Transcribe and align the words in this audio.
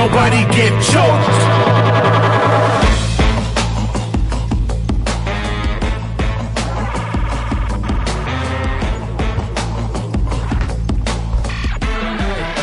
nobody 0.00 0.42
get 0.56 0.72
choked. 0.90 1.36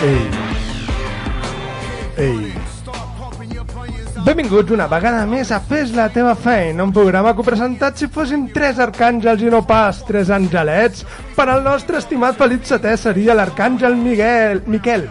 Ei. 0.01 0.25
Ei. 2.17 2.53
Benvinguts 4.25 4.73
una 4.73 4.87
vegada 4.89 5.25
més 5.29 5.51
a 5.53 5.59
Fes 5.61 5.93
la 5.95 6.09
teva 6.13 6.33
feina, 6.35 6.83
un 6.83 6.91
programa 6.93 7.35
que 7.37 7.45
presentat 7.45 8.01
si 8.01 8.09
fossin 8.11 8.49
tres 8.55 8.81
arcàngels 8.81 9.45
i 9.45 9.53
no 9.53 9.61
pas 9.69 10.01
tres 10.09 10.33
angelets. 10.33 11.05
Per 11.37 11.47
al 11.47 11.63
nostre 11.69 12.01
estimat 12.01 12.41
Felip 12.41 12.65
VII 12.65 12.97
seria 12.97 13.37
l'arcàngel 13.37 13.95
Miguel, 14.01 14.65
Miquel. 14.65 15.09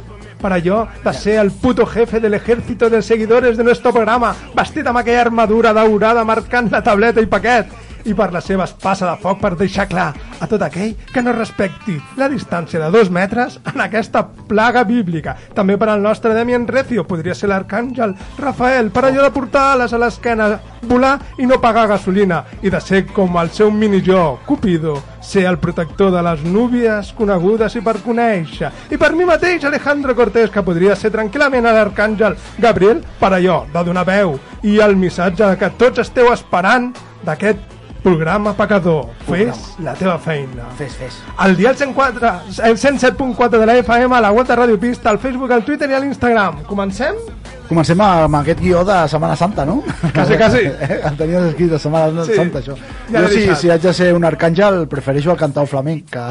Allò 0.53 0.87
de 1.05 1.13
ser 1.15 1.39
el 1.41 1.51
puto 1.51 1.87
jefe 1.87 2.21
del 2.21 2.35
ejército 2.35 2.91
de 2.91 3.03
seguidores 3.03 3.57
de 3.57 3.65
nuestro 3.65 3.93
programa, 3.93 4.35
vestit 4.55 4.87
amb 4.87 4.99
aquella 4.99 5.27
armadura 5.27 5.73
daurada 5.73 6.25
marcant 6.25 6.71
la 6.71 6.83
tableta 6.83 7.21
i 7.21 7.27
paquet 7.27 7.86
i 8.07 8.15
per 8.15 8.31
la 8.33 8.41
seva 8.41 8.65
espasa 8.65 9.09
de 9.11 9.17
foc 9.23 9.41
per 9.43 9.55
deixar 9.59 9.89
clar 9.91 10.13
a 10.41 10.47
tot 10.47 10.63
aquell 10.63 10.95
que 11.13 11.23
no 11.23 11.35
respecti 11.35 11.97
la 12.17 12.29
distància 12.31 12.81
de 12.81 12.91
dos 12.95 13.11
metres 13.11 13.59
en 13.73 13.83
aquesta 13.83 14.25
plaga 14.49 14.85
bíblica. 14.85 15.37
També 15.55 15.77
per 15.77 15.91
al 15.91 16.03
nostre 16.03 16.35
Demian 16.35 16.67
Recio 16.69 17.07
podria 17.07 17.35
ser 17.35 17.51
l'arcàngel 17.51 18.15
Rafael 18.39 18.91
per 18.95 19.07
allò 19.07 19.27
de 19.27 19.35
portar 19.35 19.73
ales 19.75 19.93
a 19.93 20.01
l'esquena, 20.01 20.49
volar 20.87 21.17
i 21.39 21.47
no 21.47 21.61
pagar 21.61 21.89
gasolina 21.91 22.45
i 22.63 22.71
de 22.71 22.81
ser 22.81 23.05
com 23.13 23.37
el 23.41 23.51
seu 23.51 23.71
mini-jo, 23.71 24.39
Cupido, 24.47 24.97
ser 25.21 25.47
el 25.51 25.59
protector 25.59 26.13
de 26.15 26.23
les 26.23 26.43
núvies 26.47 27.13
conegudes 27.19 27.75
i 27.77 27.83
per 27.83 27.99
conèixer. 28.05 28.71
I 28.91 28.99
per 29.01 29.13
mi 29.17 29.27
mateix, 29.27 29.65
Alejandro 29.65 30.15
Cortés, 30.15 30.53
que 30.55 30.63
podria 30.63 30.97
ser 30.97 31.11
tranquil·lament 31.15 31.67
l'arcàngel 31.67 32.37
Gabriel 32.63 33.03
per 33.21 33.33
allò 33.35 33.65
de 33.73 33.85
donar 33.85 34.07
veu 34.07 34.37
i 34.63 34.79
el 34.83 34.97
missatge 34.97 35.57
que 35.59 35.73
tots 35.81 36.05
esteu 36.07 36.31
esperant 36.33 36.93
d'aquest 37.27 37.76
programa 38.07 38.53
pecador. 38.55 39.09
Fes 39.27 39.75
la 39.83 39.95
teva 39.99 40.15
feina. 40.23 40.69
Fes, 40.79 40.95
fes. 40.95 41.17
El 41.43 41.57
dial 41.59 41.75
104, 41.75 42.31
el 42.69 42.79
107.4 42.79 43.59
de 43.59 43.67
la 43.67 43.77
FM, 43.79 44.15
a 44.15 44.21
la 44.21 44.31
web 44.31 44.47
de 44.47 44.55
Radio 44.55 44.79
Pista, 44.79 45.11
al 45.11 45.19
Facebook, 45.19 45.51
al 45.51 45.65
Twitter 45.65 45.91
i 45.91 45.97
a 45.99 45.99
l'Instagram. 45.99 46.63
Comencem? 46.71 47.19
Comencem 47.67 48.01
amb 48.01 48.37
aquest 48.39 48.61
guió 48.63 48.85
de 48.87 48.97
Setmana 49.11 49.35
Santa, 49.37 49.65
no? 49.67 49.81
Quasi, 50.15 50.37
quasi. 50.39 50.61
El 51.11 51.17
tenies 51.19 51.49
escrit 51.51 51.73
de 51.75 51.79
Setmana 51.83 52.25
Sí. 52.25 52.37
Santa, 52.39 52.61
això. 52.63 52.77
Ja 53.11 53.23
jo, 53.25 53.29
si, 53.33 53.41
deixat. 53.41 53.59
si 53.61 53.71
haig 53.75 53.83
de 53.83 53.93
ser 53.95 54.13
un 54.15 54.25
arcàngel, 54.29 54.85
prefereixo 54.91 55.33
el 55.35 55.39
cantau 55.41 55.67
flamenc 55.67 56.05
que 56.15 56.25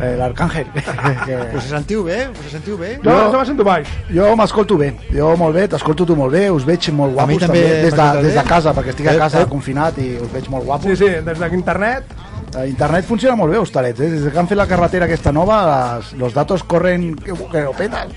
eh, 0.00 0.14
l'arcàngel. 0.16 0.70
que... 1.26 1.38
Us 1.58 1.68
sentiu 1.68 2.04
bé? 2.08 2.22
Us 2.32 2.50
sentiu 2.56 2.78
bé? 2.80 2.94
Jo, 3.04 3.16
jo 3.32 3.38
me 3.38 3.44
sento 3.48 3.64
baix. 3.68 3.90
Jo 4.12 4.30
m'escolto 4.40 4.78
bé, 4.80 4.92
jo 5.12 5.34
molt 5.36 5.56
bé, 5.60 5.66
t'escolto 5.72 6.06
tu 6.08 6.16
molt 6.16 6.32
bé, 6.32 6.46
us 6.50 6.64
veig 6.68 6.88
molt 6.96 7.12
guapos 7.18 7.42
també 7.44 7.60
també, 7.66 7.82
des, 7.84 7.96
de, 8.00 8.08
des 8.30 8.38
de 8.40 8.46
casa, 8.48 8.72
perquè 8.76 8.94
estic 8.96 9.10
a 9.12 9.16
Eh, 9.16 9.18
casa 9.26 9.42
eh. 9.44 9.50
confinat 9.50 9.98
i 10.00 10.14
us 10.20 10.32
veig 10.32 10.48
molt 10.52 10.64
guapos. 10.64 10.88
Sí, 10.88 10.96
sí, 11.04 11.20
des 11.24 11.38
d'internet. 11.50 12.16
Eh, 12.56 12.68
Internet 12.70 13.04
funciona 13.04 13.36
molt 13.36 13.52
bé, 13.52 13.58
hostalets, 13.58 14.00
eh? 14.00 14.08
des 14.08 14.32
que 14.32 14.38
han 14.38 14.46
fet 14.48 14.56
la 14.56 14.66
carretera 14.70 15.04
aquesta 15.04 15.32
nova, 15.32 15.58
les, 15.98 16.12
los 16.16 16.32
datos 16.32 16.62
corren 16.64 17.14
que, 17.16 17.34
que 17.52 17.62
lo 17.66 17.72
petan. 17.76 18.08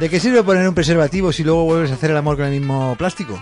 ¿De 0.00 0.08
qué 0.08 0.18
sirve 0.18 0.42
poner 0.42 0.66
un 0.66 0.74
preservativo 0.74 1.30
si 1.30 1.44
luego 1.44 1.64
vuelves 1.64 1.90
a 1.90 1.94
hacer 1.94 2.10
el 2.10 2.16
amor 2.16 2.36
con 2.36 2.46
el 2.46 2.52
mismo 2.58 2.94
plástico? 2.96 3.38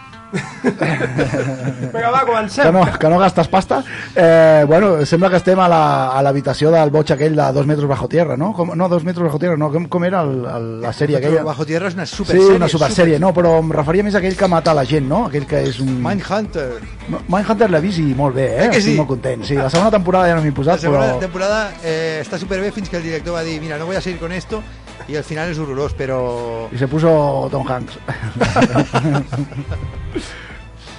Vinga, 1.93 2.11
va, 2.11 2.27
comencem. 2.27 2.65
que 2.67 2.73
no, 2.73 2.99
que 2.99 3.09
no 3.09 3.19
gastes 3.19 3.49
pasta 3.49 3.83
eh, 4.15 4.65
bueno, 4.69 5.07
sembla 5.07 5.31
que 5.31 5.37
estem 5.37 5.59
a 5.59 5.69
la- 5.69 6.11
a 6.13 6.23
l'habitació 6.23 6.71
del 6.71 6.91
boig 6.91 7.11
aquell 7.15 7.35
de 7.37 7.47
dos 7.53 7.65
metres 7.67 7.89
bajo 7.89 8.09
tierra 8.09 8.37
no? 8.37 8.53
Com, 8.53 8.75
no, 8.77 8.89
dos 8.91 9.05
metres 9.05 9.25
bajo 9.25 9.39
tierra, 9.39 9.57
no, 9.57 9.71
com, 9.73 9.87
com 9.89 10.05
era 10.05 10.21
el, 10.23 10.45
el, 10.45 10.67
la 10.83 10.93
sèrie 10.93 11.17
aquella? 11.17 11.43
Bajo 11.45 11.65
Tierra 11.65 11.89
es 11.89 11.95
una 11.95 12.05
super 12.05 12.37
Sí, 12.37 12.43
serie. 12.43 12.57
una 12.57 12.69
supersèrie, 12.69 13.19
no, 13.19 13.33
però 13.33 13.55
em 13.63 13.71
referia 13.73 14.05
més 14.05 14.15
a 14.15 14.19
aquell 14.21 14.37
que 14.37 14.49
mata 14.49 14.75
la 14.75 14.85
gent, 14.85 15.09
no? 15.09 15.25
Aquell 15.31 15.47
que 15.47 15.63
és 15.71 15.81
un... 15.81 15.95
Mindhunter. 16.05 16.81
Mindhunter 17.29 17.71
l'he 17.71 17.81
vist 17.81 17.99
i 18.03 18.11
molt 18.19 18.35
bé, 18.37 18.49
eh? 18.51 18.65
Eh 18.67 18.71
que 18.75 18.83
Estic 18.83 18.93
sí? 18.93 18.99
molt 18.99 19.09
content. 19.15 19.45
Sí, 19.49 19.55
la 19.57 19.71
segona 19.71 19.91
temporada 19.95 20.29
ja 20.29 20.35
no 20.37 20.43
m'hi 20.43 20.49
he 20.49 20.53
La 20.53 20.57
posat, 20.61 20.81
segunda 20.85 21.07
però... 21.15 21.19
temporada 21.25 21.71
eh, 21.83 22.19
está 22.21 22.37
súper 22.39 22.61
bien, 22.61 22.73
fins 22.73 22.89
que 22.91 22.97
el 22.99 23.03
director 23.03 23.35
va 23.35 23.41
a 23.41 23.45
decir, 23.45 23.61
mira, 23.63 23.79
no 23.79 23.87
voy 23.87 23.97
a 23.97 24.01
seguir 24.03 24.19
con 24.21 24.33
esto, 24.33 24.63
y 25.09 25.17
al 25.17 25.25
final 25.25 25.49
es 25.51 25.59
horroroso, 25.59 25.95
pero... 25.97 26.69
I 26.73 26.79
se 26.79 26.87
puso 26.87 27.49
Tom 27.51 27.67
Hanks. 27.67 27.99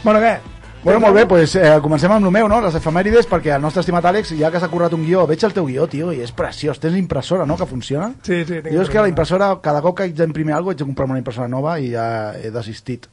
Bueno, 0.01 0.21
què? 0.21 0.39
Bueno, 0.81 1.01
molt 1.01 1.13
bé, 1.13 1.25
pues, 1.27 1.57
eh, 1.59 1.73
comencem 1.83 2.11
amb 2.15 2.25
el 2.25 2.31
meu, 2.31 2.47
no? 2.47 2.61
Les 2.63 2.75
efemèrides, 2.79 3.25
perquè 3.27 3.51
el 3.57 3.61
nostre 3.61 3.81
estimat 3.83 4.05
Àlex, 4.07 4.31
ja 4.39 4.47
que 4.51 4.61
s'ha 4.63 4.69
currat 4.71 4.93
un 4.95 5.03
guió, 5.03 5.25
veig 5.27 5.43
el 5.43 5.51
teu 5.51 5.67
guió, 5.67 5.89
tio, 5.91 6.13
i 6.15 6.21
és 6.23 6.31
preciós. 6.31 6.79
Tens 6.79 6.95
impressora, 6.95 7.43
no?, 7.45 7.57
que 7.59 7.67
funciona. 7.67 8.13
Sí, 8.23 8.45
sí, 8.45 8.61
tinc 8.61 8.71
Jo 8.71 8.85
és 8.85 8.91
que 8.91 9.03
la 9.03 9.11
impressora, 9.11 9.49
cada 9.61 9.81
cop 9.83 9.97
que 9.97 10.07
haig 10.07 10.15
d'imprimir 10.15 10.55
alguna 10.55 10.71
cosa, 10.71 10.77
haig 10.77 10.85
de 10.85 10.87
comprar 10.87 11.09
una 11.11 11.19
impressora 11.19 11.49
nova 11.51 11.75
i 11.83 11.91
ja 11.91 12.07
he 12.39 12.53
desistit. 12.55 13.09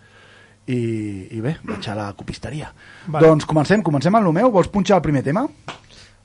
I, 0.67 0.79
i 1.35 1.43
bé, 1.43 1.57
vaig 1.67 1.91
a 1.91 1.99
la 1.99 2.07
copisteria. 2.15 2.71
Vale. 3.09 3.27
Doncs 3.27 3.51
comencem, 3.51 3.83
comencem 3.87 4.15
amb 4.15 4.31
el 4.31 4.39
meu. 4.39 4.55
Vols 4.55 4.71
punxar 4.71 5.01
el 5.01 5.03
primer 5.03 5.27
tema? 5.27 5.49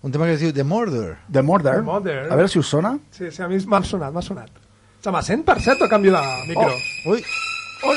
Un 0.01 0.13
tema 0.13 0.29
que 0.29 0.37
es 0.37 0.45
diu 0.45 0.53
The 0.53 0.63
Murder. 0.65 1.17
The 1.29 1.41
Murder. 1.41 1.79
The 1.81 1.89
Murder. 1.89 2.19
A 2.29 2.37
veure 2.37 2.49
si 2.53 2.61
us 2.61 2.69
sona. 2.69 2.95
Sí, 3.13 3.29
sí, 3.29 3.41
a 3.41 3.49
mi 3.49 3.57
m'ha 3.65 3.81
sonat, 3.85 4.13
m'ha 4.13 4.21
sonat. 4.25 4.60
Se 5.01 5.09
m'ha 5.09 5.21
sent, 5.25 5.41
per 5.45 5.55
cert, 5.65 5.81
o 5.81 5.87
canvio 5.89 6.11
de 6.13 6.21
micro? 6.51 6.75
Oh. 7.09 7.95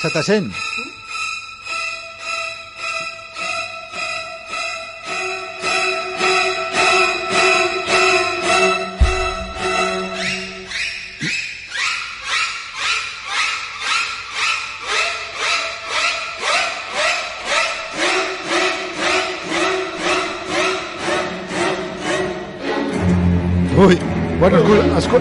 se 0.00 0.08
te 0.08 0.22
sent. 0.24 0.48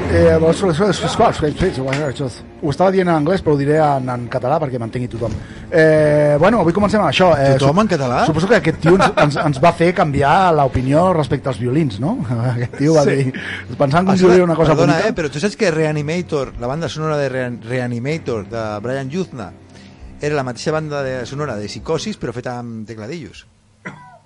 Escolta, 0.10 0.88
eh, 0.88 0.90
escolta, 0.90 1.30
escolta, 1.30 2.10
escolta, 2.10 2.44
ho 2.62 2.70
estava 2.74 2.92
dient 2.92 3.08
en 3.08 3.14
anglès, 3.16 3.42
però 3.46 3.54
ho 3.56 3.60
diré 3.60 3.78
en, 3.80 4.10
en 4.10 4.26
català 4.32 4.58
perquè 4.60 4.80
m'entengui 4.82 5.08
tothom. 5.12 5.32
Eh, 5.72 6.36
bueno, 6.42 6.60
avui 6.64 6.74
comencem 6.74 7.00
amb 7.00 7.12
això. 7.12 7.30
Eh, 7.38 7.54
Tothom 7.62 7.84
en 7.86 7.88
català? 7.94 8.24
Suposo 8.28 8.50
que 8.50 8.58
aquest 8.58 8.80
tio 8.84 8.96
ens, 8.98 9.12
ens, 9.16 9.38
ens 9.46 9.62
va 9.64 9.72
fer 9.78 9.92
canviar 9.96 10.52
l'opinió 10.58 11.14
respecte 11.14 11.48
als 11.52 11.60
violins, 11.62 12.00
no? 12.04 12.18
Aquest 12.56 12.76
tio 12.82 12.96
va 12.98 13.04
Sí. 13.06 13.16
dir... 13.30 13.34
Pensant 13.78 14.10
que 14.10 14.18
violí 14.20 14.36
era 14.42 14.44
una 14.50 14.56
cosa 14.58 14.74
Perdona, 14.74 14.94
bonica. 14.98 15.10
eh, 15.10 15.14
pero 15.14 15.30
tú 15.32 15.40
sabes 15.40 15.56
que 15.56 15.72
Reanimator, 15.72 16.54
la 16.60 16.68
banda 16.68 16.90
sonora 16.90 17.18
de 17.18 17.30
Rean- 17.30 17.62
Reanimator 17.62 18.50
de 18.50 18.66
Brian 18.82 19.10
Yuzna, 19.10 19.52
era 20.20 20.36
la 20.36 20.44
mateixa 20.44 20.72
banda 20.72 21.02
de 21.04 21.26
sonora 21.26 21.56
de 21.56 21.68
Psicosis, 21.70 22.18
però 22.20 22.34
feta 22.34 22.58
amb 22.60 22.86
tecladillos. 22.88 23.46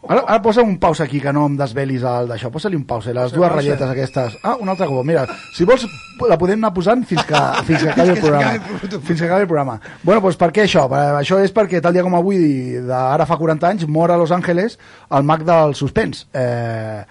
Ara, 0.09 0.21
ara 0.27 0.41
posa 0.43 0.61
un 0.61 0.77
pausa 0.83 1.05
aquí, 1.05 1.21
que 1.23 1.31
no 1.31 1.45
em 1.47 1.53
desvelis 1.55 2.03
el 2.03 2.27
d'això. 2.27 2.49
Posa-li 2.51 2.75
un 2.75 2.83
pausa, 2.89 3.13
les 3.15 3.31
dues 3.31 3.51
ratlletes 3.51 3.89
aquestes. 3.93 4.37
Ah, 4.43 4.57
un 4.59 4.67
altre 4.67 4.87
cop. 4.89 5.05
Mira, 5.07 5.23
si 5.55 5.63
vols, 5.63 5.85
la 6.27 6.37
podem 6.37 6.59
anar 6.59 6.73
posant 6.75 7.05
fins 7.07 7.23
que, 7.29 7.39
fins 7.69 7.83
que 7.85 7.89
acabi 7.93 8.09
el 8.15 8.19
programa. 8.19 8.77
Fins 8.99 9.19
que 9.21 9.25
acabi 9.29 9.41
el 9.45 9.47
programa. 9.47 9.77
Bueno, 10.03 10.19
doncs 10.25 10.35
per 10.41 10.51
què 10.51 10.65
això? 10.67 10.87
Per- 10.91 11.03
Això 11.21 11.39
és 11.39 11.53
perquè 11.55 11.79
tal 11.81 11.95
dia 11.95 12.03
com 12.03 12.15
avui, 12.19 12.41
d'ara 12.87 13.25
fa 13.29 13.37
40 13.39 13.69
anys, 13.69 13.87
mor 13.87 14.11
a 14.11 14.17
Los 14.19 14.31
Angeles 14.35 14.75
el 15.09 15.23
mag 15.23 15.45
del 15.47 15.73
suspens. 15.79 16.25
Eh, 16.33 17.03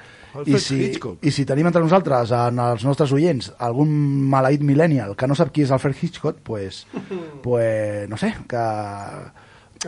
i 0.47 0.56
si, 0.61 0.79
Hitchcock. 0.87 1.19
I 1.25 1.31
si 1.33 1.44
tenim 1.49 1.67
entre 1.69 1.81
nosaltres, 1.85 2.31
en 2.33 2.61
els 2.65 2.85
nostres 2.89 3.11
oients, 3.12 3.50
algun 3.61 3.89
maleït 4.33 4.62
millennial 4.65 5.17
que 5.17 5.27
no 5.29 5.35
sap 5.37 5.50
qui 5.53 5.65
és 5.65 5.73
Alfred 5.73 5.97
Hitchcock, 6.00 6.39
pues, 6.44 6.87
pues 7.43 8.09
no 8.09 8.17
sé, 8.21 8.35
que... 8.49 8.67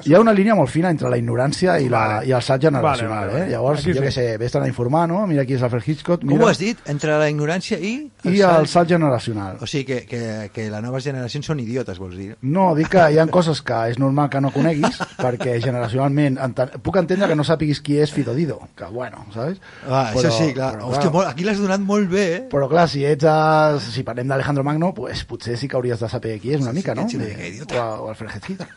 Hi 0.03 0.15
ha 0.15 0.21
una 0.21 0.33
línia 0.35 0.55
molt 0.59 0.71
fina 0.73 0.91
entre 0.91 1.09
la 1.13 1.17
ignorància 1.21 1.77
i, 1.79 1.89
la, 1.93 2.23
i 2.27 2.33
el 2.35 2.43
salt 2.43 2.63
generacional, 2.67 3.29
Vale, 3.29 3.29
vale, 3.29 3.33
vale. 3.33 3.45
eh? 3.47 3.51
Llavors, 3.53 3.81
Aquí 3.85 3.93
jo 3.93 4.01
sí. 4.01 4.05
què 4.07 4.11
sé, 4.11 4.25
vés 4.43 4.55
a 4.57 4.63
informar, 4.67 5.05
no? 5.09 5.21
Mira 5.31 5.45
qui 5.47 5.55
és 5.55 5.63
Alfred 5.63 5.87
Hitchcock, 5.87 6.21
Com 6.25 6.33
mira, 6.33 6.45
ho 6.45 6.49
has 6.51 6.59
dit? 6.59 6.79
Entre 6.91 7.15
la 7.21 7.29
ignorància 7.31 7.79
i... 7.79 7.93
i 8.27 8.41
el 8.43 8.67
salt 8.67 8.89
generacional. 8.91 9.59
O 9.63 9.67
sigui, 9.71 9.85
que, 9.85 10.01
que, 10.11 10.51
que 10.55 10.67
les 10.73 10.83
noves 10.83 11.05
generacions 11.07 11.47
són 11.47 11.61
idiotes, 11.63 11.99
vols 12.03 12.17
dir? 12.19 12.35
No, 12.43 12.73
dic 12.75 12.89
que 12.91 13.05
hi 13.15 13.19
ha 13.23 13.27
coses 13.31 13.63
que 13.63 13.79
és 13.93 13.99
normal 14.03 14.31
que 14.33 14.41
no 14.43 14.51
coneguis, 14.55 14.99
perquè 15.21 15.61
generacionalment 15.63 16.41
enten 16.43 16.75
puc 16.83 16.99
entendre 16.99 17.29
que 17.31 17.37
no 17.39 17.45
sàpiguis 17.47 17.81
qui 17.85 18.01
és 18.03 18.13
Fito 18.13 18.35
Dido, 18.35 18.59
que 18.77 18.89
bueno, 18.91 19.27
saps? 19.35 19.61
Ah, 19.87 20.11
això 20.13 20.33
sí, 20.35 20.51
clar. 20.57 20.73
però, 20.79 20.91
Hòstia, 20.91 21.11
molt, 21.15 21.29
aquí 21.31 21.45
l'has 21.47 21.61
donat 21.63 21.81
molt 21.85 22.11
bé, 22.11 22.25
eh? 22.35 22.43
Però 22.51 22.69
clar, 22.73 22.89
si 22.91 23.05
ets 23.07 23.25
a, 23.29 23.79
si 23.79 24.03
parlem 24.07 24.29
d'Alejandro 24.33 24.65
Magno, 24.67 24.93
pues, 24.97 25.23
potser 25.29 25.57
sí 25.61 25.69
que 25.69 25.77
hauries 25.79 26.01
de 26.03 26.09
saber 26.11 26.39
qui 26.43 26.55
és 26.57 26.61
una 26.65 26.73
mica, 26.73 26.95
no? 26.95 27.07
sí, 27.09 27.21
sí, 27.21 27.31
idiota. 27.53 27.85
O, 27.85 28.07
o 28.07 28.09
Alfred 28.11 28.31
Hitchcock. 28.41 28.69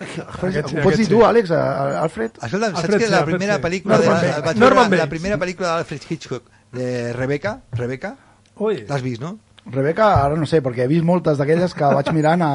Sí, 0.68 0.76
pots 0.84 0.94
aquest 0.98 1.07
dir 1.08 1.16
tu, 1.16 1.22
sí. 1.22 1.26
Àlex, 1.30 1.52
a- 1.52 1.64
a- 1.64 2.04
Alfred? 2.04 2.32
Escolta, 2.38 2.70
saps 2.72 2.84
Alfred 2.84 3.00
que 3.00 3.06
sí, 3.06 3.12
la 3.12 3.20
Alfred 3.24 3.36
primera 3.38 3.58
sí. 3.58 3.64
pel·lícula 3.66 3.98
de, 4.04 4.14
vaig 4.48 4.62
veure 4.64 4.88
la 4.98 5.10
primera 5.10 5.38
pel·lícula 5.42 5.74
d'Alfred 5.74 6.08
Hitchcock 6.10 6.44
de 6.78 7.14
Rebecca, 7.14 7.62
Rebecca, 7.74 8.16
l'has 8.60 9.02
vist, 9.06 9.22
no? 9.24 9.38
Rebeca, 9.68 10.06
ara 10.24 10.36
no 10.40 10.46
sé, 10.48 10.62
perquè 10.64 10.86
he 10.86 10.88
vist 10.88 11.04
moltes 11.04 11.38
d'aquelles 11.38 11.74
que 11.76 11.88
vaig 11.92 12.12
mirant 12.16 12.42
a, 12.46 12.52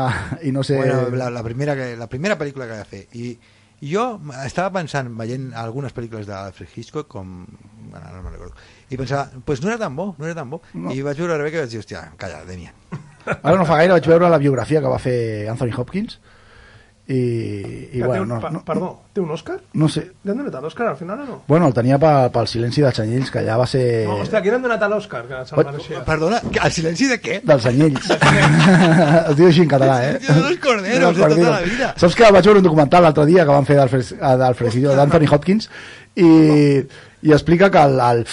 i 0.49 0.52
no 0.52 0.62
sé... 0.64 0.78
Bueno, 0.81 1.10
la, 1.16 1.28
la, 1.31 1.43
primera, 1.44 1.75
que, 1.76 1.90
la 1.96 2.06
primera 2.08 2.38
pel·lícula 2.40 2.64
que 2.70 2.78
va 2.78 2.87
fer. 2.88 3.02
I, 3.20 3.34
i 3.82 3.90
jo 3.93 4.06
estava 4.46 4.70
pensant, 4.78 5.10
veient 5.19 5.50
algunes 5.58 5.93
pel·lícules 5.93 6.25
d'Alfred 6.28 6.72
Hitchcock, 6.72 7.08
com... 7.12 7.44
Bueno, 7.93 8.06
no 8.14 8.22
me'n 8.22 8.32
recordo. 8.32 8.54
I 8.88 8.96
pensava, 8.96 9.28
pues 9.44 9.60
no 9.60 9.69
era 9.69 9.76
tan 9.82 9.94
bo, 9.96 10.14
no 10.16 10.25
era 10.25 10.34
tan 10.38 10.49
bo. 10.49 10.62
No. 10.72 10.88
I 10.94 11.02
vaig 11.04 11.20
veure 11.20 11.37
Rebecca 11.37 11.60
i 11.60 11.66
vaig 11.66 11.75
dir, 11.75 11.82
hòstia, 11.82 12.06
calla, 12.16 12.44
Demian. 12.49 12.72
Ara 13.26 13.58
no 13.58 13.66
fa 13.69 13.76
gaire 13.82 13.93
vaig 13.93 14.08
veure 14.08 14.31
la 14.32 14.38
biografia 14.40 14.81
que 14.81 14.90
va 14.90 14.99
fer 15.02 15.19
Anthony 15.52 15.76
Hopkins 15.76 16.16
i, 17.12 17.19
i 17.93 18.00
que 18.00 18.06
bueno, 18.06 18.14
té 18.14 18.23
un, 18.23 18.29
no, 18.32 18.50
no, 18.56 18.61
Perdó, 18.64 18.88
té 19.12 19.20
un 19.20 19.31
Òscar? 19.35 19.59
no 19.76 19.88
sé... 19.93 20.03
Li 20.25 20.32
han 20.32 20.38
donat 20.41 20.55
a 20.56 20.62
l'Òscar 20.64 20.87
al 20.93 20.97
final 20.97 21.20
o 21.20 21.26
no? 21.29 21.37
Bueno, 21.49 21.67
el 21.69 21.75
tenia 21.76 21.99
pel, 22.00 22.31
pel 22.32 22.49
silenci 22.49 22.85
dels 22.85 23.00
anyells, 23.03 23.31
que 23.35 23.43
allà 23.43 23.59
va 23.61 23.67
ser... 23.69 23.82
No, 24.09 24.17
hòstia, 24.23 24.41
qui 24.44 24.53
l'han 24.55 24.64
donat 24.64 24.82
a 24.87 24.88
l'Òscar? 24.93 25.23
Que 25.29 25.43
se'l 25.50 25.61
mereixia. 25.67 26.03
Perdona, 26.09 26.41
el 26.55 26.73
silenci 26.79 27.11
de 27.11 27.19
què? 27.20 27.38
dels 27.53 27.67
anyells. 27.73 28.09
es 28.17 29.37
diu 29.37 29.50
així 29.50 29.67
en 29.67 29.70
català, 29.75 29.99
eh? 30.09 30.14
De 30.23 30.38
los 30.41 30.59
corderos, 30.62 31.03
Dels 31.03 31.17
de 31.17 31.23
tota 31.23 31.29
corderos. 31.29 31.55
la 31.55 31.61
vida. 31.67 31.93
Saps 32.00 32.17
que 32.19 32.32
vaig 32.38 32.49
veure 32.50 32.62
un 32.62 32.69
documental 32.70 33.06
l'altre 33.09 33.26
dia 33.29 33.44
que 33.44 33.56
van 33.59 33.69
fer 33.69 33.79
d'Anthony 33.82 35.29
Hopkins 35.31 35.69
i, 36.17 36.31
i 37.23 37.32
explica 37.37 37.70
que 37.70 37.82
el, 37.91 38.00
el 38.00 38.25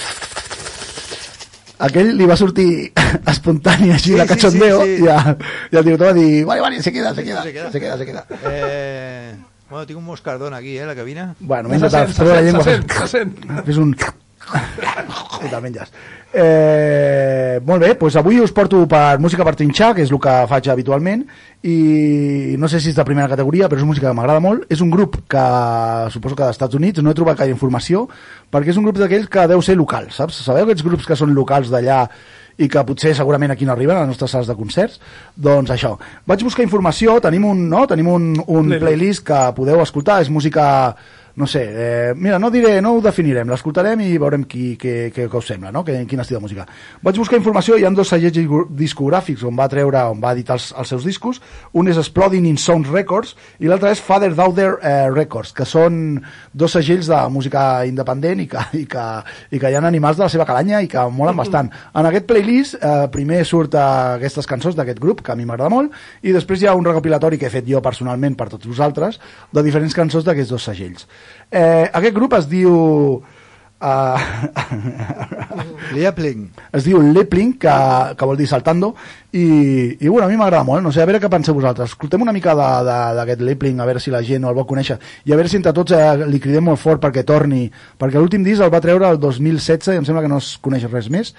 aquell 1.79 2.13
li 2.17 2.25
va 2.29 2.35
sortir 2.37 2.91
espontani 3.33 3.91
així 3.95 4.11
Sí, 4.13 4.17
de 4.17 4.21
sí, 4.23 4.27
cachondeo 4.33 4.81
sí, 4.83 4.97
sí. 4.97 5.03
I, 5.03 5.07
el, 5.07 5.37
i 5.71 5.77
el 5.77 5.85
director 5.85 6.07
va 6.07 6.13
dir 6.13 6.45
vale, 6.45 6.61
vale, 6.61 6.81
se 6.83 6.91
queda, 6.91 7.13
se 7.15 7.23
queda, 7.23 7.43
Se 7.43 7.53
queda. 7.53 7.71
se 7.71 7.79
queda, 7.79 7.97
se 7.97 8.05
queda. 8.05 8.25
Eh, 8.51 9.35
bueno, 9.69 9.85
tinc 9.85 9.99
un 9.99 10.05
moscardón 10.05 10.53
aquí, 10.53 10.77
eh, 10.77 10.83
a 10.83 10.87
la 10.87 10.95
cabina. 10.95 11.35
Bueno, 11.39 11.69
Se 11.69 11.75
menja 11.77 11.89
sent, 11.89 12.15
tal, 12.17 12.27
la 12.27 12.35
se 12.35 12.43
llengua. 12.43 12.63
sent, 12.63 12.91
se 12.91 13.07
sent. 13.07 13.63
Fes 13.65 13.77
un... 13.77 13.95
Menges. 15.61 15.91
Eh, 16.31 17.59
molt 17.65 17.81
bé, 17.81 17.93
doncs 17.97 18.15
avui 18.19 18.37
us 18.39 18.51
porto 18.53 18.83
per 18.89 19.17
música 19.21 19.45
per 19.47 19.55
trinxar, 19.57 19.93
que 19.97 20.03
és 20.05 20.11
el 20.11 20.19
que 20.21 20.33
faig 20.51 20.69
habitualment, 20.69 21.23
i 21.65 22.55
no 22.61 22.69
sé 22.69 22.79
si 22.79 22.91
és 22.91 22.97
de 22.97 23.05
primera 23.07 23.29
categoria, 23.31 23.69
però 23.69 23.81
és 23.81 23.87
música 23.87 24.09
que 24.09 24.17
m'agrada 24.17 24.43
molt. 24.43 24.67
És 24.69 24.83
un 24.85 24.91
grup 24.93 25.17
que 25.29 25.45
suposo 26.13 26.35
que 26.35 26.43
dels 26.45 26.57
Estats 26.57 26.77
Units, 26.77 27.01
no 27.01 27.11
he 27.11 27.17
trobat 27.17 27.39
gaire 27.39 27.55
informació, 27.55 28.05
perquè 28.51 28.73
és 28.73 28.77
un 28.77 28.85
grup 28.85 28.99
d'aquells 29.01 29.29
que 29.31 29.47
deu 29.49 29.63
ser 29.65 29.77
local, 29.79 30.11
saps? 30.13 30.43
Sabeu 30.45 30.67
aquests 30.67 30.85
grups 30.85 31.09
que 31.09 31.17
són 31.17 31.33
locals 31.37 31.73
d'allà 31.73 32.05
i 32.59 32.67
que 32.67 32.83
potser 32.83 33.13
segurament 33.15 33.53
aquí 33.53 33.65
no 33.65 33.71
arriben 33.71 33.95
a 33.95 34.01
les 34.03 34.11
nostres 34.11 34.33
sales 34.35 34.49
de 34.49 34.55
concerts? 34.59 34.99
Doncs 35.35 35.71
això. 35.71 35.95
Vaig 36.27 36.43
buscar 36.43 36.65
informació, 36.65 37.17
tenim 37.23 37.47
un, 37.47 37.69
no? 37.71 37.85
tenim 37.87 38.11
un, 38.11 38.33
un 38.45 38.67
Playlist. 38.67 38.83
playlist 38.83 39.25
que 39.31 39.39
podeu 39.55 39.81
escoltar, 39.81 40.19
és 40.21 40.29
música 40.29 40.65
no 41.35 41.47
sé, 41.47 41.63
eh, 41.69 42.13
mira, 42.15 42.39
no 42.39 42.49
diré, 42.51 42.81
no 42.81 42.95
ho 42.95 43.01
definirem, 43.01 43.49
l'escoltarem 43.49 44.01
i 44.01 44.17
veurem 44.17 44.43
qui, 44.49 44.75
què, 44.79 45.11
què, 45.13 45.27
què 45.29 45.37
us 45.37 45.47
sembla, 45.47 45.71
no? 45.71 45.83
que, 45.85 45.95
quin 46.09 46.19
estil 46.19 46.37
de 46.37 46.43
música. 46.43 46.65
Vaig 47.03 47.17
buscar 47.17 47.37
informació, 47.39 47.77
hi 47.77 47.85
ha 47.85 47.91
dos 47.95 48.09
segellets 48.11 48.37
disco- 48.37 48.65
discogràfics 48.69 49.43
on 49.47 49.55
va 49.57 49.69
treure, 49.71 50.01
on 50.11 50.19
va 50.21 50.33
editar 50.35 50.57
els, 50.59 50.69
els 50.77 50.91
seus 50.91 51.05
discos, 51.07 51.41
un 51.73 51.87
és 51.87 51.97
Exploding 51.97 52.45
in 52.49 52.57
Sound 52.57 52.89
Records 52.91 53.35
i 53.59 53.69
l'altre 53.69 53.91
és 53.93 54.01
Father 54.03 54.33
Daughter 54.35 54.71
eh, 54.81 55.09
Records, 55.13 55.53
que 55.55 55.65
són 55.65 56.19
dos 56.53 56.75
segells 56.75 57.09
de 57.09 57.21
música 57.31 57.85
independent 57.87 58.43
i 58.43 58.47
que, 58.51 58.65
i, 58.81 58.85
que, 58.89 59.05
i 59.51 59.59
que 59.61 59.71
hi 59.71 59.77
ha 59.77 59.83
animals 59.85 60.17
de 60.19 60.25
la 60.25 60.29
seva 60.31 60.45
calanya 60.45 60.81
i 60.83 60.87
que 60.91 61.05
molen 61.13 61.37
bastant. 61.37 61.71
En 61.95 62.05
aquest 62.09 62.27
playlist 62.29 62.77
eh, 62.79 63.07
primer 63.13 63.43
surt 63.47 63.75
eh, 63.75 63.85
aquestes 64.19 64.47
cançons 64.49 64.75
d'aquest 64.77 64.99
grup, 64.99 65.23
que 65.25 65.33
a 65.33 65.37
mi 65.39 65.47
m'agrada 65.47 65.71
molt, 65.73 65.95
i 66.21 66.33
després 66.35 66.61
hi 66.61 66.69
ha 66.69 66.75
un 66.77 66.85
recopilatori 66.85 67.39
que 67.39 67.47
he 67.47 67.53
fet 67.53 67.67
jo 67.69 67.81
personalment 67.81 68.35
per 68.39 68.49
tots 68.51 68.67
vosaltres, 68.67 69.19
de 69.51 69.63
diferents 69.65 69.95
cançons 69.95 70.25
d'aquests 70.27 70.51
dos 70.53 70.67
segells. 70.69 71.07
Eh, 71.51 71.89
aquest 71.93 72.15
grup 72.15 72.37
es 72.39 72.49
diu... 72.49 72.73
Uh, 73.79 74.19
Liepling. 75.95 76.49
es 76.75 76.83
diu 76.83 76.99
Lepling, 76.99 77.53
que, 77.63 77.75
que 78.19 78.27
vol 78.27 78.35
dir 78.35 78.47
saltando, 78.51 78.89
i, 79.31 79.97
i 79.99 80.07
bueno, 80.07 80.25
a 80.25 80.29
mi 80.31 80.37
m'agrada 80.39 80.63
molt, 80.65 80.81
no 80.81 80.91
sé, 80.91 81.03
a 81.03 81.05
veure 81.05 81.19
què 81.21 81.29
penseu 81.29 81.53
vosaltres. 81.53 81.91
Escoltem 81.93 82.23
una 82.25 82.33
mica 82.33 82.55
d'aquest 82.57 83.43
Lepling, 83.45 83.77
a 83.79 83.85
veure 83.85 84.01
si 84.01 84.09
la 84.13 84.23
gent 84.25 84.47
el 84.49 84.55
vol 84.57 84.65
conèixer, 84.69 84.97
i 85.29 85.33
a 85.33 85.37
veure 85.37 85.51
si 85.51 85.59
entre 85.59 85.73
tots 85.77 85.93
eh, 85.93 86.25
li 86.25 86.39
cridem 86.41 86.65
molt 86.65 86.81
fort 86.81 87.01
perquè 87.03 87.21
torni, 87.27 87.67
perquè 88.01 88.17
l'últim 88.17 88.43
disc 88.47 88.63
el 88.65 88.73
va 88.73 88.81
treure 88.81 89.11
el 89.13 89.19
2016 89.21 89.93
i 89.93 89.99
em 90.01 90.07
sembla 90.07 90.23
que 90.25 90.31
no 90.33 90.41
es 90.41 90.55
coneix 90.65 90.87
res 90.89 91.11
més, 91.13 91.33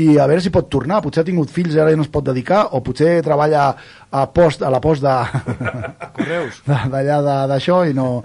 i 0.00 0.14
a 0.18 0.26
veure 0.30 0.40
si 0.44 0.52
pot 0.54 0.70
tornar, 0.72 1.02
potser 1.04 1.20
ha 1.24 1.28
tingut 1.28 1.52
fills 1.52 1.76
i 1.76 1.80
ara 1.84 1.92
ja 1.92 2.00
no 2.00 2.06
es 2.08 2.12
pot 2.12 2.24
dedicar, 2.24 2.64
o 2.72 2.80
potser 2.86 3.18
treballa 3.26 3.68
a, 4.14 4.24
post, 4.32 4.62
a 4.64 4.70
la 4.72 4.80
post 4.80 5.04
de... 5.04 5.14
Correus. 6.16 6.62
d'allà 6.64 7.20
d'això 7.50 7.82
i 7.88 7.94
no 7.96 8.22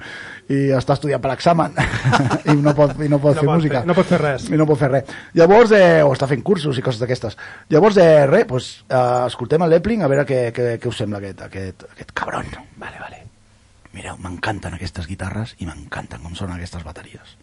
i 0.50 0.72
està 0.74 0.96
estudiant 0.96 1.22
per 1.22 1.30
examen 1.36 1.76
i 2.50 2.56
no 2.58 2.72
pot, 2.74 2.96
i 3.06 3.10
no 3.12 3.20
pot 3.22 3.36
No 3.36 3.42
fer 3.42 3.46
pot 3.46 3.52
música 3.60 3.82
fer- 3.84 3.90
no 3.90 3.94
pot 3.94 4.08
fer 4.10 4.18
res. 4.22 4.48
i 4.50 4.58
no 4.58 4.66
pot 4.66 4.80
fer 4.82 4.88
res 4.90 5.12
llavors, 5.38 5.74
eh, 5.78 6.00
o 6.02 6.10
està 6.16 6.26
fent 6.32 6.42
cursos 6.46 6.80
i 6.80 6.82
coses 6.82 6.98
d'aquestes 7.04 7.38
llavors, 7.70 8.00
eh, 8.02 8.26
res, 8.32 8.48
pues, 8.50 8.70
eh, 8.90 8.96
escoltem 9.30 9.66
el 9.66 9.74
Lepling 9.76 10.04
a 10.04 10.10
veure 10.12 10.26
què, 10.30 10.40
què, 10.56 10.70
què 10.82 10.92
us 10.92 11.02
sembla 11.02 11.22
aquest, 11.22 11.44
aquest, 11.50 11.86
aquest 11.94 12.14
cabron 12.18 12.50
vale, 12.78 12.98
vale. 13.02 13.24
mireu, 13.94 14.18
m'encanten 14.24 14.76
aquestes 14.78 15.10
guitarres 15.10 15.56
i 15.60 15.70
m'encanten 15.70 16.26
com 16.26 16.36
sonen 16.38 16.58
aquestes 16.58 16.86
bateries 16.88 17.38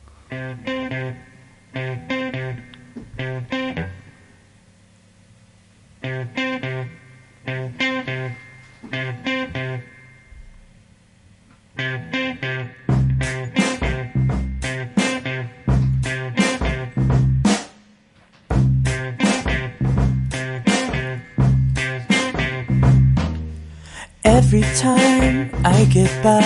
Every 24.47 24.63
time 24.77 25.51
I 25.65 25.87
get 25.87 26.23
by, 26.23 26.41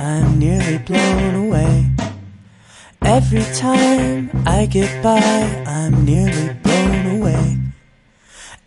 I'm 0.00 0.40
nearly 0.40 0.78
blown 0.78 1.34
away. 1.36 1.86
Every 3.00 3.44
time 3.54 4.28
I 4.44 4.66
get 4.66 4.90
by, 5.04 5.22
I'm 5.64 6.04
nearly 6.04 6.52
blown 6.64 7.06
away. 7.16 7.58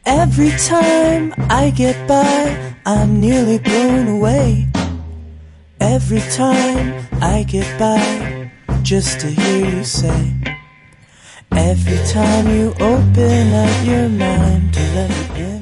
Every 0.06 0.52
time 0.52 1.34
I 1.50 1.70
get 1.72 2.08
by, 2.08 2.74
I'm 2.86 3.20
nearly 3.20 3.60
blown 3.60 4.08
away. 4.08 4.70
Every 5.82 6.22
time 6.32 7.06
I 7.22 7.44
get 7.44 7.68
by, 7.78 8.50
just 8.84 9.20
to 9.20 9.28
hear 9.28 9.66
you 9.70 9.84
say. 9.84 10.34
Every 11.52 12.00
time 12.08 12.48
you 12.56 12.74
open 12.80 13.54
up 13.54 13.86
your 13.86 14.08
mind 14.08 14.74
to 14.76 14.80
let 14.96 15.12
it 15.12 15.38
in. 15.42 15.57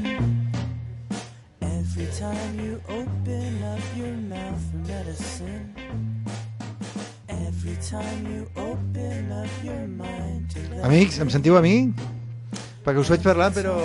Amics, 10.86 11.20
em 11.20 11.29
sentiu 11.34 11.58
a 11.58 11.62
mi? 11.65 11.91
Perquè 12.86 13.01
us 13.01 13.10
vaig 13.10 13.24
parlar, 13.25 13.50
però... 13.55 13.75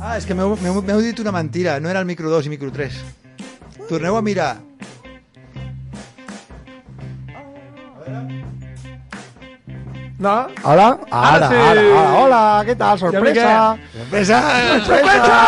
Ah, 0.00 0.16
és 0.16 0.24
que 0.24 0.34
m'heu 0.34 1.00
dit 1.04 1.18
una 1.20 1.32
mentira. 1.36 1.78
No 1.80 1.90
era 1.92 2.00
el 2.00 2.08
micro 2.08 2.30
2 2.32 2.46
i 2.48 2.52
micro 2.54 2.70
3. 2.72 2.96
Torneu 3.88 4.16
a 4.16 4.22
mirar. 4.24 4.54
No? 10.20 10.48
Hola? 10.64 10.98
Ara, 11.10 11.48
sí. 11.48 11.54
ara, 11.56 11.80
ara, 11.80 12.00
hola, 12.20 12.40
què 12.68 12.74
tal? 12.76 12.98
Sorpresa! 13.00 13.76
Sorpresa! 13.94 14.40
Sorpresa! 14.84 15.38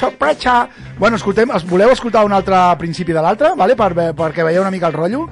Sorpresa! 0.00 0.54
Bueno, 0.98 1.16
escoltem, 1.20 1.52
es- 1.54 1.66
voleu 1.70 1.92
escoltar 1.94 2.24
un 2.26 2.32
altre 2.34 2.58
principi 2.80 3.14
de 3.14 3.22
l'altre, 3.22 3.52
vale? 3.54 3.76
per, 3.78 3.92
perquè 4.18 4.42
veieu 4.48 4.64
una 4.64 4.72
mica 4.74 4.88
el 4.90 4.96
rotllo? 4.96 5.28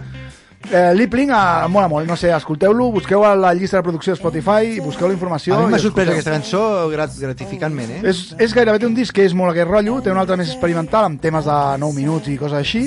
Eh, 0.67 0.95
Lipling 0.95 1.31
eh, 1.31 1.69
mola 1.71 1.87
molt, 1.89 2.09
no 2.09 2.17
sé, 2.19 2.33
escolteu-lo, 2.35 2.89
busqueu 2.95 3.23
a 3.25 3.35
la 3.39 3.53
llista 3.55 3.79
de 3.79 3.85
producció 3.87 4.15
de 4.15 4.19
Spotify, 4.19 4.81
busqueu 4.83 5.07
la 5.07 5.15
informació... 5.15 5.55
A 5.55 5.61
mi 5.63 5.75
m'ha 5.75 5.81
sorprès 5.83 6.11
aquesta 6.11 6.33
cançó 6.35 6.63
grat 6.91 7.15
gratificantment, 7.23 7.93
eh? 7.99 8.01
És, 8.11 8.23
és 8.43 8.55
gairebé 8.57 8.81
té 8.83 8.89
un 8.89 8.97
disc 8.97 9.15
que 9.15 9.27
és 9.29 9.37
molt 9.37 9.55
aquest 9.55 9.71
rotllo, 9.71 10.01
té 10.03 10.11
un 10.11 10.19
altre 10.19 10.39
més 10.41 10.51
experimental 10.51 11.07
amb 11.07 11.23
temes 11.23 11.47
de 11.47 11.59
9 11.85 11.95
minuts 12.01 12.33
i 12.33 12.39
coses 12.41 12.59
així, 12.59 12.83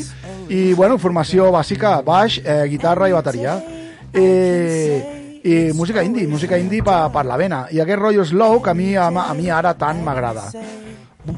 i 0.52 0.74
bueno, 0.74 1.00
formació 1.00 1.48
bàsica, 1.56 2.00
baix, 2.04 2.42
eh, 2.44 2.66
guitarra 2.72 3.08
i 3.08 3.16
bateria. 3.16 3.56
Eh, 4.12 5.16
i 5.40 5.72
música 5.72 6.04
indie, 6.04 6.28
música 6.28 6.58
indie 6.60 6.84
per, 6.84 7.06
per 7.14 7.24
la 7.26 7.38
vena. 7.40 7.64
I 7.72 7.80
aquest 7.80 8.02
rotllo 8.02 8.26
slow 8.28 8.60
que 8.62 8.74
a 8.74 8.76
mi, 8.76 8.92
a, 9.00 9.08
a 9.08 9.34
mi 9.38 9.48
ara 9.50 9.72
tant 9.80 10.04
m'agrada. 10.04 10.50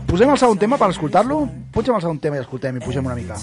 Posem 0.08 0.30
el 0.30 0.40
segon 0.40 0.58
tema 0.62 0.78
per 0.80 0.90
escoltar-lo? 0.94 1.44
Pugem 1.74 1.96
el 1.98 2.02
segon 2.04 2.20
tema 2.24 2.38
i 2.40 2.44
escoltem 2.44 2.78
i 2.78 2.84
pugem 2.84 3.06
una 3.06 3.18
mica. 3.18 3.38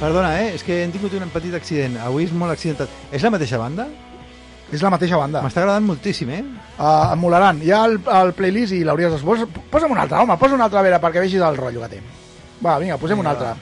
Perdona, 0.00 0.30
eh? 0.40 0.54
És 0.56 0.62
que 0.64 0.78
hem 0.80 0.90
tingut 0.94 1.12
un 1.14 1.28
petit 1.30 1.52
accident. 1.54 1.98
Avui 2.00 2.24
és 2.24 2.32
molt 2.32 2.50
accidentat. 2.54 2.88
És 3.12 3.22
la 3.22 3.30
mateixa 3.30 3.60
banda? 3.60 3.84
És 4.70 4.82
la 4.86 4.90
mateixa 4.94 5.18
banda. 5.18 5.42
M'està 5.42 5.64
agradant 5.64 5.86
moltíssim, 5.86 6.30
eh? 6.30 6.42
Uh, 6.78 7.10
em 7.14 7.18
molaran. 7.18 7.58
Hi 7.64 7.72
ha 7.74 7.80
el, 7.88 7.98
el 8.20 8.32
playlist 8.38 8.76
i 8.76 8.84
l'hauries 8.86 9.16
de... 9.16 9.18
Posa, 9.26 9.48
posa'm 9.72 9.96
un 9.96 10.02
altre, 10.02 10.20
home, 10.22 10.36
posa 10.38 10.54
un 10.54 10.62
altre 10.66 10.78
a 10.78 10.84
veure 10.86 11.00
perquè 11.02 11.24
vegis 11.24 11.42
el 11.42 11.58
rotllo 11.58 11.82
que 11.84 11.96
té. 11.96 12.02
Va, 12.62 12.78
vinga, 12.78 13.00
posem 13.00 13.18
un 13.18 13.30
altre. 13.30 13.56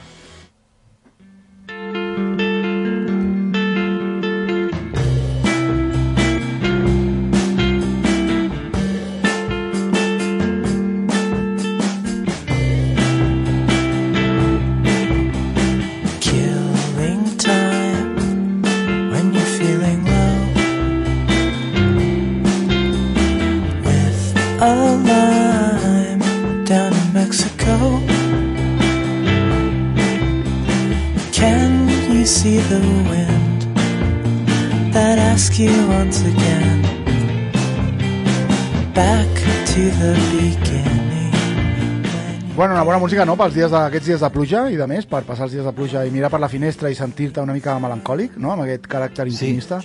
Bueno, 42.59 42.73
una 42.73 42.83
bona 42.83 42.97
música, 42.97 43.23
no?, 43.23 43.37
pels 43.39 43.53
dies 43.55 43.71
d'aquests 43.71 44.07
dies 44.09 44.19
de 44.19 44.29
pluja 44.35 44.65
i 44.67 44.75
de 44.75 44.83
més, 44.91 45.05
per 45.07 45.21
passar 45.23 45.45
els 45.45 45.53
dies 45.53 45.63
de 45.63 45.71
pluja 45.71 46.01
i 46.03 46.09
mirar 46.11 46.27
per 46.33 46.41
la 46.43 46.49
finestra 46.51 46.89
i 46.91 46.95
sentir-te 46.97 47.39
una 47.39 47.53
mica 47.55 47.71
melancòlic, 47.79 48.33
no?, 48.35 48.51
amb 48.51 48.65
aquest 48.65 48.89
caràcter 48.91 49.29
intimista. 49.31 49.77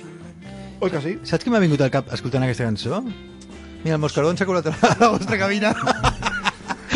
Oi 0.83 0.90
que 0.90 1.02
sí? 1.04 1.12
Saps 1.23 1.47
què 1.47 1.52
m'ha 1.54 1.61
vingut 1.62 1.85
al 1.87 1.93
cap 1.95 2.11
escoltant 2.16 2.43
aquesta 2.43 2.66
cançó? 2.66 2.99
Mira, 3.85 3.95
el 3.95 4.02
moscardó 4.02 4.35
s'ha 4.35 4.49
colat 4.50 4.66
a 4.73 4.75
la, 4.75 5.12
vostra 5.14 5.38
cabina. 5.38 5.71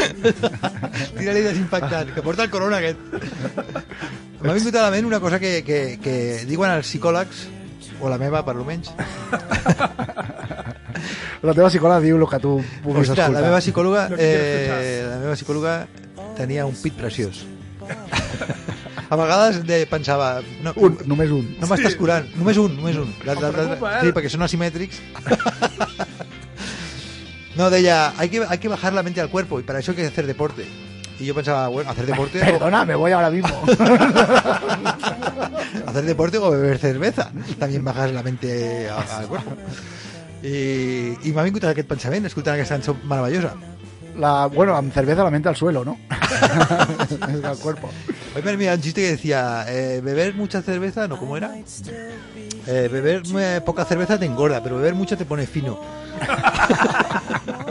Tira-li 1.20 1.47
desinfectant, 1.47 2.11
que 2.11 2.26
porta 2.26 2.49
el 2.49 2.50
corona 2.50 2.82
aquest. 2.82 2.99
M'ha 4.42 4.58
vingut 4.58 4.75
a 4.75 4.88
la 4.88 4.90
ment 4.97 5.06
una 5.06 5.23
cosa 5.23 5.38
que, 5.38 5.61
que, 5.62 5.80
que 6.02 6.18
diuen 6.50 6.75
els 6.75 6.90
psicòlegs, 6.90 7.47
o 8.02 8.11
la 8.11 8.18
meva, 8.18 8.42
per 8.42 8.58
lo 8.58 8.66
menys. 8.66 8.90
La 11.42 11.54
teva 11.54 11.68
psicòloga 11.71 12.00
diu 12.02 12.16
el 12.18 12.26
que 12.26 12.38
tu 12.42 12.57
puguis 12.83 13.09
Ostres, 13.09 13.18
escoltar. 13.18 13.30
la 13.37 13.42
meva 13.47 13.61
psicòloga, 13.62 14.09
eh, 14.18 15.04
la 15.07 15.18
meva 15.23 15.35
psicòloga 15.38 15.75
tenia 16.38 16.66
un 16.66 16.75
pit 16.75 16.95
preciós. 16.99 17.45
A 19.09 19.16
vegades 19.16 19.62
de, 19.64 19.87
pensava... 19.88 20.42
No, 20.62 20.73
Un, 20.76 20.99
només 21.09 21.30
un. 21.33 21.47
no 21.61 21.66
m'estàs 21.71 21.95
curant, 21.97 22.26
només 22.37 22.59
un, 22.61 22.75
només 22.76 22.99
un. 23.00 23.09
La, 23.25 23.35
la, 23.38 23.49
la, 23.54 23.62
eh? 23.78 23.78
sí, 24.02 24.12
perquè 24.12 24.28
són 24.35 24.42
asimètrics. 24.45 24.99
No, 27.57 27.71
deia, 27.71 28.12
hay 28.18 28.28
que, 28.28 28.45
hay 28.47 28.59
que 28.59 28.68
bajar 28.68 28.92
la 28.92 29.02
mente 29.02 29.21
al 29.21 29.30
cuerpo 29.30 29.59
y 29.59 29.62
para 29.62 29.78
eso 29.78 29.92
hay 29.92 29.97
que 29.97 30.07
hacer 30.07 30.26
deporte. 30.26 30.66
Y 31.18 31.25
yo 31.25 31.35
pensaba, 31.35 31.66
bueno, 31.68 31.90
hacer 31.90 32.07
deporte, 32.07 32.40
o, 32.40 32.45
Perdona, 32.45 32.85
me 32.85 32.95
voy 32.95 33.11
ahora 33.12 33.30
mismo. 33.30 33.49
hacer 35.87 36.04
deporte 36.04 36.38
o 36.38 36.50
beber 36.50 36.78
cerveza. 36.78 37.30
También 37.59 37.83
bajas 37.85 38.12
la 38.12 38.23
mente 38.23 38.88
al 38.88 39.26
cuerpo. 39.26 39.52
I, 40.42 41.16
i 41.25 41.33
m'ha 41.35 41.42
vingut 41.47 41.64
aquest 41.66 41.88
pensament 41.88 42.28
escoltant 42.28 42.54
aquesta 42.54 42.78
cançó 42.78 42.95
meravellosa. 43.02 43.54
La, 44.18 44.47
bueno, 44.50 44.75
amb 44.75 44.92
cerveza 44.92 45.23
la 45.23 45.30
mente 45.30 45.49
al 45.49 45.57
suelo, 45.57 45.85
¿no? 45.85 45.99
es 47.28 47.45
el 47.45 47.59
cuerpo. 47.59 47.90
Hoy 48.35 48.42
me 48.42 48.57
mira 48.57 48.75
un 48.75 48.80
chiste 48.80 49.00
que 49.00 49.11
decía, 49.12 49.64
eh, 49.68 50.00
beber 50.02 50.35
mucha 50.35 50.61
cerveza, 50.62 51.07
no, 51.07 51.18
¿cómo 51.18 51.37
era? 51.37 51.54
Eh, 52.66 52.88
beber 52.90 53.23
eh, 53.38 53.61
poca 53.64 53.85
cerveza 53.85 54.18
te 54.18 54.26
engorda, 54.26 54.62
pero 54.62 54.76
beber 54.76 54.95
mucha 54.95 55.16
te 55.16 55.25
pone 55.25 55.47
fino. 55.47 55.78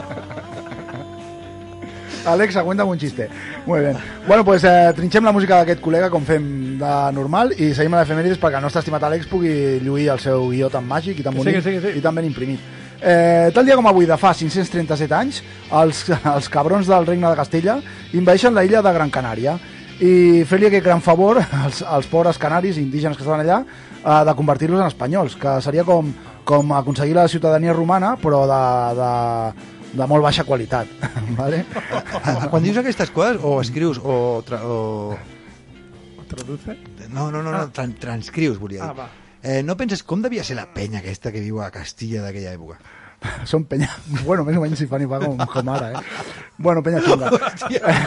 Alexa, 2.26 2.62
cuéntame 2.62 2.90
un 2.90 2.98
chiste. 2.98 3.28
Muy 3.66 3.80
bien. 3.80 3.96
Bueno, 4.26 4.44
pues 4.44 4.64
eh, 4.64 4.92
trinxem 4.96 5.24
la 5.24 5.32
música 5.32 5.60
d'aquest 5.60 5.80
col·lega 5.84 6.10
com 6.12 6.24
fem 6.26 6.44
de 6.80 6.92
normal 7.16 7.54
i 7.56 7.70
seguim 7.76 7.94
a 7.94 8.02
l'efemèrides 8.02 8.40
perquè 8.40 8.60
el 8.60 8.66
nostre 8.66 8.82
estimat 8.82 9.06
Àlex 9.08 9.30
pugui 9.30 9.78
lluir 9.84 10.10
el 10.14 10.20
seu 10.22 10.48
guió 10.50 10.68
tan 10.72 10.86
màgic 10.88 11.20
i 11.20 11.24
tan 11.26 11.36
sí, 11.36 11.40
bonic 11.40 11.58
sí, 11.62 11.78
que 11.78 11.80
sí. 11.86 11.94
i 11.98 12.04
tan 12.04 12.14
ben 12.18 12.28
imprimit. 12.28 12.60
Eh, 12.98 13.50
tal 13.54 13.64
dia 13.64 13.76
com 13.78 13.86
avui, 13.86 14.06
de 14.10 14.16
fa 14.18 14.34
537 14.34 15.14
anys, 15.14 15.42
els, 15.80 16.04
els 16.34 16.48
cabrons 16.50 16.88
del 16.90 17.06
regne 17.06 17.30
de 17.30 17.38
Castella 17.38 17.78
invadeixen 18.12 18.54
la 18.54 18.64
illa 18.66 18.82
de 18.82 18.94
Gran 18.94 19.12
Canària 19.14 19.58
i 19.98 20.44
fer-li 20.46 20.68
aquest 20.68 20.84
gran 20.84 21.00
favor 21.02 21.40
als, 21.64 21.82
als 21.82 22.06
pobres 22.10 22.38
canaris 22.38 22.78
indígenes 22.78 23.16
que 23.16 23.24
estaven 23.24 23.46
allà 23.46 23.62
eh, 23.62 24.24
de 24.26 24.34
convertir-los 24.34 24.80
en 24.80 24.90
espanyols, 24.90 25.38
que 25.38 25.58
seria 25.62 25.86
com, 25.86 26.12
com 26.44 26.72
aconseguir 26.72 27.16
la 27.18 27.28
ciutadania 27.28 27.74
romana 27.74 28.14
però 28.20 28.44
de, 28.50 28.62
de, 28.98 29.12
de 29.92 30.06
molt 30.06 30.22
baixa 30.24 30.44
qualitat. 30.44 30.90
vale? 31.40 31.64
Quan 32.50 32.62
dius 32.62 32.76
aquestes 32.80 33.10
coses, 33.14 33.40
o 33.42 33.60
escrius, 33.62 34.00
o... 34.02 34.42
Tra 34.46 34.60
o... 34.64 35.16
Traduce? 36.28 36.76
No, 37.08 37.30
no, 37.32 37.42
no, 37.42 37.52
no 37.54 37.70
tran 37.72 37.94
transcrius, 37.96 38.58
volia 38.60 38.82
dir. 38.82 38.90
Ah, 38.90 38.92
va. 38.92 39.08
Eh, 39.40 39.62
no 39.62 39.76
penses 39.78 40.02
com 40.02 40.20
devia 40.20 40.42
ser 40.44 40.58
la 40.58 40.66
penya 40.74 40.98
aquesta 41.00 41.30
que 41.32 41.40
viu 41.40 41.60
a 41.62 41.70
Castilla 41.72 42.20
d'aquella 42.24 42.52
època? 42.52 42.76
Són 43.50 43.64
penya... 43.70 43.88
Bueno, 44.26 44.44
més 44.44 44.58
o 44.58 44.62
menys 44.62 44.82
si 44.82 44.86
fan 44.90 45.02
i 45.06 45.08
fa 45.08 45.20
com, 45.22 45.38
com 45.38 45.70
ara, 45.72 45.88
eh? 45.94 46.02
Bueno, 46.58 46.82
penya 46.84 47.00
xunga. 47.00 47.30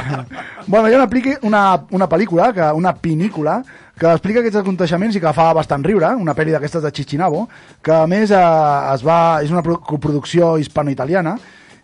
bueno, 0.67 0.87
hi 0.91 0.93
ha 0.93 1.01
una, 1.01 1.07
una, 1.49 1.63
una 1.97 2.09
pel·lícula, 2.11 2.51
que, 2.53 2.67
una 2.77 2.93
pinícula, 2.93 3.57
que 3.97 4.11
explica 4.11 4.43
aquests 4.43 4.59
aconteixements 4.61 5.17
i 5.17 5.21
que 5.23 5.33
fa 5.33 5.49
bastant 5.57 5.83
riure, 5.87 6.13
una 6.19 6.35
pel·li 6.37 6.53
d'aquestes 6.53 6.83
de 6.83 6.91
Chichinabo, 6.91 7.47
que 7.81 7.95
a 7.95 8.05
més 8.11 8.29
eh, 8.29 8.43
es 8.93 9.05
va, 9.07 9.17
és 9.41 9.49
una 9.55 9.63
pro- 9.65 9.79
coproducció 9.87 10.57
hispano-italiana, 10.61 11.37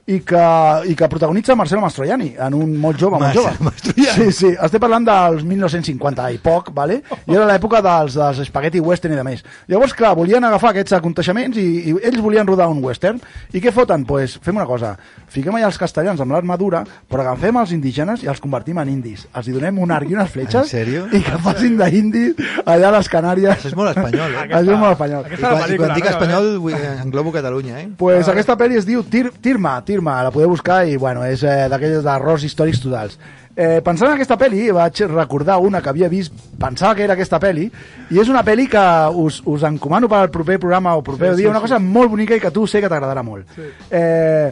i 0.08 0.22
que, 0.24 0.44
i 0.88 0.96
que 0.96 1.08
protagonitza 1.12 1.56
Marcelo 1.60 1.82
Mastroianni, 1.84 2.30
en 2.40 2.54
un 2.56 2.72
molt 2.80 3.00
jove, 3.00 3.20
molt 3.20 3.36
jove. 3.36 3.52
Mastroianni. 3.68 4.30
Sí, 4.32 4.36
sí, 4.38 4.52
estic 4.56 4.80
parlant 4.80 5.04
dels 5.08 5.44
1950 5.44 6.30
i 6.32 6.40
poc, 6.44 6.72
vale? 6.76 7.02
i 7.28 7.36
era 7.36 7.48
l'època 7.50 7.82
dels, 7.84 8.16
dels 8.16 8.40
spaghetti 8.48 8.80
western 8.84 9.18
i 9.18 9.20
de 9.20 9.26
més. 9.28 9.44
Llavors, 9.68 9.96
clar, 9.98 10.14
volien 10.16 10.48
agafar 10.48 10.72
aquests 10.72 10.96
aconteixements 10.96 11.60
i, 11.60 11.68
i 11.92 11.96
ells 12.08 12.24
volien 12.24 12.48
rodar 12.48 12.70
un 12.72 12.80
western. 12.84 13.20
I 13.52 13.60
què 13.64 13.74
foten? 13.76 14.06
Doncs 14.08 14.08
pues, 14.08 14.38
fem 14.44 14.56
una 14.56 14.68
cosa, 14.70 14.94
fiquem 15.28 15.56
allà 15.58 15.68
els 15.70 15.78
castellans 15.78 16.22
amb 16.24 16.32
l'armadura, 16.32 16.84
però 17.10 17.24
agafem 17.26 17.58
els 17.62 17.72
indígenes 17.76 18.24
i 18.24 18.30
els 18.32 18.40
convertim 18.44 18.78
en 18.82 18.90
indis. 18.90 19.26
Els 19.36 19.48
hi 19.48 19.56
donem 19.56 19.80
un 19.84 19.92
arc 19.92 20.10
i 20.10 20.16
unes 20.16 20.30
fletxes 20.32 20.74
i 20.74 21.22
que 21.24 21.40
facin 21.44 21.78
d'indis 21.80 22.36
allà 22.66 22.92
a 22.92 22.96
les 22.98 23.10
Canàries. 23.12 23.58
Això 23.58 23.72
és 23.72 23.76
molt 23.78 23.92
espanyol, 23.96 24.36
eh? 24.36 24.46
Això 24.48 24.76
és 24.76 24.80
molt 24.80 24.94
espanyol. 24.96 25.26
I 25.26 25.34
Aquesta 25.34 25.52
quan, 25.56 25.74
i 25.74 25.82
quan 25.82 25.96
dic 25.98 26.06
espanyol, 26.14 26.52
vull, 26.64 26.78
eh, 26.78 26.94
englobo 27.04 27.34
Catalunya, 27.36 27.82
eh? 27.82 27.90
Pues 27.98 28.28
aquesta 28.32 28.56
pel·li 28.60 28.78
es 28.80 28.88
diu 28.88 29.04
Tir 29.04 29.32
Tirma, 29.42 29.80
Tirma, 29.86 30.22
la 30.24 30.32
podeu 30.32 30.50
buscar 30.50 30.86
i 30.88 30.96
bueno, 30.98 31.26
és 31.28 31.44
eh, 31.44 31.68
d'aquelles 31.72 32.04
d'errors 32.06 32.48
històrics 32.48 32.82
totals. 32.84 33.20
Eh, 33.58 33.82
pensant 33.82 34.12
en 34.12 34.14
aquesta 34.20 34.38
pel·li, 34.38 34.68
vaig 34.70 35.00
recordar 35.10 35.56
una 35.66 35.80
que 35.82 35.90
havia 35.90 36.08
vist, 36.08 36.32
pensava 36.62 36.94
que 36.94 37.02
era 37.08 37.16
aquesta 37.18 37.40
pel·li, 37.42 37.66
i 38.14 38.20
és 38.22 38.30
una 38.30 38.44
pel·li 38.46 38.68
que 38.70 38.84
us, 39.18 39.40
us 39.50 39.64
encomano 39.66 40.06
per 40.08 40.20
al 40.22 40.30
proper 40.30 40.60
programa 40.62 40.94
o 40.96 41.02
proper 41.02 41.32
Sí, 41.32 41.42
dia, 41.42 41.48
sí, 41.48 41.50
una 41.50 41.58
sí. 41.58 41.66
cosa 41.66 41.80
molt 41.82 42.12
bonica 42.14 42.38
i 42.38 42.40
que 42.44 42.52
tu 42.54 42.68
sé 42.70 42.84
que 42.84 42.90
t'agradarà 42.92 43.24
molt. 43.26 43.50
Sí. 43.56 43.66
Eh, 43.90 44.52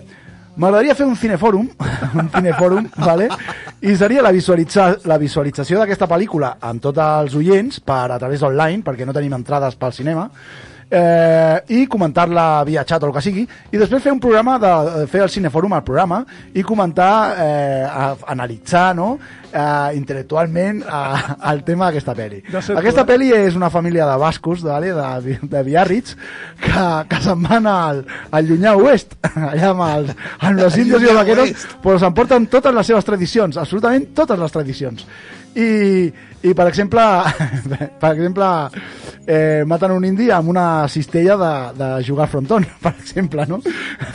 M'agradaria 0.55 0.95
fer 0.95 1.03
un 1.03 1.17
cinefòrum, 1.19 1.65
un 2.21 2.29
cinefòrum, 2.31 2.85
vale? 3.03 3.27
i 3.85 3.95
seria 4.00 4.21
la, 4.24 4.31
visualitza 4.31 4.85
la 5.05 5.17
visualització 5.19 5.81
d'aquesta 5.81 6.07
pel·lícula 6.07 6.53
amb 6.63 6.81
tots 6.81 7.01
els 7.03 7.35
oients 7.35 7.81
per 7.83 8.05
a 8.07 8.19
través 8.21 8.45
online, 8.47 8.79
perquè 8.85 9.05
no 9.05 9.13
tenim 9.13 9.35
entrades 9.35 9.75
pel 9.75 9.91
cinema, 9.93 10.29
eh, 10.89 11.63
i 11.75 11.86
comentar-la 11.88 12.63
via 12.68 12.84
xat 12.88 13.04
o 13.04 13.10
el 13.10 13.15
que 13.15 13.24
sigui, 13.24 13.46
i 13.46 13.80
després 13.82 14.04
fer 14.04 14.13
un 14.13 14.22
programa, 14.22 14.58
de, 14.62 15.06
fer 15.12 15.24
el 15.25 15.32
cinefòrum 15.34 15.75
al 15.75 15.84
programa, 15.88 16.22
i 16.54 16.63
comentar, 16.63 17.13
eh, 17.42 17.84
a, 17.86 18.12
analitzar, 18.36 18.94
no?, 18.98 19.15
eh, 19.56 19.96
intel·lectualment 19.98 20.84
a, 20.88 21.01
al 21.51 21.63
tema 21.68 21.89
d'aquesta 21.89 22.15
pel·li. 22.18 22.42
De 22.51 22.63
Aquesta 22.80 23.06
pel·li 23.08 23.32
és 23.36 23.58
una 23.58 23.72
família 23.74 24.08
de 24.10 24.18
bascos, 24.22 24.63
vale? 24.65 24.94
de, 24.96 25.38
de 25.42 25.63
Biarritz, 25.68 26.18
que, 26.62 26.86
que 27.10 27.22
se'n 27.24 27.48
van 27.48 27.70
al, 27.72 28.04
al 28.32 28.50
llunyà 28.50 28.75
oest, 28.80 29.18
allà 29.51 29.72
amb, 29.72 29.88
els, 29.88 30.13
amb 30.39 30.60
los 30.63 30.77
indios 30.82 31.04
i 31.04 31.12
els 31.12 31.22
vaqueros, 31.22 31.65
però 31.84 31.98
s'emporten 32.01 32.50
totes 32.51 32.75
les 32.75 32.94
seves 32.94 33.08
tradicions, 33.08 33.58
absolutament 33.62 34.12
totes 34.18 34.39
les 34.39 34.56
tradicions. 34.56 35.08
I, 35.56 35.68
i 36.45 36.53
per 36.53 36.67
exemple, 36.69 37.01
per 38.01 38.11
exemple 38.13 38.47
eh, 39.25 39.63
maten 39.65 39.91
un 39.91 40.05
indi 40.05 40.29
amb 40.29 40.49
una 40.49 40.87
cistella 40.87 41.35
de, 41.37 41.53
de 41.79 41.87
jugar 42.05 42.27
al 42.27 42.31
frontón, 42.31 42.67
per 42.83 42.93
exemple, 42.99 43.45
no? 43.49 43.59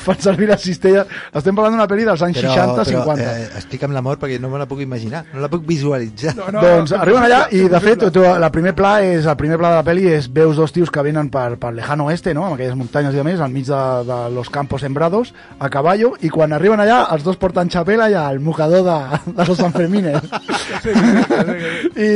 Fan 0.04 0.20
servir 0.22 0.48
la 0.50 0.58
cistella... 0.58 1.04
Estem 1.34 1.56
parlant 1.56 1.74
d'una 1.74 1.88
pel·li 1.90 2.06
dels 2.06 2.22
anys 2.22 2.38
60-50. 2.44 3.26
eh, 3.26 3.48
explica'm 3.58 3.94
l'amor 3.94 4.20
perquè 4.20 4.38
no 4.40 4.50
me 4.52 4.60
la 4.60 4.68
puc 4.70 4.82
imaginar, 4.84 5.24
no 5.34 5.42
la 5.42 5.50
puc 5.50 5.66
visualitzar. 5.66 6.36
No, 6.38 6.50
no, 6.54 6.62
doncs 6.62 6.94
no, 6.94 7.00
arriben 7.02 7.26
allà 7.26 7.42
i 7.56 7.64
de 7.70 7.82
fet 7.82 8.06
tu, 8.14 8.22
la 8.22 8.52
primer 8.54 8.74
pla 8.78 8.92
és 9.04 9.26
el 9.26 9.38
primer 9.40 9.58
pla 9.60 9.74
de 9.74 9.80
la 9.80 9.86
pel·li 9.86 10.06
és 10.14 10.30
veus 10.32 10.58
dos 10.60 10.72
tios 10.74 10.90
que 10.92 11.04
venen 11.04 11.30
per, 11.32 11.56
per 11.60 11.72
lejano 11.74 12.06
oeste 12.10 12.34
no? 12.36 12.46
amb 12.46 12.56
aquelles 12.56 12.78
muntanyes 12.78 13.16
i 13.16 13.22
a 13.22 13.26
més 13.26 13.42
al 13.42 13.52
mig 13.52 13.66
de, 13.68 13.82
de 14.06 14.20
los 14.34 14.50
campos 14.52 14.84
sembrados 14.86 15.34
a 15.58 15.70
caballo 15.72 16.12
i 16.22 16.30
quan 16.32 16.54
arriben 16.54 16.80
allà 16.82 17.02
els 17.14 17.26
dos 17.26 17.38
porten 17.40 17.70
xapela 17.72 18.10
i 18.10 18.16
el 18.18 18.40
mocador 18.40 18.86
de, 18.86 18.98
de 19.32 19.48
los 19.48 19.58
Sanfermines 19.58 20.20
I, 21.96 22.10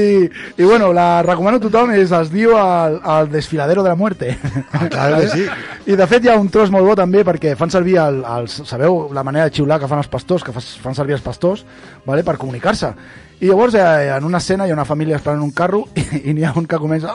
i 0.58 0.64
bueno 0.64 0.92
la 0.96 1.22
recomano 1.22 1.58
a 1.58 1.62
tothom 1.64 1.92
és, 1.96 2.12
es 2.14 2.30
diu 2.32 2.54
el, 2.58 2.98
el 3.16 3.30
desfiladero 3.32 3.82
de 3.82 3.92
la 3.92 3.96
muerte 3.98 4.36
Ah, 4.72 4.88
claro 4.90 5.20
que 5.20 5.28
sí. 5.28 5.46
i 5.92 5.96
de 5.96 6.06
fet 6.10 6.24
hi 6.24 6.32
ha 6.32 6.38
un 6.40 6.48
tros 6.52 6.70
molt 6.74 6.86
bo 6.88 6.96
també 6.98 7.24
perquè 7.26 7.54
fan 7.58 7.70
servir 7.72 7.98
el, 8.02 8.22
els, 8.38 8.60
sabeu 8.68 9.08
la 9.14 9.24
manera 9.26 9.48
de 9.48 9.54
xiular 9.54 9.78
que 9.80 9.88
fan 9.90 10.00
els 10.02 10.10
pastors, 10.10 10.44
que 10.44 10.52
fan 10.54 10.94
servir 10.96 11.18
els 11.18 11.24
pastors 11.24 11.64
vale, 12.06 12.24
per 12.24 12.38
comunicar-se 12.40 12.94
i 13.40 13.50
llavors 13.50 13.74
eh, 13.74 14.10
en 14.16 14.24
una 14.24 14.38
escena 14.38 14.66
hi 14.66 14.72
ha 14.72 14.78
una 14.78 14.88
família 14.88 15.16
esperant 15.20 15.42
un 15.42 15.52
carro 15.52 15.86
i, 15.94 16.30
i 16.30 16.34
n'hi 16.34 16.44
ha 16.44 16.54
un 16.56 16.66
que 16.66 16.80
comença 16.80 17.14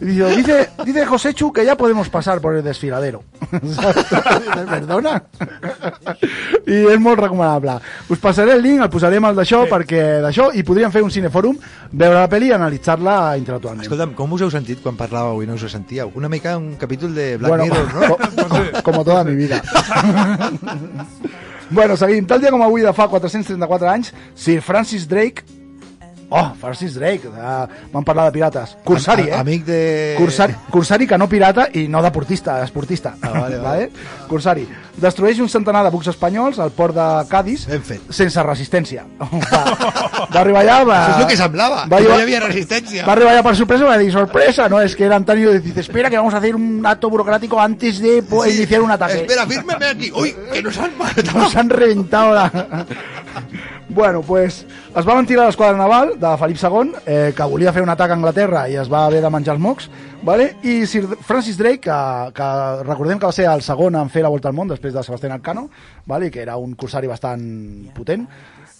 y 0.00 0.06
dice, 0.36 0.68
dice, 0.84 1.06
José 1.06 1.32
Chu 1.32 1.52
que 1.52 1.64
ya 1.64 1.74
podemos 1.76 2.08
pasar 2.10 2.40
por 2.40 2.54
el 2.54 2.62
desfiladero. 2.62 3.22
Perdona? 4.70 5.22
I 6.66 6.80
és 6.92 7.00
molt 7.00 7.20
recomanable. 7.20 7.78
Us 8.12 8.20
passaré 8.20 8.52
el 8.58 8.62
link, 8.64 8.82
el 8.84 8.90
posarem 8.92 9.24
al 9.24 9.36
d'això, 9.38 9.62
perquè 9.70 10.20
d'això, 10.24 10.50
i 10.52 10.64
podríem 10.66 10.92
fer 10.92 11.02
un 11.06 11.12
cinefòrum, 11.14 11.56
veure 11.92 12.18
la 12.18 12.28
pel·li 12.28 12.50
i 12.50 12.54
analitzar-la 12.56 13.16
intel·lectualment. 13.40 13.86
Escolta'm, 13.86 14.12
com 14.18 14.36
us 14.36 14.44
heu 14.44 14.50
sentit 14.52 14.82
quan 14.84 14.98
parlàveu 15.00 15.40
i 15.44 15.48
no 15.48 15.56
us 15.56 15.64
ho 15.64 15.70
sentíeu? 15.72 16.12
Una 16.18 16.28
mica 16.28 16.56
un 16.58 16.74
capítol 16.76 17.14
de 17.16 17.36
Black 17.38 17.48
bueno, 17.56 17.64
Mirror, 17.64 17.94
no? 17.94 18.16
co- 18.16 18.48
co- 18.52 18.82
como 18.90 19.04
toda 19.04 19.24
mi 19.24 19.34
vida. 19.34 19.62
bueno, 21.70 21.96
seguim. 21.96 22.26
Tal 22.26 22.40
dia 22.40 22.50
com 22.52 22.62
avui 22.62 22.82
de 22.84 22.92
fa 22.92 23.08
434 23.08 23.88
anys, 23.90 24.12
Sir 24.34 24.60
Francis 24.62 25.08
Drake... 25.08 25.55
Oh, 26.28 26.52
Francis 26.60 26.94
Drake, 26.94 27.28
uh, 27.28 27.66
vam 27.92 28.02
parlar 28.02 28.24
de 28.26 28.32
pirates. 28.34 28.76
Corsari, 28.84 29.28
eh? 29.28 29.34
Amic 29.38 29.64
de... 29.64 30.14
Cursari, 30.18 30.56
Cursari 30.70 31.06
que 31.06 31.16
no 31.18 31.28
pirata 31.30 31.68
i 31.78 31.84
no 31.88 32.02
deportista, 32.02 32.56
esportista. 32.64 33.14
Ah, 33.22 33.30
vale, 33.44 33.58
vale. 33.62 33.90
Cursari. 34.26 34.66
Destrueix 34.96 35.38
un 35.44 35.48
centenar 35.52 35.84
de 35.84 35.90
bucs 35.94 36.08
espanyols 36.10 36.58
al 36.58 36.72
port 36.74 36.96
de 36.96 37.06
Cádiz 37.28 37.66
Ben 37.68 37.82
fet. 37.84 38.10
sense 38.10 38.42
resistència. 38.42 39.04
Va, 39.20 39.62
va 40.32 40.40
arribar 40.40 40.62
allà... 40.64 40.78
Va, 40.88 40.96
Això 41.04 41.14
és 41.18 41.22
el 41.22 41.30
que 41.30 41.36
semblava, 41.38 41.84
Va, 41.86 41.98
que 42.00 42.08
no 42.08 42.18
hi 42.18 42.24
havia 42.24 42.40
resistència. 42.42 43.04
Va 43.06 43.12
arribar 43.14 43.34
allà 43.36 43.44
per 43.46 43.54
sorpresa, 43.60 43.84
va 43.86 43.98
dir, 44.00 44.10
sorpresa, 44.10 44.68
no, 44.72 44.80
es 44.80 44.96
que 44.96 45.04
era 45.06 45.14
Antonio, 45.16 45.52
dice, 45.60 45.80
espera 45.80 46.10
que 46.10 46.16
vamos 46.16 46.34
a 46.34 46.38
hacer 46.38 46.56
un 46.56 46.84
acto 46.84 47.08
burocrático 47.10 47.60
antes 47.60 48.00
de 48.00 48.22
Sí. 48.26 48.56
iniciar 48.56 48.82
un 48.82 48.90
ataque. 48.90 49.18
Espera, 49.22 49.46
fírmeme 49.46 49.86
aquí. 49.86 50.10
Uy, 50.14 50.34
que 50.52 50.62
nos 50.62 50.76
han 50.78 50.96
matado. 50.98 51.38
Nos 51.38 51.54
han 51.56 51.70
reventado 51.70 52.34
la... 52.34 52.86
Bueno, 53.88 54.20
pues 54.20 54.66
es 54.66 55.06
va 55.06 55.14
mentir 55.14 55.38
a 55.38 55.44
l'esquadra 55.46 55.78
naval 55.78 56.16
de 56.18 56.30
Felip 56.40 56.58
II, 56.58 56.90
eh, 57.06 57.32
que 57.36 57.44
volia 57.46 57.72
fer 57.72 57.84
un 57.84 57.92
atac 57.92 58.10
a 58.10 58.16
Anglaterra 58.18 58.64
i 58.68 58.74
es 58.80 58.90
va 58.90 59.04
haver 59.06 59.20
de 59.22 59.30
menjar 59.30 59.54
els 59.54 59.62
mocs, 59.62 59.86
vale? 60.26 60.48
i 60.66 60.80
Sir 60.90 61.04
Francis 61.22 61.56
Drake, 61.56 61.84
que, 61.86 61.98
que 62.34 62.48
recordem 62.82 63.20
que 63.22 63.30
va 63.30 63.36
ser 63.36 63.46
el 63.52 63.62
segon 63.62 63.94
en 63.94 64.10
fer 64.10 64.24
la 64.26 64.32
volta 64.34 64.50
al 64.50 64.58
món 64.58 64.68
després 64.72 64.92
de 64.92 65.04
Sebastián 65.06 65.36
Elcano, 65.38 65.68
vale? 66.04 66.32
que 66.34 66.42
era 66.42 66.56
un 66.58 66.74
corsari 66.74 67.06
bastant 67.06 67.46
potent, 67.94 68.26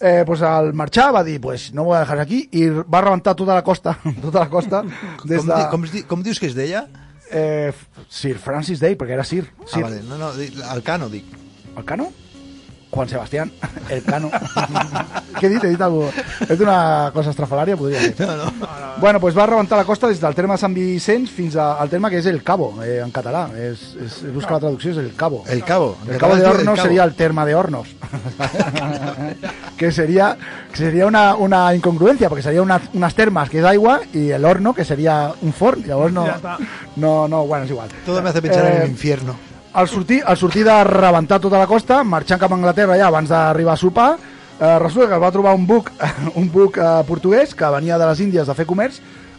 eh, 0.01 0.23
pues 0.27 0.43
al 0.43 0.73
marxar 0.75 1.13
va 1.15 1.23
dir, 1.23 1.39
pues 1.39 1.71
no 1.73 1.85
voy 1.87 1.95
a 1.95 2.03
dejar 2.03 2.19
aquí, 2.19 2.43
i 2.51 2.67
va 2.67 3.01
rebentar 3.07 3.33
tota 3.39 3.55
la 3.55 3.63
costa, 3.63 3.95
tota 4.21 4.43
la 4.43 4.49
costa, 4.51 4.83
des 5.23 5.39
Com, 5.39 5.47
de... 5.55 5.63
com, 5.71 5.89
di, 5.95 6.03
com 6.03 6.21
dius 6.21 6.37
que 6.43 6.51
es 6.51 6.55
deia? 6.59 6.83
Eh, 7.31 7.71
Sir 8.11 8.35
Francis 8.43 8.83
Drake, 8.83 8.99
perquè 8.99 9.15
era 9.15 9.23
Sir. 9.23 9.47
Sir. 9.65 9.85
Ah, 9.85 9.87
vale. 9.87 10.03
No, 10.03 10.19
no, 10.19 10.33
el 10.35 10.83
Cano, 10.83 11.07
dic. 11.07 11.31
¿El 11.77 11.85
Cano? 11.85 12.11
Juan 12.89 13.09
Sebastián, 13.09 13.51
el 13.89 14.03
Cano. 14.03 14.29
Alguna 14.55 15.23
He 15.39 15.49
dit 15.49 16.61
una 16.63 17.11
cosa 17.13 17.29
estrafalària, 17.29 17.75
podria 17.77 17.99
ser. 18.01 18.15
No, 18.27 18.35
no. 18.37 18.51
Bueno, 18.97 19.19
pues 19.19 19.37
va 19.37 19.45
rebentar 19.45 19.77
la 19.77 19.83
costa 19.85 20.07
des 20.07 20.19
del 20.19 20.33
terme 20.33 20.55
de 20.55 20.57
Sant 20.57 20.73
Vicenç 20.73 21.29
fins 21.29 21.55
a- 21.55 21.75
al 21.77 21.87
terme 21.87 22.09
que 22.09 22.17
és 22.17 22.25
el 22.25 22.41
Cabo, 22.41 22.81
eh, 22.83 22.97
en 23.03 23.11
català. 23.13 23.43
És, 23.53 23.93
és, 24.01 24.15
busca 24.33 24.55
la 24.55 24.59
traducció, 24.63 24.89
és 24.89 24.97
el 24.97 25.13
Cabo. 25.15 25.43
El 25.47 25.63
Cabo. 25.63 25.95
El 26.09 26.17
Cabo 26.17 26.35
de 26.35 26.43
Hornos 26.47 26.79
sería 26.79 27.03
el 27.03 27.13
terma 27.13 27.45
de 27.45 27.53
Hornos. 27.53 27.87
que 29.77 29.91
sería, 29.91 30.35
que 30.71 30.77
sería 30.77 31.05
una, 31.05 31.35
una 31.35 31.75
incongruencia, 31.75 32.27
porque 32.29 32.41
sería 32.41 32.63
una, 32.63 32.81
unas 32.93 33.13
termas 33.13 33.49
que 33.51 33.59
es 33.59 33.65
agua 33.65 34.01
y 34.13 34.31
el 34.31 34.43
horno 34.45 34.73
que 34.73 34.83
sería 34.83 35.31
un 35.41 35.53
forn. 35.53 35.83
Llavors 35.83 36.13
no, 36.13 36.25
Ja 36.25 36.37
està. 36.41 36.57
no, 36.95 37.27
no, 37.27 37.45
bueno, 37.45 37.65
és 37.65 37.71
igual. 37.71 37.89
Todo 38.05 38.21
me 38.23 38.29
hace 38.29 38.41
pensar 38.41 38.65
en 38.65 38.73
Eh, 38.73 38.83
el 38.85 38.89
infierno. 38.89 39.35
Al 39.77 39.87
sortir, 39.87 40.23
al 40.25 40.37
sortir 40.41 40.63
de 40.65 40.75
rebentar 40.87 41.37
tota 41.43 41.59
la 41.61 41.67
costa, 41.69 42.01
marxant 42.03 42.39
cap 42.41 42.51
a 42.51 42.57
Anglaterra 42.57 42.97
ja 42.97 43.11
abans 43.11 43.29
d'arribar 43.29 43.75
a 43.75 43.77
sopar, 43.77 44.09
eh, 44.59 44.79
resulta 44.81 45.07
que 45.11 45.15
es 45.19 45.21
va 45.21 45.31
trobar 45.31 45.53
un 45.55 45.67
buc, 45.69 45.91
un 46.35 46.49
buc 46.51 46.79
eh, 46.81 47.03
portuguès 47.07 47.53
que 47.55 47.69
venia 47.77 47.99
de 48.01 48.07
les 48.09 48.19
Índies 48.25 48.49
de 48.49 48.55
fer 48.57 48.65
comerç 48.65 48.97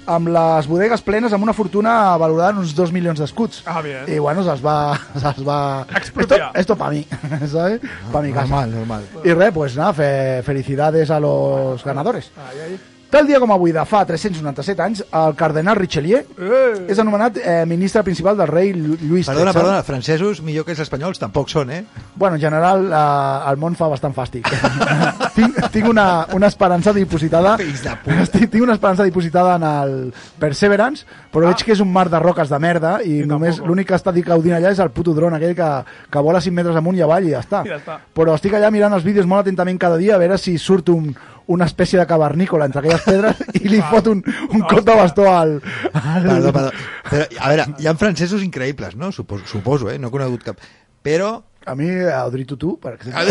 amb 0.08 0.30
les 0.32 0.64
bodegues 0.70 1.02
plenes 1.04 1.34
amb 1.36 1.44
una 1.44 1.52
fortuna 1.52 2.16
valorada 2.16 2.54
en 2.54 2.62
uns 2.62 2.70
2 2.72 2.92
milions 2.96 3.18
d'escuts. 3.20 3.58
Ah, 3.68 3.82
bien. 3.84 4.06
I 4.08 4.16
bueno, 4.24 4.40
se'ls 4.46 4.62
va... 4.64 4.94
Se'ls 5.20 5.42
va... 5.44 5.58
Expropiar. 5.98 6.46
Esto, 6.54 6.60
esto 6.62 6.76
pa 6.80 6.88
mi, 6.94 7.02
¿sabes? 7.52 7.82
Pa 8.12 8.22
mi 8.22 8.32
casa. 8.32 8.46
Normal, 8.48 8.72
normal. 8.78 9.02
Y 9.24 9.34
re, 9.34 9.50
pues 9.52 9.76
nada, 9.76 9.92
fe- 9.92 10.42
felicidades 10.46 11.10
a 11.10 11.20
los 11.20 11.84
ganadores. 11.84 12.30
Ai, 12.38 12.60
ai. 12.70 12.78
Tal 13.10 13.24
dia 13.26 13.38
com 13.40 13.48
avui, 13.54 13.72
de 13.72 13.80
fa 13.88 14.02
397 14.04 14.82
anys, 14.84 14.98
el 15.16 15.32
cardenal 15.34 15.78
Richelieu 15.78 16.18
Eh. 16.36 16.84
és 16.92 16.98
anomenat 17.00 17.38
eh, 17.40 17.64
ministre 17.66 18.02
principal 18.04 18.36
del 18.36 18.46
rei 18.50 18.74
Llu- 18.74 18.98
Lluís 19.00 19.26
Perdona, 19.26 19.52
XIII. 19.52 19.60
perdona, 19.62 19.82
francesos 19.82 20.42
millor 20.42 20.66
que 20.66 20.72
els 20.76 20.80
espanyols 20.84 21.18
tampoc 21.18 21.48
són, 21.48 21.70
eh? 21.70 21.84
Bueno, 22.16 22.36
en 22.36 22.42
general, 22.42 22.84
eh, 22.92 23.50
el 23.50 23.56
món 23.56 23.74
fa 23.80 23.88
bastant 23.88 24.12
fàstic. 24.14 24.44
tinc, 25.38 25.58
tinc 25.74 25.88
una, 25.88 26.08
una 26.36 26.50
esperança 26.50 26.92
dipositada... 26.96 27.54
Estic, 27.58 28.50
tinc 28.50 28.64
una 28.64 28.76
esperança 28.76 29.06
dipositada 29.06 29.56
en 29.56 29.66
el 29.68 29.94
Perseverance, 30.40 31.06
però 31.32 31.48
veig 31.48 31.64
que 31.64 31.74
és 31.76 31.82
un 31.84 31.90
mar 31.94 32.08
de 32.12 32.20
roques 32.22 32.50
de 32.50 32.60
merda 32.62 32.98
i 33.04 33.22
I 33.22 33.26
només 33.28 33.62
l'únic 33.64 33.90
que 33.90 33.96
està 33.98 34.12
gaudint 34.12 34.58
allà 34.58 34.72
és 34.74 34.82
el 34.82 34.92
puto 34.94 35.14
dron 35.16 35.36
aquell 35.36 35.56
que, 35.56 35.70
que 36.10 36.22
vola 36.24 36.42
5 36.44 36.54
metres 36.54 36.78
amunt 36.78 36.98
i 36.98 37.02
avall 37.06 37.26
i 37.28 37.34
ja 37.34 37.42
està. 37.44 37.64
I 37.66 37.74
ja 37.74 37.80
està. 37.80 37.98
Però 38.14 38.36
estic 38.36 38.54
allà 38.58 38.70
mirant 38.74 38.94
els 38.96 39.06
vídeos 39.06 39.26
molt 39.26 39.46
atentament 39.46 39.80
cada 39.80 39.98
dia 40.00 40.16
a 40.16 40.22
veure 40.22 40.38
si 40.40 40.56
surt 40.58 40.92
un, 40.92 41.10
una 41.48 41.64
espècie 41.64 41.98
de 41.98 42.06
cavernícola 42.06 42.68
entre 42.68 42.82
aquelles 42.82 43.04
pedres 43.04 43.42
i 43.62 43.68
li 43.72 43.80
fot 43.90 44.10
un, 44.12 44.22
un 44.52 44.64
cop 44.68 44.84
de 44.84 44.96
bastó 44.96 45.28
al... 45.32 45.58
al... 45.92 46.28
Perdó, 46.28 46.52
perdó. 46.52 46.72
Però, 47.08 47.24
a 47.40 47.52
veure, 47.52 47.68
hi 47.80 47.88
ha 47.88 47.96
francesos 47.98 48.44
increïbles, 48.44 48.96
no? 49.00 49.10
Suposo, 49.12 49.48
suposo 49.48 49.90
eh? 49.90 49.98
No 49.98 50.10
he 50.10 50.14
conegut 50.14 50.44
cap. 50.50 50.60
Però 51.04 51.32
A 51.68 51.74
mi, 51.76 51.88
Audrey 52.16 52.44
Tutu, 52.48 52.78
per 52.80 52.94
exemple. 52.96 53.22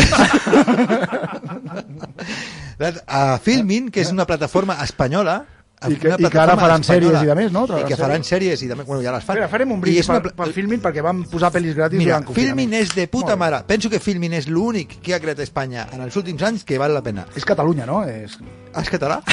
a 3.08 3.38
Filmin, 3.43 3.89
que 3.91 4.02
és 4.06 4.12
una 4.13 4.26
plataforma 4.30 4.78
espanyola, 4.84 5.39
I 5.78 5.93
que- 5.93 6.15
i 6.17 6.30
que 6.34 6.39
ara 6.41 6.56
faran 6.58 6.82
sèries 6.82 7.21
i 7.21 7.28
de 7.30 7.36
més, 7.38 7.52
no? 7.54 7.67
I 7.78 7.84
que 7.86 7.97
faran 8.00 8.23
sèries 8.26 8.63
i 8.65 8.67
de 8.69 8.73
més, 8.76 8.86
bueno, 8.88 9.02
ja 9.06 9.12
les 9.13 9.23
fan. 9.26 9.38
Mira, 9.38 9.47
farem 9.52 9.69
un 9.76 9.78
I 9.78 9.82
brindis 9.84 10.08
una 10.10 10.23
per, 10.23 10.32
pla- 10.34 10.45
per 10.45 10.54
Filmin 10.56 10.82
perquè 10.82 11.04
vam 11.06 11.19
posar 11.30 11.52
pel·lis 11.54 11.76
gratis 11.78 12.00
Mira, 12.02 12.17
durant. 12.17 12.34
Filmin 12.34 12.73
és 12.80 12.95
de 12.97 13.06
puta 13.08 13.36
mare. 13.38 13.60
Penso 13.69 13.89
que 13.93 14.00
Filmin 14.02 14.34
és 14.34 14.47
l'únic 14.50 14.95
que 15.06 15.13
ha 15.13 15.19
creat 15.21 15.38
a 15.38 15.45
Espanya 15.45 15.86
en 15.93 16.02
els 16.02 16.17
últims 16.17 16.41
anys 16.50 16.63
que 16.65 16.80
val 16.82 16.93
la 16.97 17.04
pena. 17.06 17.28
És 17.38 17.45
Catalunya, 17.45 17.86
no? 17.86 18.02
És... 18.10 18.39
Ah, 18.73 18.82
és 18.82 18.89
català? 18.89 19.21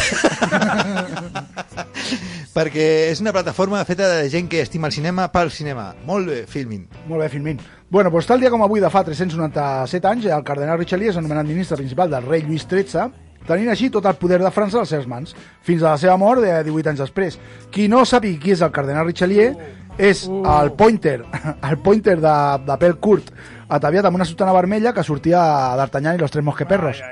Perquè 2.55 2.85
és 3.11 3.19
una 3.19 3.33
plataforma 3.35 3.81
feta 3.83 4.07
de 4.07 4.29
gent 4.31 4.47
que 4.47 4.61
estima 4.63 4.87
el 4.87 4.95
cinema 4.95 5.27
pel 5.35 5.51
cinema. 5.51 5.89
Molt 6.07 6.29
bé, 6.31 6.37
Filmin. 6.47 6.85
Molt 7.09 7.25
bé, 7.25 7.29
Filmin. 7.33 7.59
Bueno, 7.91 8.13
doncs 8.15 8.29
tal 8.31 8.39
dia 8.39 8.51
com 8.53 8.63
avui 8.63 8.79
de 8.83 8.91
fa 8.95 9.03
397 9.03 10.07
anys, 10.07 10.29
el 10.31 10.45
cardenal 10.47 10.79
Richelieu 10.79 11.11
és 11.11 11.19
anomenat 11.19 11.49
ministre 11.51 11.81
principal 11.81 12.13
del 12.13 12.29
rei 12.29 12.45
Lluís 12.47 12.63
XIII, 12.71 13.09
tenint 13.49 13.73
així 13.73 13.91
tot 13.91 14.07
el 14.07 14.15
poder 14.23 14.39
de 14.39 14.53
França 14.55 14.79
a 14.79 14.85
les 14.85 14.95
seves 14.95 15.11
mans, 15.11 15.35
fins 15.67 15.83
a 15.83 15.97
la 15.97 15.99
seva 15.99 16.15
mort 16.17 16.47
de 16.47 16.53
18 16.71 16.93
anys 16.93 17.03
després. 17.03 17.41
Qui 17.75 17.89
no 17.91 18.05
sàpiga 18.07 18.39
qui 18.41 18.55
és 18.55 18.63
el 18.63 18.73
cardenal 18.75 19.11
Richelieu 19.11 19.59
és 19.99 20.25
el 20.31 20.73
pointer, 20.79 21.21
el 21.69 21.79
pointer 21.83 22.21
de, 22.23 22.37
de 22.71 22.79
pèl 22.87 22.95
curt, 23.03 23.35
ataviat 23.69 24.05
amb 24.09 24.17
una 24.17 24.25
sotana 24.29 24.53
vermella 24.53 24.93
que 24.93 25.03
sortia 25.05 25.41
a 25.73 25.77
D'Artagnan 25.77 26.17
i 26.17 26.19
los 26.19 26.31
tres 26.31 26.45
mosqueperros. 26.45 27.01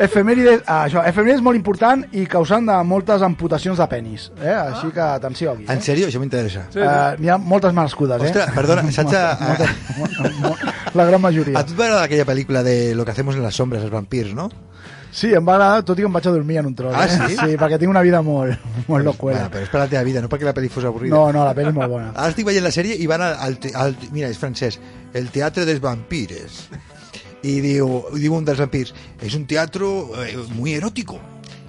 Efemèrides, 0.00 0.62
ah, 0.66 0.84
això, 0.86 1.02
efemèrides 1.06 1.42
molt 1.44 1.56
important 1.58 2.04
i 2.16 2.24
causant 2.30 2.66
de 2.68 2.76
moltes 2.86 3.22
amputacions 3.26 3.78
de 3.80 3.86
penis. 3.90 4.28
Eh? 4.40 4.54
Així 4.54 4.90
que 4.94 5.00
atenció 5.04 5.52
aquí. 5.52 5.64
En 5.68 5.78
Eh? 5.78 5.82
sèrio? 5.84 6.06
Això 6.08 6.20
m'interessa. 6.22 6.60
Uh, 6.74 6.80
N'hi 7.20 7.28
ha 7.28 7.36
moltes 7.38 7.74
nascudes, 7.76 8.22
eh? 8.22 8.26
Ostres, 8.30 8.50
perdona, 8.54 8.82
saps 8.92 9.12
La 10.94 11.04
gran 11.06 11.20
majoria. 11.20 11.58
a 11.58 11.64
tu 11.66 11.74
agradar 11.74 12.04
aquella 12.04 12.24
pel·lícula 12.26 12.62
de 12.64 12.94
Lo 12.94 13.04
que 13.04 13.10
hacemos 13.12 13.34
en 13.36 13.42
las 13.42 13.54
sombras, 13.54 13.82
els 13.82 13.92
vampirs, 13.92 14.34
no? 14.34 14.48
Sí, 15.10 15.32
em 15.34 15.46
va 15.46 15.56
agradar, 15.56 15.82
tot 15.86 15.98
i 15.98 16.04
que 16.04 16.08
em 16.08 16.14
vaig 16.14 16.26
a 16.30 16.32
dormir 16.34 16.60
en 16.60 16.68
un 16.70 16.74
tros. 16.78 16.94
Ah, 16.94 17.06
eh? 17.06 17.16
sí? 17.16 17.36
Sí, 17.38 17.56
perquè 17.58 17.80
tinc 17.82 17.90
una 17.90 18.02
vida 18.06 18.20
molt, 18.22 18.62
molt 18.86 19.04
locuela. 19.04 19.40
Bueno, 19.40 19.52
però 19.54 19.64
és 19.66 19.72
per 19.72 19.80
la 19.82 19.88
teva 19.90 20.04
vida, 20.06 20.22
no 20.22 20.30
perquè 20.30 20.46
la 20.46 20.54
pel·li 20.54 20.70
fos 20.70 20.86
avorrida. 20.86 21.16
No, 21.16 21.32
no, 21.34 21.42
la 21.46 21.54
pel·li 21.56 21.72
és 21.72 21.76
molt 21.76 21.90
bona. 21.90 22.12
Ara 22.14 22.30
estic 22.30 22.46
veient 22.46 22.64
la 22.66 22.72
sèrie 22.74 22.94
i 22.94 23.08
van 23.10 23.24
al, 23.26 23.34
al, 23.42 23.58
al 23.82 23.96
mira, 24.14 24.30
és 24.30 24.38
francès, 24.38 24.78
el 25.18 25.28
teatre 25.34 25.66
dels 25.68 25.82
vampires. 25.82 26.62
Y 27.42 27.58
diu, 27.64 28.02
diu 28.20 28.36
un 28.36 28.44
dels 28.44 28.60
vampirs, 28.60 28.94
es 29.24 29.34
un 29.34 29.46
teatro 29.48 30.10
eh, 30.22 30.36
muy 30.54 30.74
erótico. 30.74 31.18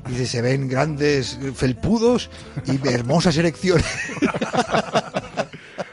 Y 0.07 0.11
dice, 0.11 0.25
se 0.25 0.41
ven 0.41 0.67
grandes 0.67 1.37
felpudos 1.55 2.29
y 2.65 2.87
hermosas 2.87 3.37
erecciones. 3.37 3.85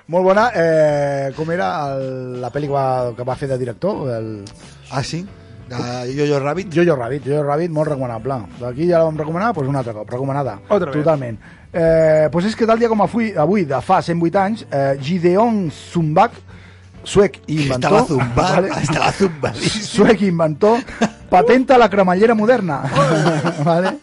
Molt 0.09 0.25
bona. 0.25 0.47
Eh, 0.57 1.33
com 1.37 1.51
era 1.53 1.69
el, 1.93 2.41
la 2.41 2.49
pel·li 2.49 2.71
que 2.71 2.73
va, 2.73 3.13
que 3.15 3.27
va 3.29 3.37
fer 3.37 3.51
de 3.51 3.59
director? 3.61 4.09
El 4.17 4.31
ah, 4.91 5.03
sí? 5.05 5.21
De 5.69 6.15
Jojo 6.17 6.41
Rabbit? 6.41 6.73
Jojo 6.73 6.97
Rabbit. 6.97 7.25
Jojo 7.29 7.45
Rabbit, 7.45 7.71
molt 7.71 7.93
recomanable. 7.93 8.41
D'aquí 8.61 8.89
ja 8.89 9.03
la 9.03 9.09
vam 9.11 9.19
recomanar, 9.21 9.53
doncs 9.55 9.69
un 9.69 9.77
altre 9.77 9.95
cop. 9.97 10.11
Recomanada. 10.11 10.59
Otra 10.69 10.91
vez. 10.91 11.03
Totalment. 11.03 11.39
Eh, 11.73 12.29
doncs 12.33 12.49
és 12.49 12.57
que 12.57 12.67
tal 12.67 12.81
dia 12.81 12.89
com 12.89 13.03
avui, 13.05 13.33
avui 13.37 13.67
de 13.69 13.81
fa 13.85 14.01
108 14.03 14.41
anys, 14.41 14.65
eh, 14.71 14.97
Gideon 15.05 15.67
Zumbach, 15.71 16.39
suec 17.09 17.39
i 17.47 17.63
inventor... 17.63 18.01
Estava 18.01 18.07
zumbat, 18.07 18.67
estava 18.85 19.13
zumbadíssim. 19.17 19.85
suec 19.87 20.23
i 20.23 20.31
inventor, 20.33 20.81
patenta 21.29 21.79
la 21.81 21.89
cremallera 21.93 22.35
moderna. 22.35 22.81
vale? 23.69 23.95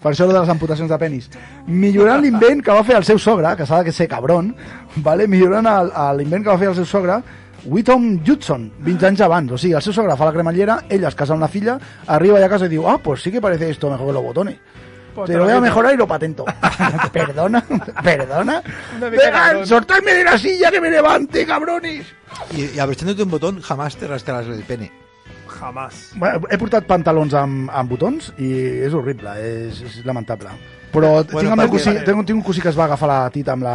Per 0.00 0.12
això 0.12 0.26
lo 0.26 0.34
de 0.34 0.40
les 0.40 0.52
amputacions 0.52 0.90
de 0.90 0.98
penis. 1.00 1.28
Millorant 1.66 2.24
l'invent 2.24 2.64
que 2.64 2.74
va 2.74 2.84
fer 2.86 2.96
el 3.00 3.06
seu 3.08 3.20
sogre, 3.20 3.54
que 3.56 3.68
s'ha 3.68 3.82
de 3.84 3.92
ser 3.96 4.08
cabron, 4.08 4.54
vale? 4.96 5.28
millorant 5.28 5.68
l'invent 6.18 6.44
que 6.44 6.52
va 6.52 6.58
fer 6.60 6.72
el 6.72 6.78
seu 6.80 6.88
sogre, 6.88 7.20
Whitton 7.64 8.22
Judson, 8.26 8.70
20 8.80 9.06
anys 9.06 9.20
abans. 9.20 9.52
O 9.52 9.58
sigui, 9.58 9.74
el 9.74 9.82
seu 9.82 9.92
sogre 9.92 10.16
fa 10.16 10.24
la 10.28 10.32
cremallera, 10.32 10.78
ella 10.88 11.08
es 11.08 11.14
casa 11.18 11.34
amb 11.34 11.42
la 11.44 11.48
filla, 11.48 11.78
arriba 12.06 12.38
allà 12.38 12.46
a 12.46 12.54
casa 12.54 12.66
i 12.66 12.72
diu, 12.72 12.86
ah, 12.88 12.98
pues 12.98 13.22
sí 13.22 13.30
que 13.32 13.40
parece 13.40 13.70
esto 13.70 13.90
mejor 13.90 14.06
que 14.08 14.12
los 14.14 14.22
botones. 14.22 14.56
Te 15.26 15.36
lo 15.36 15.44
voy 15.44 15.52
a 15.52 15.60
mejorar 15.60 15.92
y 15.92 15.96
lo 15.96 16.06
patento. 16.06 16.44
perdona, 17.12 17.64
perdona. 18.02 18.62
Una 18.96 19.10
mica 19.10 19.22
Venga, 19.24 19.44
cabrón. 19.46 19.66
soltadme 19.66 20.14
de 20.14 20.24
la 20.24 20.38
silla 20.38 20.70
que 20.70 20.80
me 20.80 20.88
levante, 20.90 21.44
cabrones. 21.44 22.06
Y, 22.56 22.76
y 22.76 22.78
abrochándote 22.78 23.24
un 23.24 23.30
botón 23.30 23.60
jamás 23.60 23.96
te 23.96 24.06
rascarás 24.06 24.46
el 24.46 24.62
pene. 24.62 24.90
jamás. 25.46 26.12
Bueno, 26.14 26.40
he 26.48 26.56
portat 26.56 26.86
pantalons 26.88 27.34
amb, 27.36 27.68
amb 27.74 27.90
botons 27.90 28.30
i 28.40 28.46
és 28.86 28.94
horrible, 28.96 29.34
és, 29.44 29.82
és 29.82 29.98
lamentable. 30.06 30.48
Però 30.94 31.10
Bueno, 31.20 31.26
tinc, 31.26 31.50
el 31.50 31.58
meu 31.58 31.68
cosí, 31.74 31.90
tinc, 32.06 32.24
tinc 32.24 32.38
un 32.38 32.42
cosí 32.46 32.62
que 32.62 32.70
es 32.70 32.78
va 32.78 32.86
agafar 32.86 33.08
la 33.10 33.18
tita 33.34 33.52
amb 33.52 33.66
la, 33.66 33.74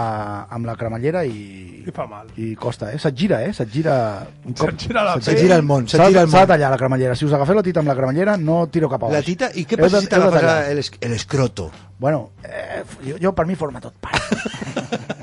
amb 0.49 0.65
la 0.65 0.73
cremallera 0.79 1.21
i, 1.27 1.74
I 1.85 1.91
fa 1.93 2.05
mal. 2.07 2.27
i 2.37 2.55
costa, 2.55 2.91
eh? 2.91 2.97
Se't 2.99 3.15
gira, 3.17 3.43
eh? 3.45 3.53
Se't 3.53 3.71
gira... 3.71 4.25
Un 4.45 4.53
cop. 4.53 4.69
Se't 4.71 4.87
gira 4.87 5.03
la 5.03 5.15
Se't 5.21 5.37
gira 5.39 5.55
el 5.55 5.63
món, 5.63 5.87
se't 5.87 6.01
gira 6.07 6.21
el 6.23 6.29
s'ha 6.29 6.39
de 6.39 6.45
món. 6.45 6.47
tallar 6.55 6.71
la 6.71 6.77
cremallera. 6.77 7.15
Si 7.15 7.25
us 7.25 7.33
agafeu 7.33 7.55
la 7.55 7.63
tita 7.63 7.79
amb 7.81 7.89
la 7.89 7.95
cremallera, 7.95 8.37
no 8.37 8.67
tiro 8.67 8.89
cap 8.89 9.03
a 9.03 9.07
baix. 9.07 9.19
La 9.19 9.21
tita, 9.23 9.49
¿y 9.53 9.65
qué 9.65 9.75
Heu 9.75 9.81
pasa 9.85 9.97
de- 9.97 10.01
si 10.01 10.07
te 10.09 10.15
el, 10.71 10.83
el 11.01 11.13
escroto? 11.13 11.71
Bueno, 11.97 12.31
eh, 12.43 12.83
jo, 13.07 13.15
jo 13.21 13.33
per 13.33 13.45
mi 13.45 13.55
forma 13.55 13.79
tot 13.79 13.93
part. 14.01 14.19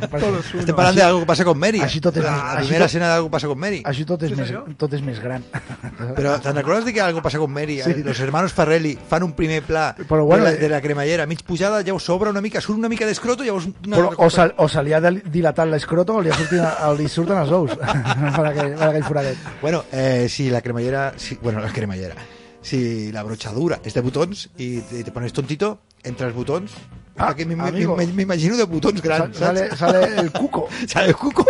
Estem 0.03 0.75
parlant 0.75 0.97
d'algo 0.97 1.21
que 1.23 1.27
passa 1.29 1.45
con 1.45 1.59
Mary. 1.59 1.81
Així 1.85 2.01
tot 2.03 2.17
és- 2.17 2.25
la 2.25 2.33
així 2.57 2.67
primera 2.69 2.87
escena 2.87 3.09
d'algo 3.09 3.29
que 3.29 3.33
passa 3.33 3.47
con 3.49 3.59
Mary. 3.59 3.83
Així 3.85 4.05
tot 4.05 4.23
és, 4.23 4.31
Sí, 4.33 4.37
més, 4.37 4.49
senyor. 4.49 4.75
tot 4.77 4.93
és 4.95 5.03
més 5.03 5.21
gran. 5.23 5.45
Però 6.17 6.39
te'n 6.43 6.57
recordes 6.57 6.85
de 6.87 6.93
que 6.93 7.01
algo 7.01 7.23
passa 7.23 7.39
con 7.39 7.53
Mary? 7.53 7.81
Eh, 7.81 8.03
Los 8.05 8.19
hermanos 8.21 8.53
Farrelly 8.53 8.99
fan 9.09 9.23
un 9.23 9.33
primer 9.33 9.63
pla 9.63 9.95
Però 10.09 10.25
bueno, 10.25 10.45
de, 10.45 10.51
la, 10.53 10.57
eh, 10.57 10.61
de 10.61 10.69
la 10.69 10.81
cremallera, 10.81 11.27
mig 11.27 11.43
pujada, 11.45 11.83
llavors 11.83 12.05
s'obre 12.05 12.31
una 12.31 12.41
mica, 12.41 12.61
surt 12.61 12.79
una 12.79 12.89
mica 12.89 13.07
d'escroto, 13.07 13.45
llavors 13.45 13.67
una... 13.87 13.97
Però 13.97 14.11
o, 14.17 14.31
se, 14.31 14.49
o 14.57 14.69
se 14.69 14.83
li 14.83 14.93
ha 14.93 15.01
dilatat 15.01 15.69
l'escroto 15.69 16.15
o 16.17 16.21
li, 16.21 16.31
ha 16.31 16.35
sortit, 16.37 16.52
o 16.61 16.93
li 16.99 17.09
surten 17.09 17.39
els 17.41 17.53
ous 17.55 17.75
per, 18.37 18.47
aquell, 18.51 18.75
per 18.77 18.89
aquell 18.89 19.07
foradet. 19.07 19.47
Bueno, 19.61 19.85
eh, 19.93 20.27
si 20.29 20.51
la 20.51 20.63
cremallera... 20.65 21.13
Si, 21.17 21.39
bueno, 21.43 21.61
la 21.61 21.73
cremallera. 21.73 22.17
Si 22.63 23.11
la 23.13 23.25
brochadura 23.27 23.81
és 23.83 23.95
de 23.95 24.03
botons 24.05 24.49
i 24.63 24.75
te, 24.89 25.03
te 25.07 25.15
pones 25.15 25.35
tontito 25.37 25.79
entre 26.05 26.29
els 26.31 26.37
botons... 26.37 26.77
Ah, 27.19 27.29
perquè 27.35 27.45
m'im- 27.47 27.61
amigo. 27.61 27.95
m'im- 27.97 28.15
m'imagino 28.17 28.57
de 28.57 28.65
botons 28.65 29.03
grans, 29.03 29.37
Sa- 29.37 29.47
Sale, 29.47 29.69
saps? 29.69 29.79
sale 29.79 30.17
el 30.23 30.33
cuco. 30.33 30.67
Sale 30.89 31.09
el 31.09 31.15
cuco. 31.17 31.45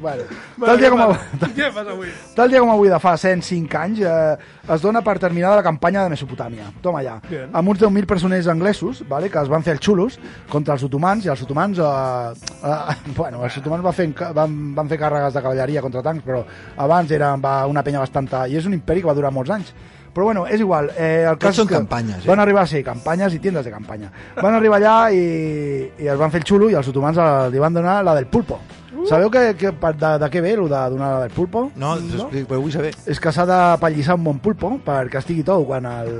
Bueno, 0.00 0.22
tal, 0.64 0.78
dia 0.78 0.90
com, 0.90 0.98
Vale, 0.98 1.14
av- 1.14 1.52
Què 1.56 1.68
passa 1.74 1.90
avui? 1.92 2.08
tal 2.34 2.50
dia 2.50 2.60
com 2.60 2.70
avui 2.72 2.88
de 2.90 2.98
fa 2.98 3.12
105 3.16 3.76
anys 3.78 4.00
eh, 4.00 4.72
es 4.74 4.82
dona 4.82 5.02
per 5.04 5.18
terminada 5.22 5.56
la 5.60 5.62
campanya 5.62 6.02
de 6.04 6.10
Mesopotàmia. 6.16 6.70
Toma 6.82 7.02
ja. 7.04 7.18
Bien. 7.28 7.50
Amb 7.52 7.68
uns 7.68 7.78
10.000 7.80 8.06
presoners 8.10 8.48
anglesos 8.48 9.04
vale, 9.08 9.30
que 9.30 9.38
es 9.38 9.48
van 9.52 9.62
fer 9.62 9.76
els 9.76 9.84
xulos 9.84 10.18
contra 10.50 10.74
els 10.74 10.82
otomans 10.88 11.24
i 11.26 11.30
els 11.32 11.42
otomans 11.44 11.78
eh, 11.78 11.86
eh, 12.64 12.96
bueno, 13.16 13.44
els 13.44 13.56
otomans 13.62 13.84
van 13.84 13.92
fer, 13.94 14.08
van, 14.34 14.58
van 14.74 14.88
fer 14.90 14.98
càrregues 14.98 15.34
de 15.36 15.42
cavalleria 15.44 15.82
contra 15.84 16.02
tancs 16.02 16.24
però 16.26 16.42
abans 16.76 17.10
era 17.12 17.34
va, 17.36 17.60
una 17.70 17.82
penya 17.86 18.00
bastanta 18.02 18.46
i 18.48 18.56
és 18.58 18.66
un 18.66 18.74
imperi 18.74 19.02
que 19.04 19.10
va 19.12 19.14
durar 19.14 19.30
molts 19.30 19.50
anys 19.54 19.74
però 20.12 20.28
bueno, 20.28 20.44
és 20.46 20.60
igual. 20.60 20.90
Eh, 20.96 21.24
el 21.28 21.38
cas 21.40 21.56
són 21.56 21.70
que 21.70 21.78
campanyes, 21.78 22.22
eh? 22.24 22.28
Van 22.28 22.42
arribar 22.42 22.66
ser 22.68 22.84
campanyes 22.84 23.34
i 23.34 23.40
tiendes 23.40 23.64
de 23.64 23.72
campanya. 23.72 24.12
Van 24.36 24.54
arribar 24.54 24.80
allà 24.80 24.98
i, 25.14 25.24
i 26.04 26.12
es 26.12 26.20
van 26.20 26.30
fer 26.30 26.42
el 26.42 26.48
xulo 26.48 26.68
i 26.70 26.76
els 26.76 26.92
otomans 26.92 27.18
li 27.52 27.62
van 27.62 27.74
donar 27.80 28.02
la 28.04 28.14
del 28.18 28.28
pulpo. 28.28 28.60
Sabeu 29.08 29.30
que, 29.30 29.40
que, 29.58 29.70
de, 29.72 30.10
de 30.20 30.28
què 30.30 30.40
ve 30.44 30.52
el 30.52 30.68
de 30.68 30.80
donar 30.92 31.08
la 31.14 31.20
del 31.24 31.32
pulpo? 31.34 31.64
No, 31.80 31.94
no? 31.96 32.28
però 32.30 32.60
vull 32.60 32.74
saber. 32.74 32.92
És 33.08 33.18
que 33.20 33.32
s'ha 33.34 33.46
de 33.48 33.58
pallissar 33.82 34.14
un 34.18 34.26
bon 34.28 34.38
pulpo 34.42 34.74
perquè 34.84 35.22
estigui 35.22 35.42
tou 35.46 35.64
quan 35.66 35.88
el... 35.88 36.12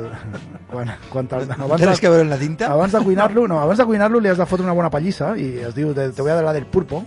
Quan, 0.73 0.91
quan 1.13 1.29
el, 1.37 1.53
abans, 1.53 1.83
Tens 1.83 2.01
que 2.01 2.11
veure 2.11 2.25
en 2.25 2.33
la 2.33 2.41
tinta? 2.41 2.73
abans 2.73 2.97
de 2.97 3.03
cuinar-lo 3.05 3.45
no, 3.47 3.61
abans 3.61 3.79
de 3.79 3.87
cuinar-lo 3.87 4.23
li 4.25 4.33
has 4.33 4.41
de 4.41 4.49
fotre 4.49 4.65
una 4.65 4.75
bona 4.75 4.91
pallissa 4.91 5.35
i 5.37 5.51
es 5.69 5.77
diu, 5.77 5.93
te, 5.95 6.09
te 6.17 6.25
voy 6.25 6.33
a 6.33 6.39
dar 6.41 6.47
la 6.49 6.55
del 6.57 6.65
pulpo 6.65 7.05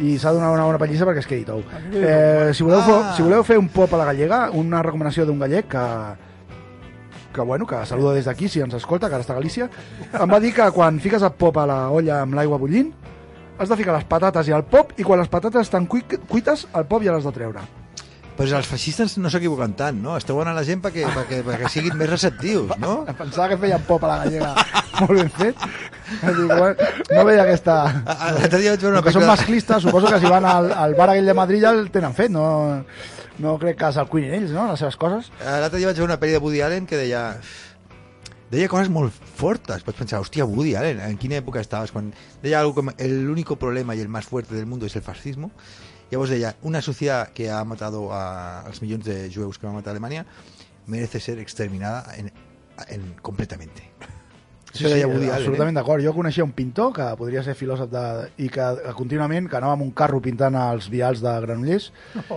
i 0.00 0.16
s'ha 0.18 0.32
de 0.32 0.38
donar 0.40 0.50
una 0.54 0.64
bona 0.64 0.78
pallissa 0.80 1.04
perquè 1.08 1.20
es 1.22 1.28
quedi 1.28 1.44
tou. 1.44 1.62
Eh, 1.92 2.50
si, 2.56 2.64
voleu, 2.64 2.80
Ah. 2.80 3.10
ah. 3.10 3.14
si 3.16 3.22
voleu 3.22 3.44
fer 3.44 3.58
un 3.60 3.68
pop 3.68 3.92
a 3.94 4.00
la 4.00 4.06
gallega, 4.10 4.50
una 4.56 4.82
recomanació 4.82 5.26
d'un 5.28 5.38
gallec 5.38 5.68
que, 5.68 5.84
que, 7.34 7.40
bueno, 7.42 7.66
que 7.66 7.84
saluda 7.86 8.14
des 8.14 8.24
d'aquí, 8.24 8.48
si 8.48 8.60
ens 8.60 8.74
escolta, 8.74 9.08
que 9.08 9.14
ara 9.14 9.22
està 9.24 9.36
a 9.36 9.40
Galícia, 9.40 9.68
em 10.12 10.30
va 10.32 10.40
dir 10.40 10.54
que 10.56 10.70
quan 10.74 10.98
fiques 11.00 11.22
el 11.22 11.32
pop 11.38 11.56
a 11.62 11.66
la 11.68 11.80
olla 11.90 12.22
amb 12.24 12.34
l'aigua 12.34 12.58
bullint, 12.58 12.90
has 13.60 13.68
de 13.68 13.76
ficar 13.76 13.92
les 13.94 14.04
patates 14.08 14.48
i 14.48 14.56
el 14.56 14.64
pop, 14.64 14.94
i 14.96 15.04
quan 15.04 15.20
les 15.20 15.28
patates 15.28 15.68
estan 15.68 15.86
cui 15.86 16.02
cuites, 16.02 16.66
el 16.74 16.86
pop 16.88 17.04
ja 17.04 17.12
l'has 17.12 17.24
de 17.28 17.32
treure. 17.36 17.60
Pues 18.40 18.54
els 18.56 18.64
feixistes 18.66 19.18
no 19.20 19.28
s'equivoquen 19.28 19.74
tant, 19.76 19.98
no? 20.00 20.14
Esteu 20.16 20.38
donant 20.38 20.56
la 20.56 20.62
gent 20.64 20.80
perquè, 20.80 21.04
perquè, 21.12 21.42
perquè 21.44 21.68
siguin 21.68 21.98
més 22.00 22.08
receptius, 22.08 22.70
no? 22.80 23.02
Pensava 23.18 23.50
que 23.52 23.58
feien 23.60 23.82
pop 23.84 24.02
a 24.08 24.14
la 24.14 24.18
gallega 24.24 24.54
molt 25.02 25.12
ben 25.18 25.28
fet. 25.36 25.66
Bueno, 26.22 26.74
no 27.14 27.24
veia 27.24 27.42
aquesta... 27.44 27.76
A- 27.86 28.16
a- 28.16 28.32
L'altre 28.36 28.58
dia 28.58 28.72
vaig 28.74 28.82
veure 28.82 28.94
una 28.96 29.02
Com 29.02 29.08
que 29.08 29.12
són 29.14 29.22
pel·lícula... 29.22 29.36
masclistes, 29.36 29.82
suposo 29.86 30.10
que 30.10 30.18
si 30.20 30.26
van 30.32 30.44
al, 30.44 30.72
al 30.72 30.94
bar 30.98 31.08
aquell 31.12 31.26
de 31.30 31.34
Madrid 31.38 31.62
ja 31.62 31.70
el 31.76 31.90
tenen 31.94 32.14
fet, 32.18 32.30
no, 32.34 32.84
no 33.38 33.56
crec 33.62 33.78
que 33.80 33.92
se'l 33.94 34.08
cuinin 34.10 34.34
ells, 34.40 34.50
no?, 34.56 34.68
les 34.72 34.78
seves 34.82 34.96
coses. 35.00 35.30
L'altre 35.44 35.78
dia 35.78 35.88
vaig 35.92 35.96
veure 36.00 36.10
una 36.12 36.18
pel·li 36.20 36.34
de 36.36 36.42
Woody 36.42 36.62
Allen 36.66 36.86
que 36.90 36.98
deia... 37.00 37.24
Deia 38.50 38.66
coses 38.66 38.88
molt 38.90 39.14
fortes. 39.38 39.84
Vaig 39.86 39.94
pensar, 39.94 40.18
hòstia, 40.18 40.42
Woody 40.44 40.72
Allen, 40.74 40.98
¿en 41.06 41.14
quina 41.22 41.36
època 41.38 41.60
estaves? 41.62 41.92
Quan 41.94 42.08
deia 42.42 42.58
algo 42.58 42.74
com 42.80 42.90
el 42.98 43.28
único 43.30 43.54
problema 43.54 43.94
y 43.94 44.00
el 44.02 44.08
más 44.08 44.26
fuerte 44.26 44.56
del 44.56 44.66
mundo 44.66 44.86
es 44.86 44.96
el 44.96 45.02
fascismo. 45.06 45.52
Llavors 46.10 46.30
deia, 46.34 46.56
una 46.62 46.82
sociedad 46.82 47.28
que 47.30 47.48
ha 47.48 47.62
matado 47.64 48.08
a, 48.12 48.62
als 48.66 48.82
milions 48.82 49.04
de 49.06 49.30
jueus 49.32 49.56
que 49.60 49.68
va 49.68 49.72
matar 49.72 49.92
a 49.92 49.94
Alemanya 49.94 50.26
merece 50.88 51.20
ser 51.20 51.38
exterminada 51.38 52.12
en, 52.16 52.32
en, 52.88 53.14
completamente. 53.22 53.86
Deia 54.78 55.08
Woody 55.08 55.26
Allen, 55.26 55.34
absolutament 55.34 55.74
eh? 55.74 55.80
d'acord. 55.80 56.04
Jo 56.04 56.12
coneixia 56.14 56.46
un 56.46 56.52
pintor 56.54 56.92
que 56.94 57.06
podria 57.18 57.42
ser 57.46 57.56
filòsof 57.58 57.90
de, 57.90 58.04
i 58.44 58.48
que 58.52 58.66
contínuament 58.96 59.48
que 59.50 59.58
anava 59.58 59.74
amb 59.74 59.84
un 59.86 59.92
carro 59.96 60.20
pintant 60.22 60.56
els 60.60 60.88
vials 60.92 61.22
de 61.24 61.34
Granollers 61.44 61.90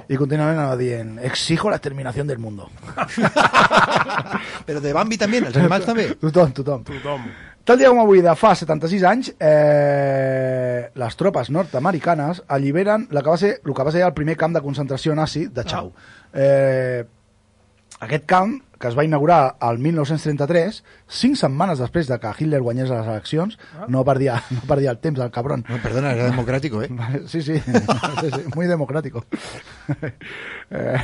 i 0.07 0.17
contínuament 0.17 0.57
anava 0.57 0.79
dient 0.79 1.15
exijo 1.29 1.69
la 1.69 1.79
terminació 1.83 2.25
del 2.25 2.41
mundo. 2.41 2.69
Però 4.67 4.81
de 4.81 4.93
Bambi 4.95 5.19
també, 5.21 5.43
els 5.45 5.57
animals 5.61 5.89
també. 5.89 6.09
Tothom, 6.23 6.53
tothom. 6.57 6.85
Tothom. 6.89 7.27
Tal 7.63 7.79
dia 7.79 7.87
com 7.93 8.01
avui, 8.01 8.19
de 8.19 8.33
fa 8.35 8.49
76 8.59 9.03
anys, 9.07 9.29
eh, 9.39 10.89
les 10.99 11.15
tropes 11.15 11.47
nord-americanes 11.53 12.41
alliberen 12.51 13.07
la 13.15 13.23
que 13.23 13.31
va 13.31 13.37
ser, 13.39 13.53
el 13.63 13.71
que 13.77 13.85
va 13.87 13.93
ser 13.95 14.01
el 14.03 14.11
primer 14.17 14.35
camp 14.35 14.57
de 14.57 14.61
concentració 14.65 15.15
nazi 15.15 15.45
de 15.47 15.63
Chau. 15.63 15.93
Eh, 16.33 17.05
aquest 18.03 18.25
camp, 18.27 18.57
que 18.83 18.89
es 18.91 18.97
va 18.99 19.05
inaugurar 19.07 19.55
al 19.63 19.77
1933, 19.79 20.81
cinc 21.07 21.39
setmanes 21.39 21.79
després 21.79 22.09
de 22.11 22.17
que 22.19 22.33
Hitler 22.35 22.59
guanyés 22.59 22.91
les 22.91 23.07
eleccions, 23.07 23.55
no 23.87 24.03
perdia, 24.03 24.41
no 24.51 24.59
perdia 24.67 24.91
el 24.91 24.99
temps, 24.99 25.21
el 25.23 25.31
cabron. 25.31 25.63
No, 25.69 25.79
perdona, 25.79 26.11
era 26.11 26.25
democrático, 26.27 26.83
¿eh? 26.83 26.89
Sí, 27.31 27.41
sí, 27.41 27.59
sí, 28.21 28.27
sí, 28.27 28.41
muy 28.55 28.67
democrático. 28.67 29.23
Eh, 30.73 30.97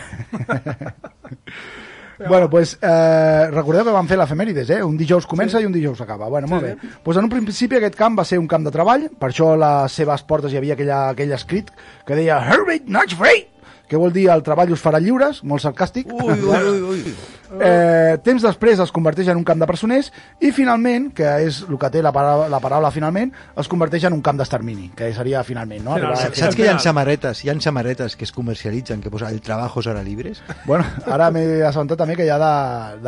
Bueno, 2.27 2.49
pues 2.49 2.77
eh, 2.81 3.47
recordeu 3.51 3.85
que 3.87 3.93
vam 3.95 4.07
fer 4.09 4.17
l'efemèrides, 4.19 4.67
eh? 4.75 4.79
Un 4.83 4.97
dijous 4.99 5.23
comença 5.29 5.61
i 5.63 5.67
un 5.67 5.71
dijous 5.71 6.01
acaba. 6.03 6.27
Bueno, 6.27 6.49
molt 6.51 6.65
bé. 6.65 6.73
Pues 7.03 7.15
en 7.17 7.23
un 7.29 7.31
principi 7.31 7.77
aquest 7.79 7.95
camp 7.95 8.19
va 8.19 8.25
ser 8.27 8.41
un 8.41 8.47
camp 8.51 8.65
de 8.67 8.73
treball, 8.75 9.05
per 9.19 9.29
això 9.31 9.53
a 9.53 9.59
les 9.61 9.95
seves 10.01 10.25
portes 10.27 10.51
hi 10.51 10.59
havia 10.59 10.75
aquella, 10.75 10.99
aquell 11.13 11.31
escrit 11.37 11.71
que 12.05 12.17
deia 12.19 12.41
Herbert 12.43 12.91
not 12.91 13.15
free, 13.15 13.45
que 13.89 13.97
vol 13.97 14.13
dir 14.13 14.27
el 14.29 14.43
treball 14.45 14.71
us 14.75 14.81
farà 14.85 15.01
lliures, 15.01 15.41
molt 15.43 15.65
sarcàstic. 15.65 16.07
Ui, 16.13 16.39
ui, 16.39 16.63
ui, 16.69 17.03
ui. 17.09 17.17
Eh, 17.49 18.19
temps 18.21 18.43
després 18.45 18.77
es 18.77 18.91
converteix 18.93 19.31
en 19.33 19.39
un 19.39 19.43
camp 19.43 19.57
de 19.57 19.65
presoners 19.65 20.11
i 20.45 20.51
finalment, 20.53 21.07
que 21.17 21.25
és 21.47 21.63
el 21.65 21.79
que 21.81 21.89
té 21.89 22.03
la 22.05 22.11
paraula, 22.13 22.45
la 22.53 22.59
paraula 22.61 22.91
finalment, 22.93 23.31
es 23.57 23.67
converteix 23.71 24.03
en 24.05 24.13
un 24.13 24.21
camp 24.21 24.37
d'extermini, 24.37 24.91
que 24.95 25.07
seria 25.17 25.41
finalment, 25.43 25.81
no? 25.81 25.95
Arribar- 25.95 26.29
Saps 26.37 26.53
que 26.55 26.67
hi 26.67 26.69
ha 26.69 26.75
samarretes, 26.77 27.41
hi 27.43 27.49
ha 27.49 27.55
samarretes 27.59 28.15
que 28.15 28.27
es 28.29 28.31
comercialitzen, 28.37 29.01
que 29.01 29.09
posa 29.09 29.31
el 29.33 29.41
trabajo 29.41 29.81
serà 29.81 30.03
libres? 30.05 30.43
Bueno, 30.67 30.85
ara 31.09 31.31
m'he 31.33 31.63
assabentat 31.65 31.97
també 32.03 32.15
que 32.21 32.29
hi 32.29 32.29
ha 32.29 32.37
de, 32.37 32.53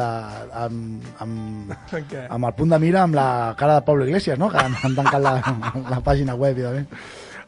de, 0.01 0.09
amb, 0.65 1.05
amb, 1.21 1.77
amb 2.27 2.45
el 2.49 2.53
punt 2.57 2.73
de 2.73 2.79
mira 2.81 3.03
amb 3.05 3.13
la 3.21 3.53
cara 3.61 3.75
de 3.77 3.85
Pablo 3.85 4.07
Iglesias, 4.09 4.39
no? 4.41 4.49
Que 4.49 4.57
han, 4.57 4.73
han 4.81 4.97
tancat 4.97 5.21
la, 5.21 5.35
la 5.85 6.01
pàgina 6.01 6.33
web 6.33 6.57
i 6.57 6.65
també. 6.65 6.87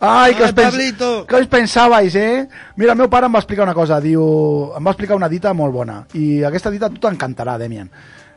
Ai, 0.04 0.34
que 0.36 0.44
us, 0.44 0.52
pens... 0.52 0.74
Pablito! 0.74 1.12
que 1.26 1.39
us 1.39 1.48
pensàvais, 1.48 2.16
eh? 2.20 2.44
Mira, 2.76 2.92
el 2.92 3.00
meu 3.00 3.08
pare 3.08 3.30
em 3.30 3.32
va 3.32 3.39
explicar 3.39 3.63
una 3.63 3.76
cosa, 3.78 4.02
diu... 4.04 4.24
Em 4.76 4.84
va 4.84 4.92
explicar 4.92 5.16
una 5.16 5.30
dita 5.32 5.54
molt 5.56 5.72
bona, 5.72 6.02
i 6.20 6.44
aquesta 6.44 6.74
dita 6.74 6.89
a 6.89 6.92
tu 6.92 7.00
t'encantarà, 7.00 7.56
Demian. 7.62 7.88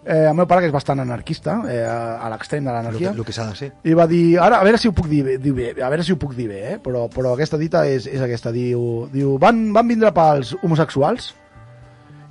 Eh, 0.06 0.28
el 0.28 0.36
meu 0.38 0.46
pare, 0.46 0.62
que 0.62 0.70
és 0.70 0.74
bastant 0.74 1.02
anarquista, 1.02 1.56
eh, 1.66 1.80
a 1.82 2.30
l'extrem 2.30 2.62
de 2.62 2.70
El 2.70 2.76
que, 2.76 2.82
l'anarquia, 2.84 3.12
lo 3.16 3.24
que 3.26 3.34
s'ha 3.34 3.48
de 3.48 3.56
ser. 3.58 3.70
i 3.82 3.96
va 3.98 4.06
dir, 4.06 4.38
ara, 4.38 4.60
a 4.60 4.68
veure 4.68 4.78
si 4.78 4.86
ho 4.86 4.94
puc 4.94 5.08
dir 5.10 5.24
bé, 5.26 5.34
dir 5.42 5.56
bé 5.56 5.72
a 5.82 5.90
veure 5.90 6.06
si 6.06 6.14
ho 6.14 6.20
puc 6.22 6.36
dir 6.38 6.46
bé, 6.52 6.60
eh? 6.76 6.78
però, 6.78 7.08
però 7.10 7.34
aquesta 7.34 7.58
dita 7.58 7.82
és, 7.90 8.06
és 8.06 8.22
aquesta, 8.22 8.54
diu, 8.54 9.08
diu 9.10 9.34
van, 9.42 9.72
van 9.74 9.90
vindre 9.90 10.14
pels 10.14 10.54
homosexuals 10.62 11.32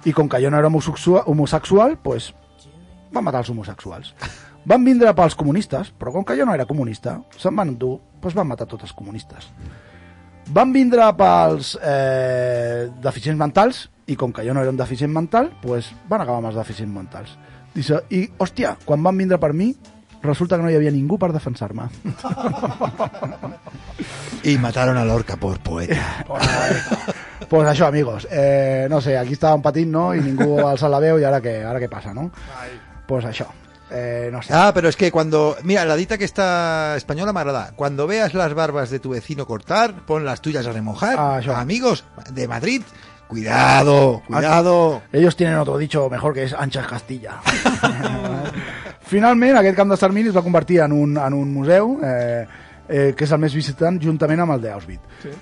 i 0.08 0.16
com 0.16 0.32
que 0.32 0.40
jo 0.40 0.54
no 0.54 0.64
era 0.64 0.72
homosexual, 0.72 1.28
homosexual 1.28 1.98
pues, 2.00 2.32
van 3.12 3.28
matar 3.28 3.44
els 3.44 3.52
homosexuals. 3.52 4.16
Van 4.66 4.86
vindre 4.86 5.14
pels 5.14 5.36
comunistes, 5.38 5.92
però 5.94 6.12
com 6.12 6.24
que 6.26 6.36
jo 6.38 6.46
no 6.46 6.54
era 6.58 6.66
comunista, 6.66 7.20
se'n 7.38 7.56
van 7.56 7.76
endur, 7.76 8.00
doncs 8.22 8.34
van 8.38 8.48
matar 8.50 8.66
tots 8.66 8.88
els 8.88 8.94
comunistes. 8.98 9.52
Van 10.54 10.72
vindre 10.74 11.06
pels 11.18 11.76
eh, 11.82 12.88
deficients 13.02 13.38
mentals, 13.38 13.84
i 14.10 14.16
com 14.18 14.34
que 14.34 14.46
jo 14.46 14.54
no 14.54 14.62
era 14.62 14.74
un 14.74 14.78
deficient 14.78 15.14
mental, 15.14 15.52
pues, 15.62 15.92
van 16.10 16.22
acabar 16.22 16.42
amb 16.42 16.50
els 16.52 16.58
deficients 16.58 16.94
mentals. 16.94 17.36
Dice, 17.76 18.02
I, 18.10 18.24
hòstia, 18.42 18.76
quan 18.86 19.04
van 19.06 19.18
vindre 19.18 19.38
per 19.42 19.52
mi, 19.54 19.72
resulta 20.26 20.58
que 20.58 20.66
no 20.66 20.72
hi 20.72 20.78
havia 20.78 20.94
ningú 20.94 21.18
per 21.22 21.32
defensar-me. 21.34 21.86
I 24.50 24.56
mataron 24.62 24.98
a 24.98 25.06
l'orca 25.06 25.38
por 25.42 25.60
poeta. 25.66 26.26
pues 27.50 27.70
això, 27.70 27.88
amigos, 27.90 28.28
eh, 28.32 28.88
no 28.90 29.02
sé, 29.02 29.18
aquí 29.18 29.38
estàvem 29.38 29.62
patint, 29.66 29.92
no?, 29.94 30.08
i 30.18 30.22
ningú 30.26 30.58
alça 30.66 30.90
la 30.90 31.02
veu, 31.04 31.20
i 31.22 31.26
ara 31.26 31.42
què, 31.42 31.60
ara 31.66 31.82
què 31.82 31.90
passa, 31.92 32.14
no? 32.14 32.30
Pues 33.06 33.26
això, 33.30 33.50
eh, 33.92 34.30
no 34.32 34.42
sé. 34.42 34.54
Ah, 34.54 34.72
pero 34.74 34.90
es 34.90 34.96
que 34.96 35.12
cuando... 35.12 35.56
Mira, 35.64 35.86
la 35.86 35.96
dita 35.96 36.18
que 36.18 36.26
está 36.26 36.96
española 36.96 37.34
me 37.34 37.40
agrada. 37.40 37.72
Cuando 37.76 38.08
veas 38.08 38.34
las 38.34 38.54
barbas 38.54 38.90
de 38.90 39.00
tu 39.00 39.10
vecino 39.12 39.46
cortar, 39.46 40.06
pon 40.06 40.26
las 40.26 40.42
tuyas 40.42 40.66
a 40.68 40.72
remojar. 40.72 41.16
Ah. 41.18 41.42
Amigos 41.56 42.04
de 42.32 42.48
Madrid, 42.48 42.82
cuidado, 43.28 44.24
cuidado. 44.28 45.02
Ellos 45.12 45.36
tienen 45.36 45.58
otro 45.58 45.78
dicho 45.78 46.10
mejor 46.10 46.34
que 46.34 46.44
es 46.44 46.54
anchas 46.54 46.88
Castilla. 46.88 47.40
Finalment, 49.06 49.60
aquest 49.60 49.78
camp 49.78 49.92
d'extermini 49.94 50.32
es 50.32 50.36
va 50.36 50.42
convertir 50.42 50.80
en 50.82 50.94
un, 50.96 51.18
en 51.22 51.34
un 51.38 51.52
museu, 51.54 52.00
eh, 52.02 52.48
eh, 52.90 53.12
que 53.14 53.28
és 53.28 53.34
el 53.36 53.42
més 53.44 53.54
visitant, 53.54 54.00
juntament 54.02 54.42
amb 54.42 54.56
el 54.56 54.64
d'Auschwitz. 54.64 55.20
Sí. 55.22 55.34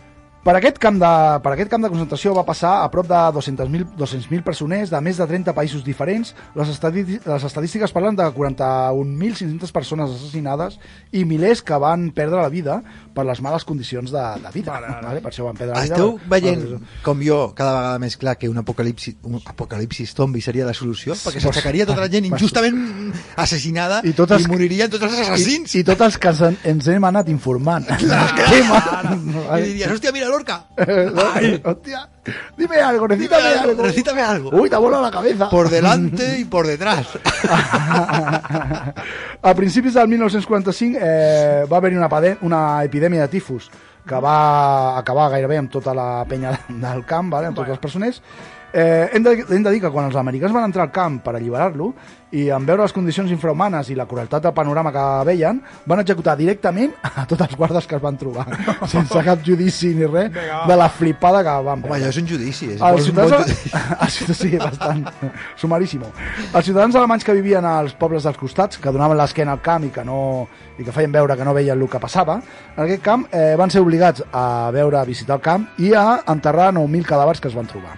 Per 0.44 0.52
aquest, 0.58 0.76
camp 0.76 0.98
de, 1.00 1.10
per 1.40 1.54
aquest 1.54 1.70
camp 1.72 1.86
de 1.86 1.90
concentració 1.92 2.34
va 2.36 2.44
passar 2.44 2.74
a 2.82 2.90
prop 2.92 3.08
de 3.08 3.20
200.000 3.38 3.94
200 3.96 4.42
presoners 4.44 4.90
de 4.92 5.00
més 5.00 5.16
de 5.22 5.28
30 5.30 5.54
països 5.56 5.86
diferents. 5.86 6.34
Les, 6.60 6.68
les 6.68 7.46
estadístiques 7.48 7.96
parlen 7.96 8.18
de 8.20 8.26
41.500 8.36 9.72
persones 9.72 10.12
assassinades 10.12 10.76
i 11.16 11.24
milers 11.24 11.64
que 11.64 11.80
van 11.80 12.10
perdre 12.12 12.42
la 12.42 12.52
vida 12.52 12.82
per 13.13 13.26
les 13.26 13.39
males 13.41 13.63
condicions 13.63 14.12
de, 14.12 14.23
de 14.43 14.52
vida. 14.54 14.71
Vale, 14.73 14.88
vale. 14.88 15.08
Vale? 15.08 15.21
Per 15.21 15.32
això 15.32 15.45
van 15.45 15.56
perdre 15.60 15.76
la 15.76 15.82
vida. 15.84 15.95
Esteu 15.95 16.15
Per- 16.17 16.30
veient, 16.34 16.63
per- 16.69 17.02
com 17.06 17.21
jo, 17.21 17.39
cada 17.56 17.73
vegada 17.78 17.99
més 17.99 18.17
clar 18.17 18.36
que 18.41 18.49
un 18.49 18.58
apocalipsi, 18.58 19.15
un 19.30 19.39
apocalipsis 19.45 20.13
zombi 20.17 20.41
seria 20.41 20.65
la 20.65 20.73
solució? 20.73 21.13
Perquè 21.13 21.39
s'aixecaria 21.43 21.86
tota 21.86 22.02
la 22.02 22.10
gent 22.10 22.26
injustament 22.32 23.13
assassinada 23.36 24.02
I 24.04 24.13
els- 24.17 24.45
i 24.45 24.47
moririen 24.52 24.89
tots 24.89 25.04
els 25.04 25.19
assassins. 25.19 25.76
I, 25.76 25.80
I 25.80 25.84
tots 25.84 26.02
els 26.02 26.17
que 26.17 26.28
ens, 26.34 26.41
ens 26.73 26.88
hem 26.88 27.04
anat 27.06 27.30
informant. 27.30 27.86
I 27.89 29.62
diries, 29.62 29.91
hòstia, 29.91 30.12
mira 30.13 30.28
l'orca. 30.30 30.63
Ay, 31.34 31.60
hostia, 31.63 32.08
dime 32.58 32.80
algo, 32.80 33.08
Dime 33.08 33.16
recítame 33.18 33.48
algo, 33.48 33.84
recítame 33.84 34.22
algo. 34.22 34.50
Uy, 34.52 34.70
te 34.70 34.76
ha 34.76 34.80
volado 34.80 35.04
la 35.04 35.12
cabeza. 35.12 35.50
Por 35.50 35.70
delante 35.70 36.40
y 36.40 36.46
por 36.46 36.66
detrás. 36.68 37.08
a 39.42 39.54
principis 39.54 39.94
del 39.94 40.08
1945 40.08 41.00
eh, 41.02 41.66
va 41.72 41.78
haver-hi 41.78 41.98
una, 41.98 42.10
una 42.42 42.84
epidèmia 42.84 43.22
de 43.22 43.28
tifus 43.28 43.70
que 44.06 44.20
va 44.20 44.98
acabar 44.98 45.30
gairebé 45.32 45.58
amb 45.62 45.72
tota 45.72 45.94
la 45.96 46.26
penya 46.28 46.52
del 46.68 47.06
camp, 47.08 47.32
vale? 47.32 47.48
amb 47.48 47.58
tots 47.58 47.72
els 47.72 47.80
presoners. 47.80 48.22
Eh, 48.74 49.10
hem, 49.14 49.22
de, 49.22 49.46
hem 49.54 49.62
de 49.62 49.70
dir 49.70 49.80
que 49.84 49.90
quan 49.94 50.08
els 50.10 50.16
americans 50.18 50.54
van 50.56 50.64
entrar 50.66 50.88
al 50.88 50.92
camp 50.92 51.20
per 51.22 51.36
alliberar-lo 51.38 51.92
i 52.34 52.48
en 52.50 52.64
veure 52.66 52.82
les 52.82 52.94
condicions 52.96 53.30
infrahumanes 53.30 53.92
i 53.94 53.96
la 53.96 54.08
crueltat 54.10 54.42
del 54.42 54.54
panorama 54.58 54.90
que 54.92 55.04
veien, 55.28 55.60
van 55.86 56.00
executar 56.02 56.34
directament 56.40 56.96
a 57.04 57.28
tots 57.30 57.44
els 57.46 57.54
guardes 57.56 57.86
que 57.86 58.00
es 58.00 58.02
van 58.02 58.18
trobar, 58.18 58.48
sense 58.90 59.22
cap 59.28 59.44
judici 59.46 59.92
ni 59.94 60.08
res, 60.10 60.32
Vinga, 60.34 60.64
de 60.72 60.78
la 60.80 60.88
flipada 60.90 61.44
que 61.46 61.54
van 61.68 61.84
Home, 61.84 61.84
veure. 61.84 62.00
allò 62.00 62.10
és 62.10 62.18
un 62.24 62.32
judici. 62.32 62.72
És, 62.74 62.82
Els 62.82 63.12
bon 63.14 63.28
ciutadans, 63.30 63.52
judici. 63.52 63.84
els 64.08 64.18
ciutadans, 64.18 64.40
sí, 64.42 64.52
bastant, 64.64 65.04
sumaríssimo. 65.62 66.10
Els 66.50 66.66
ciutadans 66.66 66.98
alemanys 66.98 67.28
que 67.28 67.36
vivien 67.38 67.68
als 67.70 67.94
pobles 68.00 68.26
dels 68.26 68.40
costats, 68.42 68.82
que 68.82 68.96
donaven 68.96 69.22
l'esquena 69.22 69.54
al 69.54 69.62
camp 69.62 69.86
i 69.86 69.92
que 69.94 70.02
no 70.08 70.18
i 70.80 70.88
que 70.88 70.96
feien 70.96 71.14
veure 71.14 71.38
que 71.38 71.46
no 71.46 71.54
veien 71.54 71.78
el 71.78 71.86
que 71.86 72.02
passava, 72.02 72.40
en 72.74 72.82
aquest 72.88 73.06
camp 73.06 73.28
eh, 73.30 73.54
van 73.60 73.70
ser 73.70 73.86
obligats 73.86 74.26
a 74.34 74.72
veure, 74.74 74.98
a 74.98 75.06
visitar 75.06 75.38
el 75.38 75.46
camp 75.46 75.70
i 75.78 75.94
a 75.94 76.24
enterrar 76.34 76.72
9.000 76.74 77.06
cadàvers 77.14 77.44
que 77.44 77.54
es 77.54 77.60
van 77.62 77.70
trobar. 77.70 77.94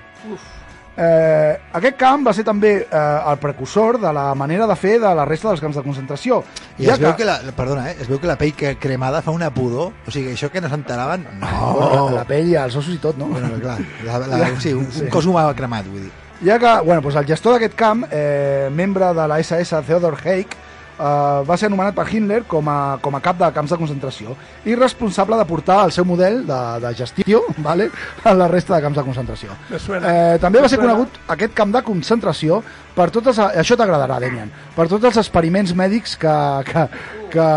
Eh, 0.96 1.58
aquest 1.76 1.98
camp 2.00 2.24
va 2.24 2.32
ser 2.32 2.46
també 2.48 2.70
eh, 2.80 3.00
el 3.30 3.40
precursor 3.42 3.98
de 4.00 4.12
la 4.16 4.30
manera 4.38 4.68
de 4.68 4.76
fer 4.80 4.94
de 5.04 5.12
la 5.18 5.26
resta 5.28 5.50
dels 5.50 5.64
camps 5.64 5.76
de 5.76 5.84
concentració. 5.84 6.42
I 6.80 6.88
es 6.94 7.02
veu 7.02 7.12
que 7.20 7.28
la, 7.28 7.38
perdona, 7.56 7.90
eh, 7.92 7.98
es 8.00 8.08
veu 8.08 8.22
que 8.22 8.30
la 8.30 8.38
pell 8.40 8.54
que 8.56 8.76
cremada 8.80 9.22
fa 9.26 9.36
una 9.36 9.50
pudor, 9.54 9.92
o 10.08 10.14
sigui, 10.14 10.32
això 10.38 10.48
que 10.54 10.64
no 10.64 10.72
s'enteraven, 10.72 11.28
no. 11.42 11.50
Oh, 11.68 11.90
la, 12.08 12.22
la 12.22 12.28
pell 12.30 12.54
i 12.54 12.56
els 12.62 12.78
ossos 12.80 12.96
i 12.96 13.02
tot, 13.04 13.20
no? 13.20 13.28
Bueno, 13.34 13.52
clar, 13.60 13.80
la, 14.08 14.22
la, 14.32 14.54
sí, 14.64 14.72
un, 14.72 14.88
un 14.88 15.12
cos 15.12 15.28
humà 15.28 15.50
cremat, 15.58 15.90
vull 15.92 16.08
dir. 16.08 16.14
Ja 16.46 16.60
que, 16.60 16.72
bueno, 16.84 17.02
doncs 17.02 17.20
el 17.20 17.28
gestor 17.28 17.58
d'aquest 17.58 17.76
camp, 17.80 18.06
eh, 18.12 18.70
membre 18.72 19.12
de 19.16 19.28
la 19.28 19.40
SS 19.44 19.84
Theodor 19.88 20.20
Heik, 20.24 20.56
eh, 21.00 21.42
va 21.48 21.58
ser 21.58 21.70
anomenat 21.70 21.96
per 21.98 22.08
Hitler 22.10 22.42
com 22.50 22.70
a, 22.72 22.98
com 23.02 23.16
a 23.16 23.22
cap 23.24 23.40
de 23.40 23.50
camps 23.56 23.74
de 23.74 23.80
concentració 23.82 24.36
i 24.66 24.76
responsable 24.76 25.38
de 25.40 25.48
portar 25.50 25.82
el 25.86 25.94
seu 25.96 26.08
model 26.08 26.42
de, 26.48 26.62
de 26.84 26.94
gestió 26.98 27.44
vale, 27.68 27.90
a 28.24 28.34
la 28.34 28.48
resta 28.52 28.76
de 28.76 28.82
camps 28.86 29.00
de 29.00 29.06
concentració. 29.08 29.58
Eh, 29.76 30.38
també 30.42 30.64
va 30.64 30.72
ser 30.72 30.82
conegut 30.82 31.20
aquest 31.36 31.56
camp 31.58 31.76
de 31.76 31.84
concentració 31.86 32.62
per 32.96 33.10
totes, 33.12 33.40
això 33.44 33.76
t'agradarà, 33.76 34.22
Demian, 34.24 34.52
per 34.76 34.88
tots 34.88 35.04
els 35.10 35.18
experiments 35.20 35.74
mèdics 35.76 36.16
que, 36.20 36.36
que, 36.70 36.86
que 37.34 37.48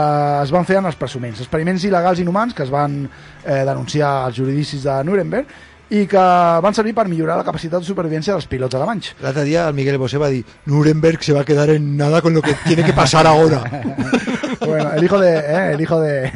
es 0.42 0.50
van 0.54 0.66
fer 0.66 0.80
en 0.80 0.88
els 0.90 0.98
presuments, 0.98 1.44
experiments 1.44 1.84
il·legals 1.86 2.22
inhumans 2.24 2.56
que 2.56 2.66
es 2.66 2.72
van 2.74 3.04
eh, 3.06 3.62
denunciar 3.62 4.10
als 4.24 4.40
judicis 4.40 4.82
de 4.88 4.98
Nuremberg 5.06 5.46
i 5.90 6.06
que 6.06 6.18
van 6.62 6.74
servir 6.76 6.94
per 6.94 7.06
millorar 7.08 7.38
la 7.40 7.46
capacitat 7.46 7.80
de 7.80 7.88
supervivència 7.88 8.34
dels 8.34 8.46
pilots 8.50 8.76
alemanys. 8.76 9.14
L'altre 9.24 9.44
dia 9.48 9.68
el 9.68 9.74
Miguel 9.74 9.98
Bosé 9.98 10.18
va 10.20 10.28
dir 10.28 10.44
Nuremberg 10.66 11.22
se 11.24 11.32
va 11.32 11.42
a 11.42 11.48
quedar 11.48 11.70
en 11.70 11.96
nada 11.96 12.20
con 12.22 12.34
lo 12.34 12.42
que 12.42 12.54
tiene 12.66 12.84
que 12.84 12.92
pasar 12.92 13.26
ahora. 13.26 13.62
Bueno, 14.68 14.92
el 14.92 15.04
hijo 15.04 15.18
de... 15.18 15.38
Eh, 15.38 15.72
el 15.72 15.80
hijo 15.80 16.00
de... 16.00 16.32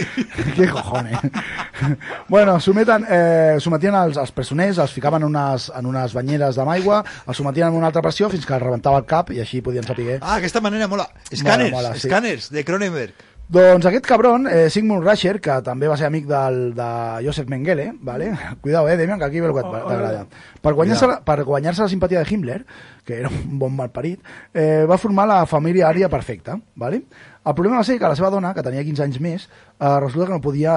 Qué 0.56 0.68
cojones. 0.68 1.18
Bueno, 2.28 2.58
someten, 2.58 3.04
eh, 3.08 3.56
sometien 3.60 3.94
els, 3.94 4.16
els 4.16 4.32
presoners, 4.32 4.78
els 4.82 4.94
ficaven 4.96 5.22
en 5.22 5.28
unes, 5.28 5.68
en 5.76 5.86
unes 5.86 6.14
banyeres 6.16 6.56
amb 6.58 6.72
aigua, 6.72 7.02
els 7.28 7.36
sometien 7.36 7.68
amb 7.68 7.76
una 7.78 7.90
altra 7.92 8.02
pressió 8.02 8.30
fins 8.32 8.46
que 8.48 8.56
els 8.56 8.64
rebentava 8.64 8.98
el 9.02 9.06
cap 9.06 9.30
i 9.30 9.42
així 9.44 9.60
podien 9.62 9.84
saber 9.86 10.16
Ah, 10.22 10.38
aquesta 10.40 10.62
manera 10.64 10.88
mola. 10.88 11.06
Scanners, 11.30 11.70
mola, 11.76 11.92
sí. 11.94 12.08
Scanners, 12.08 12.48
de 12.50 12.64
Cronenberg. 12.64 13.35
Doncs 13.48 13.86
aquest 13.86 14.04
cabron, 14.10 14.48
eh, 14.50 14.68
Sigmund 14.74 15.04
Rascher, 15.06 15.36
que 15.40 15.60
també 15.62 15.86
va 15.86 15.94
ser 15.96 16.08
amic 16.08 16.24
del, 16.26 16.72
de 16.74 16.86
Josef 17.22 17.46
Mengele, 17.46 17.92
vale? 18.02 18.32
cuidao, 18.60 18.88
eh, 18.88 18.96
Demian, 18.96 19.20
que 19.20 19.24
aquí 19.28 19.38
ve 19.40 19.46
el 19.46 19.54
que 19.54 19.60
et- 19.60 19.70
t'agrada. 19.86 20.24
Per 20.60 20.72
guanyar-se 20.74 21.06
la, 21.06 21.20
per 21.24 21.44
guanyar 21.44 21.76
la 21.78 21.86
simpatia 21.88 22.24
de 22.24 22.34
Himmler, 22.34 22.64
que 23.04 23.20
era 23.20 23.28
un 23.30 23.56
bon 23.60 23.76
malparit, 23.76 24.18
eh, 24.52 24.84
va 24.90 24.98
formar 24.98 25.28
la 25.30 25.44
família 25.46 25.86
ària 25.88 26.08
perfecta. 26.10 26.58
Vale? 26.74 27.04
El 27.46 27.54
problema 27.54 27.78
va 27.78 27.84
ser 27.86 28.00
que 28.00 28.08
la 28.10 28.16
seva 28.18 28.30
dona, 28.34 28.50
que 28.52 28.64
tenia 28.66 28.82
15 28.82 29.04
anys 29.04 29.20
més, 29.22 29.48
eh, 29.78 30.00
resulta 30.00 30.26
que 30.26 30.32
no 30.32 30.40
podia 30.40 30.74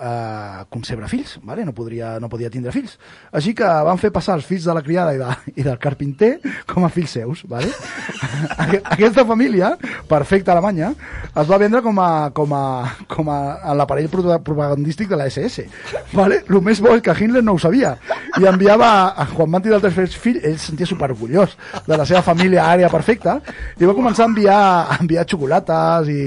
eh, 0.00 0.64
concebre 0.68 1.08
fills, 1.08 1.38
vale? 1.42 1.64
no, 1.64 1.72
podria, 1.72 2.18
no 2.20 2.28
podia 2.28 2.50
tindre 2.50 2.72
fills. 2.72 2.98
Així 3.32 3.54
que 3.54 3.64
van 3.66 3.98
fer 3.98 4.10
passar 4.12 4.36
els 4.38 4.46
fills 4.46 4.64
de 4.64 4.74
la 4.74 4.82
criada 4.82 5.14
i, 5.14 5.18
de, 5.20 5.30
i 5.60 5.66
del 5.66 5.78
carpinter 5.78 6.38
com 6.66 6.84
a 6.84 6.90
fills 6.92 7.10
seus. 7.18 7.44
Vale? 7.48 7.70
Aqu- 8.62 8.82
Aquesta 8.96 9.24
família, 9.28 9.74
perfecta 10.08 10.52
alemanya, 10.52 10.92
es 11.34 11.48
va 11.48 11.58
vendre 11.58 11.82
com 11.82 11.98
a, 12.02 12.30
com 12.34 12.52
a, 12.56 12.62
com 13.08 13.30
a, 13.32 13.38
a 13.62 13.74
l'aparell 13.78 14.08
pro- 14.12 14.38
propagandístic 14.44 15.08
de 15.08 15.16
la 15.20 15.28
SS. 15.30 15.66
Vale? 16.12 16.42
El 16.48 16.60
més 16.62 16.80
bo 16.82 16.92
és 16.96 17.02
que 17.04 17.14
Hitler 17.18 17.42
no 17.44 17.54
ho 17.56 17.60
sabia 17.62 17.94
i 18.40 18.46
enviava 18.48 18.90
a 19.18 19.26
Juan 19.32 19.50
Manti 19.52 19.70
del 19.72 19.80
tercer 19.82 20.06
fill, 20.12 20.38
ell 20.42 20.54
es 20.56 20.66
sentia 20.68 20.86
superorgullós 20.88 21.56
de 21.86 21.96
la 21.98 22.04
seva 22.08 22.22
família 22.24 22.64
àrea 22.68 22.88
perfecta 22.92 23.38
i 23.80 23.84
va 23.88 23.94
començar 23.96 24.24
a 24.26 24.30
enviar, 24.30 24.58
a 24.92 24.98
enviar 25.02 25.24
xocolates 25.28 26.08
i, 26.12 26.20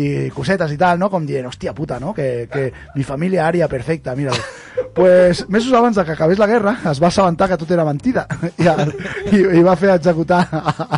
i 0.00 0.06
cosetes 0.34 0.72
i 0.74 0.78
tal, 0.80 0.98
no? 1.00 1.10
com 1.12 1.26
dient, 1.28 1.46
hòstia 1.60 1.74
puta, 1.74 2.00
no? 2.00 2.14
que, 2.14 2.48
que 2.50 2.72
mi 2.94 3.04
família 3.04 3.46
àrea 3.46 3.68
perfecta, 3.68 4.14
mira 4.16 4.32
pues, 4.94 5.48
mesos 5.48 5.72
abans 5.72 5.96
de 5.96 6.04
que 6.04 6.12
acabés 6.12 6.38
la 6.38 6.46
guerra 6.46 6.78
es 6.90 7.02
va 7.02 7.08
assabentar 7.08 7.48
que 7.48 7.58
tot 7.58 7.70
era 7.70 7.84
mentida. 7.84 8.26
I, 8.56 8.66
el, 8.66 8.94
i, 9.30 9.42
i 9.60 9.62
va 9.62 9.76
fer 9.76 9.92
executar 9.94 10.40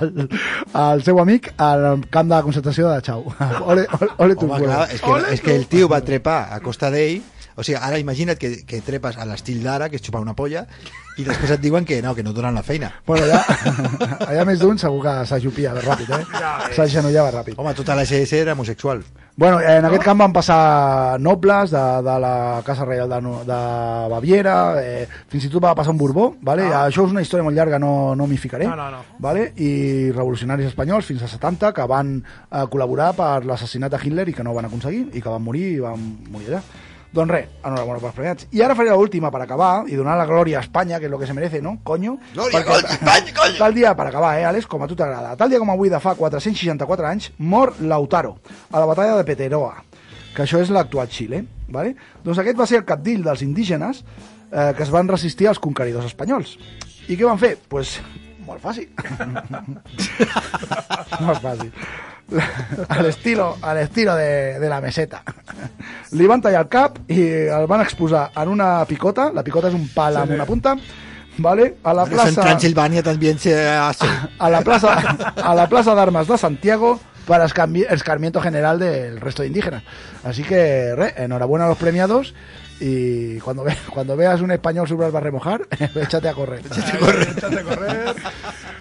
el, 0.01 0.29
el 0.29 1.03
seu 1.03 1.19
amic 1.21 1.53
al 1.59 2.07
camp 2.11 2.31
de 2.31 2.41
concentració 2.43 2.91
de 2.93 3.03
Chau. 3.03 3.27
Ole, 3.67 3.87
ole, 3.99 4.11
ole 4.19 4.37
tu 4.37 4.47
Home, 4.47 4.63
clar, 4.65 4.87
és 4.93 5.03
que, 5.03 5.19
és 5.35 5.43
que 5.43 5.57
el 5.57 5.67
tio 5.67 5.91
va 5.91 6.03
trepar 6.05 6.47
a 6.55 6.61
costa 6.63 6.91
d'ell 6.95 7.21
o 7.57 7.63
sigui, 7.63 7.79
ara 7.81 8.01
imagina't 8.03 8.39
que, 8.41 8.63
que 8.67 8.83
trepes 8.85 9.19
a 9.19 9.27
l'estil 9.29 9.63
d'ara, 9.65 9.89
que 9.89 10.01
és 10.01 10.05
xupar 10.05 10.23
una 10.25 10.37
polla, 10.39 10.67
i 11.21 11.27
després 11.27 11.51
et 11.53 11.61
diuen 11.61 11.85
que 11.85 12.01
no, 12.03 12.15
que 12.17 12.23
no 12.25 12.31
et 12.33 12.37
donen 12.37 12.55
la 12.57 12.63
feina. 12.65 12.89
Bueno, 13.07 13.27
allà, 13.27 13.43
allà 14.31 14.47
més 14.49 14.61
d'un 14.63 14.79
segur 14.81 15.03
que 15.05 15.17
s'ajupia 15.29 15.75
ràpid, 15.77 16.13
eh? 16.17 16.23
S'agenollava 16.77 17.35
ràpid. 17.41 17.59
Home, 17.61 17.75
tota 17.77 17.97
la 17.99 18.07
SS 18.07 18.41
era 18.41 18.55
homosexual. 18.57 19.03
Bueno, 19.35 19.61
en 19.65 19.85
aquest 19.89 20.05
camp 20.05 20.21
van 20.21 20.33
passar 20.33 21.19
nobles 21.21 21.71
de, 21.73 21.83
de 22.05 22.17
la 22.21 22.61
Casa 22.67 22.85
Reial 22.85 23.09
de, 23.09 23.21
de 23.49 23.61
Baviera, 24.13 24.57
eh, 24.83 25.07
fins 25.33 25.47
i 25.49 25.51
tot 25.53 25.65
va 25.65 25.73
passar 25.77 25.95
un 25.95 26.01
Borbó, 26.01 26.27
vale? 26.45 26.67
Ah. 26.69 26.83
això 26.91 27.07
és 27.07 27.15
una 27.15 27.25
història 27.25 27.47
molt 27.47 27.57
llarga, 27.57 27.81
no, 27.81 28.13
no 28.15 28.29
m'hi 28.29 28.37
ficaré, 28.37 28.69
No, 28.69 28.77
no, 28.77 28.91
no. 28.93 29.01
Vale? 29.25 29.47
i 29.57 30.11
revolucionaris 30.13 30.69
espanyols 30.69 31.09
fins 31.09 31.25
a 31.25 31.31
70 31.33 31.73
que 31.77 31.89
van 31.89 32.19
eh, 32.21 32.65
col·laborar 32.73 33.13
per 33.17 33.45
l'assassinat 33.49 33.93
de 33.93 34.01
Hitler 34.05 34.29
i 34.29 34.37
que 34.37 34.45
no 34.45 34.53
ho 34.53 34.59
van 34.61 34.69
aconseguir 34.69 35.07
i 35.13 35.21
que 35.23 35.33
van 35.33 35.45
morir 35.45 35.65
i 35.79 35.81
van 35.81 36.09
morir 36.33 36.53
allà. 36.53 36.63
Doncs 37.13 37.29
res, 37.31 37.49
enhorabona 37.61 38.01
pels 38.01 38.15
premiats. 38.17 38.47
I 38.57 38.63
ara 38.65 38.75
faré 38.75 38.89
l'última 38.89 39.29
per 39.31 39.43
acabar 39.45 39.85
i 39.87 39.99
donar 39.99 40.15
la 40.17 40.25
glòria 40.25 40.59
a 40.59 40.63
Espanya, 40.65 40.97
que 40.99 41.07
és 41.07 41.13
el 41.13 41.19
que 41.21 41.27
se 41.29 41.35
merece, 41.37 41.61
no? 41.61 41.75
Coño. 41.85 42.17
Glòria, 42.33 42.59
Perquè- 42.59 42.73
coño, 42.73 42.89
Espanya, 42.95 43.35
coño! 43.37 43.59
Tal 43.59 43.75
dia, 43.75 43.95
per 43.95 44.07
acabar, 44.07 44.39
eh, 44.39 44.47
Àlex, 44.49 44.67
com 44.67 44.83
a 44.83 44.89
tu 44.89 44.97
t'agrada. 44.97 45.37
Tal 45.37 45.51
dia 45.51 45.59
com 45.61 45.71
avui 45.71 45.91
de 45.93 46.01
fa 46.01 46.15
464 46.15 47.07
anys, 47.07 47.33
mor 47.39 47.75
Lautaro, 47.81 48.39
a 48.71 48.81
la 48.81 48.87
batalla 48.87 49.17
de 49.19 49.25
Peteroa, 49.25 49.85
que 50.35 50.43
això 50.43 50.59
és 50.63 50.71
l'actual 50.71 51.09
Xile. 51.09 51.45
Vale? 51.73 51.95
Doncs 52.25 52.39
aquest 52.39 52.59
va 52.59 52.67
ser 52.67 52.79
el 52.79 52.85
capdill 52.85 53.23
dels 53.25 53.41
indígenes 53.43 54.05
eh, 54.51 54.73
que 54.77 54.83
es 54.83 54.91
van 54.91 55.09
resistir 55.09 55.49
als 55.49 55.59
conqueridors 55.59 56.05
espanyols. 56.07 56.59
I 57.09 57.17
què 57.17 57.25
van 57.25 57.39
fer? 57.41 57.57
Doncs 57.57 57.69
pues, 57.69 58.01
molt 58.47 58.61
fàcil. 58.61 58.89
molt 61.27 61.43
fàcil. 61.45 61.73
Al 62.89 63.07
estilo, 63.07 63.57
al 63.63 63.79
estilo 63.79 64.15
de, 64.17 64.59
de 64.59 64.69
la 64.69 64.81
meseta. 64.81 65.23
Li 66.13 66.27
van 66.29 66.43
tallar 66.45 66.65
el 66.65 66.69
cap 66.73 66.99
i 67.13 67.23
el 67.53 67.67
van 67.71 67.83
exposar 67.85 68.31
en 68.37 68.49
una 68.53 68.85
picota. 68.89 69.31
La 69.35 69.45
picota 69.45 69.71
és 69.71 69.77
un 69.79 69.89
pal 69.95 70.19
amb 70.21 70.35
una 70.35 70.47
punta. 70.49 70.77
Vale? 71.39 71.77
A 71.85 71.95
la 71.97 72.05
en 72.05 72.13
plaça 72.13 72.43
Transilvania 72.43 73.03
también 73.03 73.39
se 73.39 73.57
hace. 73.69 74.07
a 74.39 74.51
la 74.51 74.61
plaza 74.61 74.99
a 75.37 75.55
la 75.55 75.69
plaza 75.69 75.95
de 75.95 76.01
armas 76.01 76.29
de 76.29 76.37
Santiago 76.37 77.01
para 77.27 77.47
escarmiento 77.47 78.41
general 78.41 78.79
del 78.79 79.21
resto 79.21 79.43
de 79.43 79.49
indígenas. 79.49 79.83
Así 80.25 80.43
que, 80.43 80.95
re, 80.95 81.15
enhorabuena 81.17 81.67
a 81.67 81.69
los 81.69 81.79
premiados 81.79 82.35
y 82.81 83.39
cuando, 83.39 83.63
ve, 83.63 83.77
cuando 83.91 84.17
veas 84.17 84.41
un 84.41 84.51
español 84.51 84.89
sobre 84.89 85.07
el 85.07 85.15
va 85.15 85.21
a 85.21 85.23
remojar, 85.23 85.63
échate 85.95 86.29
a 86.29 86.35
correr. 86.35 86.63
Échate 86.67 87.59
a 87.59 87.63
correr. 87.63 88.17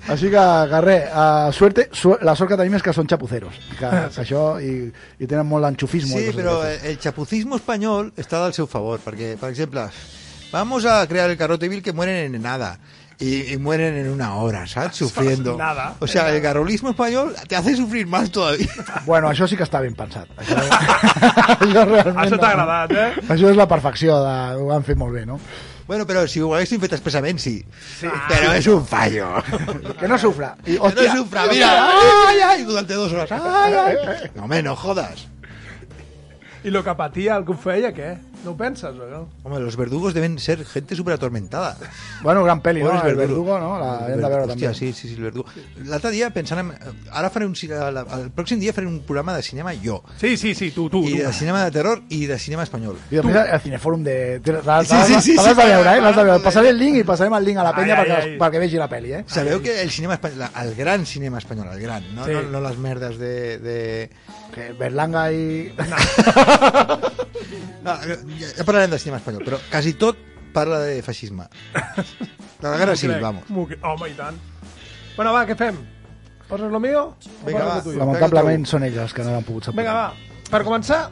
Així 0.10 0.32
que, 0.34 0.44
res, 0.82 1.04
uh, 1.14 1.52
suerte, 1.54 1.90
su 1.94 2.16
la 2.26 2.34
sort 2.36 2.50
que 2.50 2.58
tenim 2.58 2.74
és 2.80 2.82
que 2.82 2.94
són 2.96 3.06
xapuceros, 3.08 3.60
que, 3.78 3.86
que 3.86 4.22
això, 4.24 4.46
i, 4.64 4.88
i 5.22 5.28
tenen 5.30 5.46
molt 5.46 5.66
l'enxufismo. 5.68 6.18
i 6.18 6.32
Sí, 6.32 6.34
però 6.38 6.58
d'aquestes. 6.64 6.90
el 6.90 6.98
chapucismo 7.00 7.56
español 7.62 8.12
está 8.18 8.44
al 8.46 8.54
seu 8.58 8.66
favor, 8.68 9.00
perquè, 9.06 9.36
per 9.38 9.52
exemple, 9.54 9.86
vamos 10.52 10.86
a 10.86 11.06
crear 11.08 11.30
el 11.30 11.38
carrote 11.38 11.70
vil 11.70 11.84
que 11.84 11.94
mueren 11.94 12.34
en 12.36 12.42
nada. 12.42 12.80
Y, 13.22 13.54
y 13.54 13.58
mueren 13.60 13.96
en 13.98 14.10
una 14.10 14.34
hora, 14.38 14.66
¿sabes? 14.66 14.96
Sufriendo. 14.98 15.56
Nada. 15.56 15.94
O 16.00 16.08
sea, 16.08 16.34
el 16.34 16.42
garrolismo 16.42 16.90
español 16.90 17.36
te 17.48 17.56
hace 17.56 17.76
sufrir 17.76 18.08
más 18.08 18.32
todavía. 18.32 18.66
Bueno, 19.06 19.30
això 19.30 19.46
sí 19.46 19.54
que 19.56 19.62
està 19.62 19.78
ben 19.80 19.94
pensat. 19.94 20.26
Això, 20.42 20.58
això. 20.58 22.14
Això 22.18 22.40
t'ha 22.42 22.50
agradat, 22.50 22.92
eh? 22.98 23.22
Això 23.30 23.52
és 23.52 23.58
la 23.60 23.68
perfecció, 23.70 24.18
de, 24.26 24.34
ho 24.64 24.72
han 24.74 24.82
fet 24.88 24.98
molt 24.98 25.14
bé, 25.14 25.28
no? 25.30 25.38
Bueno, 25.91 26.08
pero 26.08 26.25
si 26.25 26.39
ho 26.39 26.54
haguessin 26.56 26.80
fet 26.80 26.93
expressament, 26.95 27.38
sí. 27.43 27.65
Pero 28.30 28.54
es 28.54 28.65
un 28.71 28.86
fallo. 28.88 29.43
Que 29.99 30.08
no 30.08 30.17
sufra. 30.17 30.56
I, 30.65 30.77
Que 30.77 31.08
no 31.10 31.17
sufra, 31.17 31.47
mira. 31.47 31.89
Ay, 32.30 32.38
ay, 32.39 32.63
durante 32.63 32.93
dos 32.93 33.12
horas. 33.12 33.30
Ay, 33.30 33.73
ay. 33.73 34.32
No, 34.34 34.43
hombre, 34.43 34.63
no 34.63 34.73
jodas. 34.73 35.27
I 36.63 36.69
lo 36.69 36.82
que 36.82 36.95
patia 36.95 37.36
el 37.36 37.43
que 37.43 37.51
ho 37.51 37.58
feia, 37.60 37.91
què? 37.91 38.13
No 38.43 38.51
o 38.51 39.10
no? 39.10 39.30
Hombre, 39.43 39.62
los 39.62 39.75
verdugos 39.77 40.13
deben 40.13 40.39
ser 40.39 40.65
gente 40.65 40.95
súper 40.95 41.13
atormentada. 41.13 41.77
Bueno, 42.23 42.43
gran 42.43 42.62
pel·li, 42.62 42.82
no? 42.82 42.89
Pobres 42.89 43.04
El 43.12 43.15
verdugos. 43.15 43.45
Verdugo, 43.45 43.60
no? 43.60 43.80
La 43.80 44.08
hem 44.10 44.21
de 44.21 44.30
veure 44.30 44.43
Hòstia, 44.45 44.71
també. 44.71 44.73
sí, 44.73 44.93
sí, 44.93 45.08
sí, 45.10 45.15
el 45.15 45.23
verdugo. 45.23 45.45
L'altre 45.86 46.12
dia 46.12 46.30
pensant 46.34 46.60
en... 46.63 46.71
Ara 47.12 47.30
faré 47.30 47.45
un... 47.45 47.54
El, 47.62 47.97
el 48.01 48.32
pròxim 48.34 48.60
dia 48.60 48.73
faré 48.73 48.88
un 48.88 48.99
programa 49.06 49.36
de 49.36 49.43
cinema 49.43 49.73
jo. 49.84 50.01
Sí, 50.19 50.36
sí, 50.38 50.56
sí, 50.56 50.71
tu, 50.71 50.89
tu. 50.89 51.04
I 51.08 51.17
tu. 51.19 51.23
de 51.27 51.34
cinema 51.34 51.63
de 51.65 51.71
terror 51.71 52.01
i 52.10 52.25
de 52.25 52.39
cinema 52.39 52.63
espanyol. 52.63 52.97
I 53.12 53.19
després 53.21 53.38
el 53.45 53.62
Cinefòrum 53.62 54.04
de... 54.04 54.17
L'has 54.65 54.88
Sí, 54.88 54.97
sí, 55.08 55.21
sí, 55.21 55.36
l'has 55.38 55.45
sí, 55.45 55.54
de 55.54 55.56
veure, 55.62 55.95
eh? 55.97 56.01
L'has 56.01 56.15
de 56.15 56.23
veure. 56.23 56.43
Passaré 56.43 56.69
el 56.73 56.80
link 56.82 56.97
i 56.97 57.04
passarem 57.08 57.34
el 57.38 57.45
link 57.45 57.62
a 57.62 57.67
la 57.69 57.75
penya 57.77 57.95
Ai, 57.95 58.01
perquè, 58.06 58.19
ai. 58.23 58.36
perquè 58.41 58.63
vegi 58.65 58.82
la 58.82 58.89
pel·li, 58.89 59.13
eh? 59.19 59.23
Sabeu 59.27 59.62
que 59.62 59.82
el 59.84 59.91
cinema 59.91 60.15
espanyol, 60.17 60.47
el 60.65 60.75
gran 60.75 61.06
cinema 61.06 61.38
espanyol, 61.38 61.67
el 61.75 61.82
gran, 61.82 62.04
no, 62.15 62.25
Sí. 62.25 62.34
no, 62.34 62.43
no 62.58 62.62
les 62.67 62.77
merdes 62.77 63.17
de... 63.19 63.60
de... 63.60 64.10
Que 64.52 64.72
Berlanga 64.78 65.32
i... 65.32 65.72
No, 67.84 67.94
ja, 68.08 68.18
ja 68.58 68.66
parlarem 68.68 68.92
de 68.92 69.00
cinema 69.00 69.18
espanyol, 69.22 69.44
però 69.46 69.60
quasi 69.72 69.94
tot 70.00 70.18
parla 70.54 70.82
de 70.84 71.00
feixisme. 71.06 71.48
De 72.62 72.68
la 72.68 72.78
guerra 72.78 72.96
civil, 73.00 73.20
vamos. 73.24 73.44
Home, 73.50 74.10
i 74.12 74.14
tant. 74.18 74.38
Bueno, 75.16 75.34
va, 75.34 75.46
què 75.48 75.56
fem? 75.58 75.78
Poses 76.50 76.72
lo 76.72 76.80
mío? 76.84 77.16
Vinga, 77.48 77.64
va. 77.66 77.78
Lamentablement 77.96 78.66
són 78.68 78.84
elles 78.84 79.14
que 79.16 79.24
no 79.24 79.38
han 79.40 79.46
pogut 79.48 79.70
saber. 79.70 79.82
Vinga, 79.82 79.94
va. 79.96 80.50
Per 80.52 80.62
començar, 80.68 81.06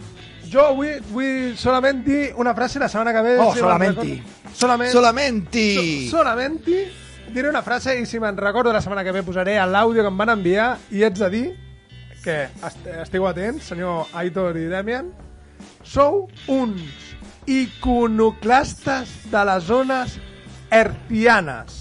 jo 0.52 0.66
vull, 0.76 1.00
vull 1.14 1.54
solament 1.58 2.04
dir 2.04 2.34
una 2.36 2.52
frase 2.58 2.80
la 2.84 2.90
setmana 2.92 3.14
que 3.16 3.24
ve. 3.24 3.38
Oh, 3.40 3.54
si 3.54 3.62
me'n 3.62 3.64
solamenti. 3.64 4.12
recordo- 4.20 4.38
Solament. 4.60 4.92
Solamenti! 4.92 5.66
So, 6.10 6.18
solamente 6.18 6.80
diré 7.32 7.48
una 7.48 7.62
frase 7.64 7.94
i 8.02 8.06
si 8.10 8.20
me'n 8.20 8.36
recordo 8.36 8.74
la 8.74 8.82
setmana 8.82 9.04
que 9.06 9.14
ve 9.16 9.22
posaré 9.24 9.56
l'àudio 9.70 10.02
que 10.04 10.10
em 10.12 10.18
van 10.18 10.32
enviar 10.34 10.70
i 10.92 11.04
ets 11.08 11.22
de 11.22 11.30
dir 11.30 11.46
que 12.30 12.68
est 12.68 12.88
estigueu 13.02 13.28
atents, 13.30 13.72
senyor 13.74 14.06
Aitor 14.14 14.58
i 14.60 14.68
Demian, 14.70 15.10
sou 15.82 16.28
uns 16.48 17.16
iconoclastes 17.50 19.10
de 19.32 19.46
les 19.50 19.64
zones 19.66 20.20
hercianes. 20.70 21.78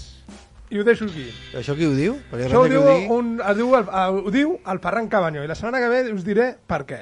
I 0.69 0.77
ho 0.77 0.83
deixo 0.85 1.07
aquí. 1.09 1.23
Això 1.57 1.73
qui 1.73 1.87
ho 1.89 1.93
diu? 1.97 2.15
Perquè 2.29 2.45
Això 2.45 2.59
ho 2.61 2.67
diu, 2.69 2.81
ho 2.83 2.91
digui. 2.93 3.07
un, 3.13 3.29
ho, 3.41 3.53
diu 3.57 3.71
el, 3.73 3.87
ho 3.89 4.33
diu 4.33 4.51
el 4.69 4.81
Ferran 4.83 5.07
Cabanyó 5.09 5.41
i 5.41 5.49
la 5.49 5.55
setmana 5.57 5.79
que 5.81 5.87
ve 5.89 6.01
us 6.13 6.21
diré 6.25 6.51
per 6.69 6.83
què. 6.85 6.99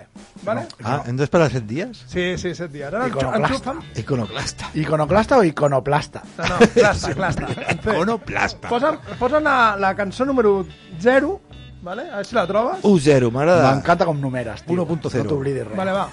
Vale? 0.47 0.63
Ah, 0.87 1.01
hem 1.07 1.19
d'esperar 1.19 1.49
set 1.51 1.65
dies? 1.67 1.99
Sí, 2.07 2.29
sí, 2.39 2.53
set 2.55 2.71
dies. 2.71 2.87
Ara 2.87 3.09
Iconoclasta. 3.11 3.73
fan... 3.73 3.81
Iconoclasta. 3.99 4.69
Iconoclasta 4.79 5.39
o 5.41 5.43
iconoplasta? 5.43 6.23
No, 6.37 6.47
no, 6.53 6.69
clasta, 6.77 7.11
clasta. 7.19 7.51
Iconoplasta. 7.75 8.71
Posen, 8.71 8.99
posen 9.19 9.43
la, 9.43 9.75
la 9.79 9.91
cançó 9.99 10.23
número 10.25 10.61
0, 11.03 11.35
vale? 11.81 12.01
a 12.09 12.15
veure 12.17 12.23
si 12.25 12.35
la 12.35 12.45
trobes. 12.47 12.81
1-0, 12.83 13.31
m'agrada. 13.31 13.71
M'encanta 13.73 14.05
com 14.05 14.19
numeres, 14.19 14.63
tio. 14.63 14.85
1.0. 14.85 15.23
No 15.23 15.29
t'oblidis 15.29 15.67
res. 15.67 15.77
Vale, 15.77 15.91
va. 15.91 16.09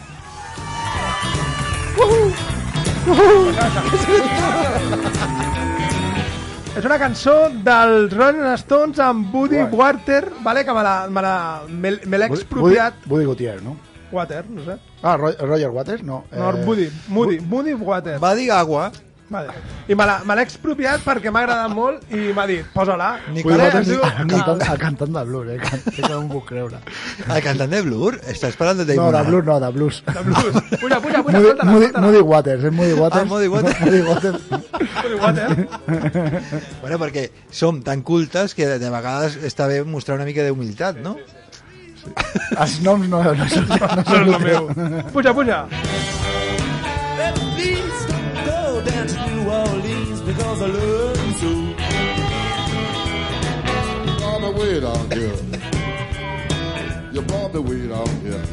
És 6.75 6.83
una 6.89 6.97
cançó 6.99 7.35
dels 7.65 8.13
Rolling 8.17 8.57
Stones 8.59 8.99
amb 8.99 9.29
Buddy 9.31 9.61
Guai. 9.61 9.79
Water, 9.79 10.25
vale? 10.43 10.65
que 10.67 10.75
me 10.75 10.83
l'ha 10.83 10.95
me 11.09 11.23
l'ha- 11.23 11.63
me, 11.69 11.93
me 12.05 12.19
l'he 12.19 12.27
expropiat. 12.27 12.95
Woody, 13.07 13.11
Woody 13.13 13.27
Gutiérrez, 13.27 13.63
no? 13.63 13.77
Water, 14.11 14.45
no 14.51 14.65
sé. 14.65 14.77
Ah, 15.03 15.17
Ro- 15.17 15.37
Roger 15.41 15.71
Waters? 15.71 16.03
No. 16.03 16.25
No, 16.33 16.53
Buddy, 16.65 16.89
Moody, 17.09 17.39
Moody 17.41 17.75
Water. 17.75 18.19
Va 18.19 18.35
dir 18.35 18.51
agua. 18.51 18.91
Vale. 19.35 19.51
I 19.91 19.97
me 19.99 20.07
l'ha 20.07 20.43
expropiat 20.45 21.03
perquè 21.03 21.33
m'ha 21.35 21.41
agradat 21.43 21.73
molt 21.75 22.13
i 22.15 22.31
m'ha 22.37 22.45
dit, 22.47 22.67
posa-la. 22.71 23.17
Ni 23.35 23.43
Woody 23.43 23.59
Vale, 23.59 23.65
Waters, 23.67 23.89
el 23.91 24.29
cantant, 24.31 24.63
el 24.71 24.79
cantant 24.79 25.17
de 25.17 25.25
blues, 25.27 25.49
eh? 25.51 25.57
Que, 25.59 25.95
que 25.97 26.03
no 26.07 26.21
m'ho 26.23 26.37
puc 26.37 26.47
creure. 26.53 26.79
El 27.27 27.41
cantant 27.43 27.73
de 27.75 27.81
Blur? 27.83 28.13
Estàs 28.31 28.55
parlant 28.61 28.85
de 28.85 28.95
No, 28.95 29.09
Damon 29.11 29.17
de 29.17 29.23
blues 29.33 29.49
no, 29.49 29.57
de 29.65 29.71
blues. 29.75 29.99
De 30.07 30.23
blues. 30.29 30.61
Puja, 30.85 31.01
puja, 31.03 31.23
puja, 31.27 31.41
Moody, 31.41 31.51
escolta-la, 31.51 31.73
Moody. 31.73 31.91
Moody 32.07 32.23
Waters, 32.31 32.65
és 32.71 32.77
Moody 32.79 32.99
Waters. 33.01 33.25
Ah, 33.25 33.31
Moody 33.33 33.49
Waters. 33.55 33.81
Moody 33.81 34.03
Waters. 34.09 34.41
Moody 35.03 35.19
Water. 35.25 35.49
Bueno, 36.85 37.01
perquè 37.03 37.27
som 37.51 37.83
tan 37.83 38.07
cultes 38.07 38.55
que 38.55 38.69
de, 38.71 38.79
de 38.79 38.93
vegades 38.95 39.41
està 39.51 39.67
bé 39.71 39.83
mostrar 39.83 40.21
una 40.21 40.29
mica 40.29 40.47
d'humilitat, 40.47 41.03
no? 41.03 41.17
Els 42.05 42.79
noms 42.85 43.11
no, 43.11 43.25
no, 43.25 43.49
són, 43.51 43.67
no, 43.67 43.79
No 43.81 44.07
són 44.07 44.29
és 44.29 44.39
el 44.39 44.47
meu. 44.47 45.11
Puja, 45.11 45.35
puja. 45.35 45.65
Please 47.55 47.89
go 47.89 47.94
down 48.85 49.07
to 49.07 49.31
New 49.31 49.51
Orleans 49.51 50.21
because 50.23 50.63
I 50.63 50.67
love 50.67 51.27
you 51.27 51.33
so. 51.41 51.49
You 54.05 54.13
brought 54.19 54.41
the 54.43 54.51
weed 54.53 54.85
out 54.85 55.13
here. 55.13 55.37
You 57.13 57.23
brought 57.23 57.53
the 57.53 57.63
weed 57.63 57.91
out 57.93 58.09
here. 58.23 58.45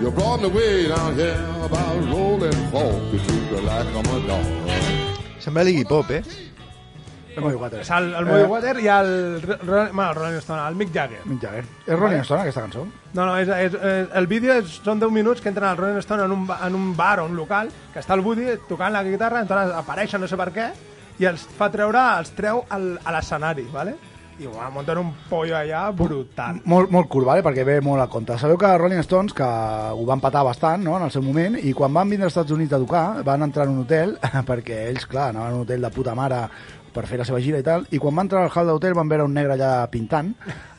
You 0.00 0.10
brought 0.10 0.40
the 0.40 0.48
weed 0.48 0.90
out 0.90 1.14
here 1.14 1.38
about 1.62 1.96
rolling 2.12 2.52
folk 2.70 3.00
that 3.10 3.50
you 3.50 3.60
like 3.60 3.86
I'm 3.86 4.06
a 4.06 4.26
dog. 4.26 4.46
Se 5.40 5.50
me 5.50 5.84
Bob, 5.84 6.10
¿eh? 6.10 6.22
És 7.36 7.42
Moody 7.44 7.56
Waters. 7.60 7.82
És 7.84 7.90
el, 7.92 8.06
el 8.16 8.26
Moody 8.26 8.42
Eh, 8.42 8.50
Water 8.50 8.74
i 8.80 8.86
el, 8.88 9.42
Ro- 9.42 9.58
Ro- 9.66 9.88
bueno, 9.92 10.08
el 10.10 10.16
Rolling 10.16 10.38
Stone, 10.40 10.62
el 10.68 10.74
Mick 10.80 10.92
Jagger. 10.94 11.20
Mick 11.26 11.42
Jagger. 11.42 11.64
És 11.86 11.98
Rolling 11.98 12.24
Stone, 12.24 12.40
aquesta 12.46 12.62
cançó? 12.64 12.86
No, 13.12 13.26
no, 13.26 13.36
és, 13.38 13.48
és, 13.48 13.74
és, 13.76 14.08
el 14.16 14.26
vídeo 14.26 14.54
és, 14.56 14.78
són 14.82 14.98
10 15.02 15.12
minuts 15.12 15.40
que 15.44 15.50
entren 15.52 15.68
al 15.68 15.76
Rolling 15.76 16.00
Stone 16.02 16.24
en 16.24 16.32
un, 16.32 16.48
en 16.56 16.74
un 16.74 16.90
bar 16.96 17.20
o 17.20 17.26
un 17.28 17.36
local, 17.36 17.68
que 17.92 18.00
està 18.00 18.14
el 18.16 18.24
Woody 18.24 18.56
tocant 18.68 18.92
la 18.96 19.04
guitarra, 19.04 19.40
entonces 19.44 19.74
apareixen 19.76 20.20
no 20.24 20.28
sé 20.28 20.36
per 20.40 20.48
què, 20.56 20.70
i 21.20 21.24
els 21.28 21.44
fa 21.58 21.70
treure, 21.72 22.00
els 22.18 22.32
treu 22.36 22.64
al, 22.68 22.98
a 23.04 23.12
l'escenari, 23.14 23.68
¿vale? 23.72 23.94
I 24.38 24.46
bueno, 24.46 24.70
munten 24.70 24.98
un 24.98 25.12
pollo 25.30 25.56
allà 25.56 25.86
brutal. 25.96 26.60
Molt, 26.68 26.90
molt 26.92 27.08
curt, 27.08 27.26
vale? 27.28 27.44
perquè 27.44 27.64
ve 27.64 27.78
molt 27.84 28.02
a 28.04 28.08
compte. 28.12 28.36
Sabeu 28.38 28.58
que 28.60 28.72
Rolling 28.76 29.00
Stones, 29.06 29.32
que 29.36 29.46
ho 29.46 30.04
van 30.08 30.20
patar 30.20 30.44
bastant 30.44 30.84
no? 30.84 30.96
en 30.98 31.06
el 31.06 31.12
seu 31.14 31.24
moment, 31.24 31.56
i 31.56 31.72
quan 31.76 31.94
van 31.96 32.10
vindre 32.12 32.28
als 32.28 32.36
Estats 32.36 32.52
Units 32.52 32.76
a 32.76 32.80
tocar, 32.82 33.06
van 33.24 33.46
entrar 33.46 33.66
en 33.66 33.76
un 33.76 33.84
hotel, 33.86 34.16
perquè 34.50 34.82
ells, 34.90 35.08
clar, 35.08 35.30
anaven 35.32 35.54
a 35.54 35.56
un 35.56 35.64
hotel 35.64 35.88
de 35.88 35.92
puta 35.94 36.14
mare 36.18 36.42
per 36.92 37.06
fer 37.08 37.20
la 37.20 37.26
seva 37.28 37.40
gira 37.44 37.60
i 37.60 37.64
tal, 37.64 37.88
i 37.92 38.00
quan 38.00 38.16
van 38.16 38.28
entrar 38.28 38.44
al 38.44 38.52
hall 38.52 38.72
d'hotel 38.72 38.96
van 38.96 39.08
veure 39.08 39.24
un 39.28 39.34
negre 39.36 39.56
allà 39.56 39.72
pintant 39.92 40.32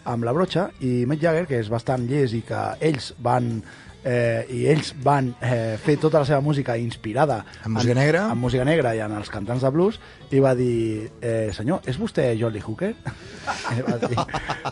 amb 0.08 0.26
la 0.26 0.34
brotxa, 0.34 0.70
i 0.82 1.06
Mick 1.10 1.22
Jagger, 1.22 1.46
que 1.50 1.60
és 1.62 1.70
bastant 1.70 2.06
llest 2.10 2.38
i 2.38 2.44
que 2.46 2.62
ells 2.90 3.12
van 3.22 3.58
eh, 4.04 4.46
i 4.50 4.66
ells 4.72 4.94
van 5.04 5.34
eh, 5.42 5.78
fer 5.84 5.98
tota 6.02 6.20
la 6.20 6.26
seva 6.26 6.42
música 6.42 6.78
inspirada 6.78 7.44
En 7.66 7.74
música 7.74 7.94
negra? 7.94 8.28
en 8.32 8.38
música 8.38 8.66
negra 8.66 8.96
i 8.96 9.00
en 9.04 9.12
els 9.18 9.30
cantants 9.30 9.64
de 9.64 9.72
blues 9.74 10.00
i 10.32 10.40
va 10.44 10.54
dir, 10.56 11.10
eh, 11.22 11.50
senyor, 11.54 11.82
¿es 11.86 11.98
vostè 12.00 12.30
Jolly 12.40 12.62
Hooker? 12.62 12.94
I 13.78 13.82
va 13.88 13.98
dir, 14.08 14.18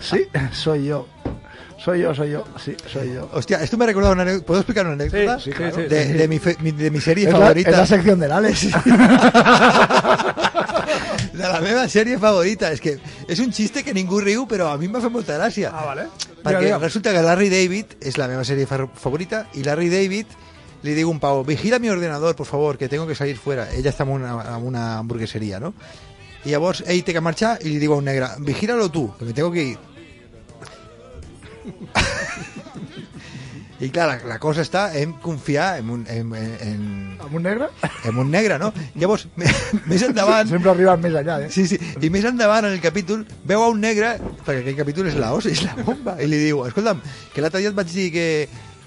sí, 0.01 0.25
soy 0.51 0.85
yo 0.87 1.05
soy 1.85 2.01
yo, 2.01 2.15
soy 2.15 2.31
yo, 2.31 2.43
sí, 2.63 2.75
soy 2.91 3.13
yo 3.13 3.29
Hostia, 3.31 3.61
esto 3.61 3.77
me 3.77 3.83
ha 3.85 3.87
recordado 3.87 4.13
una 4.13 4.23
anécdota. 4.23 4.45
¿Puedo 4.47 4.59
explicar 4.61 4.85
una 4.87 4.95
anécdota? 4.95 5.39
Sí, 5.39 5.51
sí, 5.51 5.55
claro. 5.55 5.77
de, 5.77 6.13
de 6.13 6.27
mi, 6.27 6.39
fe- 6.39 6.57
mi- 6.61 6.71
de 6.71 6.89
mi 6.89 6.99
serie 6.99 7.27
es 7.27 7.33
la, 7.33 7.39
favorita. 7.39 7.69
es 7.69 7.77
la 7.77 7.85
sección 7.85 8.19
del 8.19 8.31
Alex 8.31 8.67
De 11.33 11.43
la 11.43 11.59
meva 11.61 11.83
sèrie 11.91 12.17
favorita. 12.17 12.69
És 12.71 12.79
que 12.81 12.95
és 13.27 13.39
un 13.43 13.51
xiste 13.53 13.83
que 13.83 13.93
ningú 13.93 14.21
riu, 14.23 14.45
però 14.47 14.69
a 14.71 14.77
mi 14.79 14.87
m'ha 14.87 15.01
fet 15.03 15.11
molta 15.11 15.35
gràcia. 15.37 15.71
Ah, 15.73 15.85
vale. 15.89 16.05
Perquè 16.41 16.59
Digue, 16.61 16.71
digue. 16.71 16.79
resulta 16.79 17.11
que 17.13 17.21
Larry 17.25 17.49
David 17.51 17.95
és 18.01 18.17
la 18.17 18.27
meva 18.31 18.43
sèrie 18.47 18.65
fa- 18.69 18.87
favorita 18.87 19.45
i 19.59 19.63
Larry 19.65 19.89
David 19.91 20.27
li 20.85 20.93
diu 20.93 21.09
a 21.09 21.11
un 21.11 21.19
pavo, 21.19 21.43
vigila 21.43 21.79
mi 21.79 21.89
ordenador, 21.89 22.35
por 22.35 22.45
favor, 22.45 22.77
que 22.77 22.87
tengo 22.87 23.07
que 23.07 23.15
salir 23.15 23.37
fuera. 23.37 23.67
Ella 23.73 23.89
està 23.91 24.03
en 24.05 24.09
una, 24.15 24.57
una 24.57 24.97
hamburgueseria, 24.99 25.59
no? 25.59 25.73
I 26.45 26.51
llavors 26.53 26.83
ell 26.87 27.03
té 27.03 27.11
que 27.13 27.21
marxar 27.25 27.57
i 27.65 27.69
li 27.73 27.79
diu 27.81 27.93
a 27.93 27.97
un 27.97 28.05
negre, 28.05 28.27
vigílalo 28.39 28.89
tu, 28.93 29.09
que 29.17 29.25
me 29.25 29.33
tengo 29.33 29.51
que 29.51 29.63
ir. 29.73 29.77
I 33.79 33.89
clar, 33.91 34.05
la, 34.07 34.15
la 34.23 34.37
cosa 34.39 34.63
està 34.63 34.85
en 34.95 35.11
confiar 35.19 35.79
en 35.81 35.89
un, 35.91 36.05
en, 36.07 36.29
en, 36.31 36.51
en, 36.63 36.83
amb 37.19 37.33
un 37.35 37.43
negre 37.43 37.67
en 38.07 38.19
un 38.21 38.29
negre, 38.31 38.55
no? 38.61 38.69
Llavors, 38.95 39.25
més 39.91 40.05
endavant... 40.07 40.47
sempre 40.47 40.71
arriben 40.71 41.01
més 41.03 41.17
allà 41.19 41.41
eh? 41.43 41.49
Sí, 41.51 41.65
sí. 41.67 41.79
I 41.99 42.11
més 42.13 42.23
endavant 42.29 42.69
en 42.69 42.77
el 42.77 42.79
capítol 42.83 43.25
veu 43.43 43.65
a 43.65 43.67
un 43.73 43.83
negre, 43.83 44.13
perquè 44.45 44.61
aquell 44.61 44.79
capítol 44.79 45.11
és 45.11 45.19
la 45.19 45.33
hòstia, 45.35 45.51
és 45.57 45.65
la 45.67 45.75
bomba, 45.83 46.15
i 46.23 46.29
li 46.31 46.39
diu, 46.45 46.63
escolta'm, 46.69 47.03
que 47.33 47.43
l'altre 47.43 47.65
dia 47.65 47.73
et 47.73 47.75
vaig 47.75 47.91
dir 47.91 48.07
que, 48.15 48.27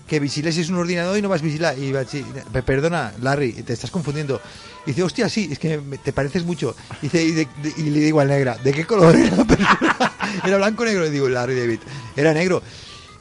que 0.08 0.18
vigilessis 0.20 0.70
un 0.70 0.78
ordinador 0.78 1.18
i 1.18 1.22
no 1.22 1.28
vas 1.28 1.42
vigilar. 1.42 1.74
Vaig 1.76 2.08
dir, 2.10 2.24
"Pe- 2.52 2.62
perdona, 2.62 3.12
Larry, 3.20 3.52
te 3.62 3.74
estás 3.74 3.90
confundiendo. 3.90 4.40
Y 4.86 4.90
dice, 4.92 5.02
hostia, 5.02 5.28
sí, 5.28 5.48
es 5.52 5.58
que 5.58 5.78
me- 5.78 5.98
te 5.98 6.12
pareces 6.12 6.44
mucho. 6.44 6.74
Y, 7.02 7.08
dice, 7.08 7.22
y, 7.22 7.32
de- 7.32 7.48
y 7.76 7.82
le 7.90 8.00
digo 8.00 8.20
al 8.20 8.28
negra, 8.28 8.56
¿de 8.56 8.72
qué 8.72 8.86
color 8.86 9.14
era 9.14 9.36
la 9.36 9.44
persona? 9.44 10.12
Era 10.44 10.56
blanco 10.58 10.82
o 10.82 10.86
negro. 10.86 11.02
Le 11.04 11.10
digo, 11.10 11.28
Larry 11.28 11.58
David, 11.58 11.80
era 12.16 12.32
negro. 12.34 12.62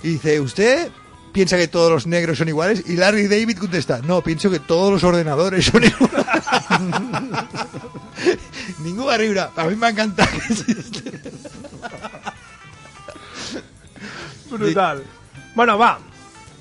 Y 0.04 0.10
dice, 0.10 0.40
¿usted 0.42 0.90
piensa 1.34 1.58
que 1.58 1.68
todos 1.68 1.92
los 1.92 2.06
negros 2.08 2.38
son 2.38 2.48
iguales? 2.50 2.84
Y 2.88 2.96
Larry 2.96 3.28
David 3.28 3.58
contesta, 3.58 4.00
no, 4.04 4.22
pienso 4.22 4.50
que 4.52 4.60
todos 4.60 4.92
los 4.92 5.04
ordenadores 5.04 5.66
son 5.66 5.84
iguales. 5.84 6.26
Ningú 8.84 9.06
va 9.06 9.18
riure. 9.18 9.42
A 9.56 9.64
mi 9.66 9.76
m'ha 9.76 9.90
encantat. 9.90 10.28
aquest 10.30 10.66
xiste. 10.66 11.12
Brutal. 14.52 15.04
Bueno, 15.56 15.78
va. 15.78 16.00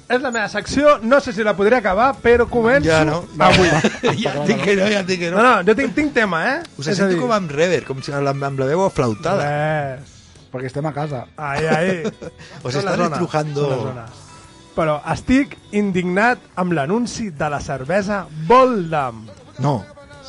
És 0.09 0.23
la 0.23 0.31
meva 0.31 0.47
secció, 0.49 0.99
no 1.03 1.19
sé 1.21 1.33
si 1.35 1.43
la 1.43 1.57
podré 1.59 1.81
acabar, 1.81 2.13
però 2.23 2.45
començo 2.47 2.87
Ja 2.87 3.01
no. 3.05 3.25
avui. 3.49 3.67
ja 4.23 4.35
et 4.37 4.45
dic 4.53 4.61
que 4.63 4.77
no, 4.79 4.87
ja 4.93 5.01
et 5.01 5.09
dic 5.09 5.19
que 5.25 5.31
No, 5.33 5.41
no. 5.43 5.55
no, 5.57 5.65
jo 5.67 5.75
tinc, 5.79 5.97
tinc 5.97 6.13
tema, 6.15 6.43
eh? 6.53 6.61
Us 6.79 6.87
sento 6.93 7.09
dir, 7.11 7.19
com 7.19 7.33
amb 7.35 7.51
rever, 7.51 7.83
com 7.89 8.03
si 8.03 8.15
amb 8.15 8.23
la, 8.29 8.35
amb 8.47 8.63
la 8.63 8.69
veu 8.71 8.85
aflautada. 8.87 9.49
Res. 9.49 10.13
perquè 10.53 10.71
estem 10.71 10.87
a 10.89 10.93
casa 10.95 11.25
Ai, 11.37 11.67
ai. 11.67 11.89
Són 12.71 12.87
les 12.87 13.01
zones. 13.03 14.23
Però 14.77 14.99
estic 15.13 15.57
indignat 15.73 16.39
amb 16.55 16.73
l'anunci 16.77 17.31
de 17.35 17.49
la 17.51 17.59
cervesa 17.65 18.27
Voldam. 18.47 19.25
No. 19.59 19.81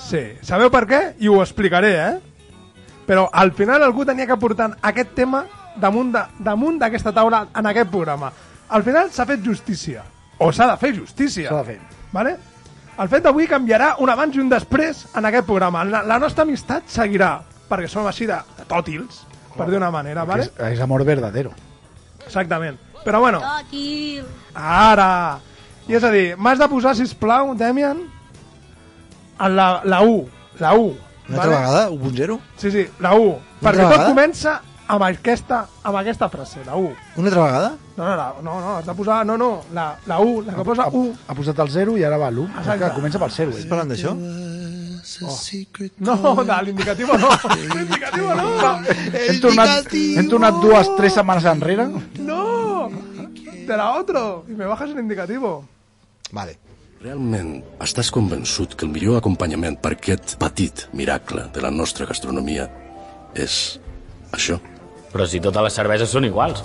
Sí. 0.07 0.23
Sabeu 0.41 0.71
per 0.71 0.85
què? 0.87 1.01
I 1.19 1.27
ho 1.29 1.41
explicaré, 1.43 1.93
eh? 1.99 2.17
Però 3.07 3.27
al 3.31 3.53
final 3.55 3.83
algú 3.83 4.05
tenia 4.07 4.25
que 4.27 4.37
portar 4.39 4.71
aquest 4.81 5.13
tema 5.15 5.45
damunt 5.77 6.79
d'aquesta 6.81 7.13
taula 7.13 7.45
en 7.55 7.67
aquest 7.69 7.91
programa. 7.91 8.31
Al 8.69 8.83
final 8.83 9.11
s'ha 9.11 9.25
fet 9.25 9.43
justícia. 9.45 10.03
O 10.39 10.51
s'ha 10.51 10.67
de 10.71 10.77
fer 10.77 10.93
justícia. 10.95 11.49
s'ha 11.49 11.63
de 11.63 11.73
fer 11.73 11.79
Vale? 12.11 12.37
El 12.97 13.09
fet 13.11 13.23
d'avui 13.23 13.45
canviarà 13.47 13.91
un 14.01 14.09
abans 14.09 14.35
i 14.35 14.41
un 14.41 14.49
després 14.49 15.05
en 15.15 15.25
aquest 15.29 15.45
programa. 15.45 15.83
La, 15.85 16.01
la 16.07 16.17
nostra 16.19 16.43
amistat 16.47 16.87
seguirà, 16.89 17.35
perquè 17.69 17.89
som 17.91 18.07
així 18.09 18.25
de, 18.25 18.37
de 18.57 18.65
tòtils, 18.69 19.21
per 19.57 19.67
dir 19.69 19.77
una 19.77 19.91
manera, 19.93 20.23
vale? 20.25 20.47
és, 20.47 20.53
és 20.73 20.81
amor 20.81 21.03
verdadero 21.05 21.53
Exactament. 22.25 22.77
Però 23.05 23.21
bueno, 23.23 23.41
Aquí. 23.57 24.21
ara... 24.53 25.39
I 25.87 25.95
és 25.95 26.03
a 26.03 26.09
dir, 26.11 26.33
m'has 26.35 26.59
de 26.59 26.65
posar, 26.67 26.91
sisplau, 26.99 27.53
Demian, 27.55 28.01
en 29.39 29.53
la, 29.55 29.67
la 29.87 30.01
U. 30.03 30.17
La 30.59 30.73
U. 30.75 30.89
Una 31.29 31.37
altra 31.37 31.59
vegada? 31.61 31.83
1.0? 31.91 32.39
Sí, 32.57 32.71
sí, 32.73 32.83
la 32.99 33.13
U. 33.15 33.37
Perquè 33.61 33.85
altra 33.85 33.85
tot 33.85 33.93
vegada? 33.93 34.09
comença 34.09 34.57
amb 34.87 35.03
aquesta, 35.03 35.61
amb 35.83 35.97
aquesta 35.99 36.29
frase, 36.29 36.63
la 36.65 36.75
U. 36.79 36.91
Una 37.17 37.27
altra 37.29 37.43
vegada? 37.43 37.69
No, 37.97 38.05
no, 38.05 38.15
la, 38.15 38.27
no, 38.41 38.59
no, 38.61 38.75
has 38.77 38.85
de 38.85 38.93
posar... 38.93 39.25
No, 39.25 39.37
no, 39.37 39.49
la, 39.73 39.87
la 40.05 40.19
U, 40.19 40.41
la 40.45 40.53
que 40.55 40.63
posa 40.67 40.87
U. 40.93 41.07
ha 41.27 41.35
posat 41.35 41.59
el 41.65 41.71
0 41.73 41.97
i 41.97 42.05
ara 42.07 42.19
va 42.21 42.29
l'1 42.31 42.47
Exacte. 42.61 42.91
comença 42.95 43.19
pel 43.21 43.33
0 43.35 43.55
Estàs 43.55 43.69
parlant 43.71 43.91
d'això? 43.91 44.13
No, 46.03 46.35
de 46.43 46.59
l'indicativo 46.67 47.17
no. 47.17 47.31
L'indicativo 47.55 48.35
no. 48.35 48.47
hem 49.15 49.41
tornat, 49.41 49.91
hem 49.93 50.29
tornat 50.29 50.61
dues, 50.61 50.91
tres 50.99 51.15
setmanes 51.15 51.47
enrere 51.47 51.87
No. 52.19 52.89
De 53.67 53.75
la 53.75 53.91
otro. 53.97 54.45
Y 54.47 54.53
me 54.53 54.65
bajas 54.65 54.91
el 54.91 54.99
indicativo. 54.99 55.65
Vale. 56.31 56.57
Realment 57.01 57.59
estàs 57.83 58.09
convençut 58.15 58.73
que 58.73 58.87
el 58.87 58.91
millor 58.93 59.19
acompanyament 59.19 59.75
per 59.83 59.91
aquest 59.97 60.37
petit 60.41 60.87
miracle 60.97 61.43
de 61.53 61.61
la 61.61 61.69
nostra 61.69 62.07
gastronomia 62.09 62.69
és 63.35 63.77
això? 64.33 64.57
Però 65.11 65.25
si 65.25 65.41
totes 65.43 65.63
les 65.63 65.77
cerveses 65.79 66.11
són 66.11 66.27
iguals. 66.27 66.63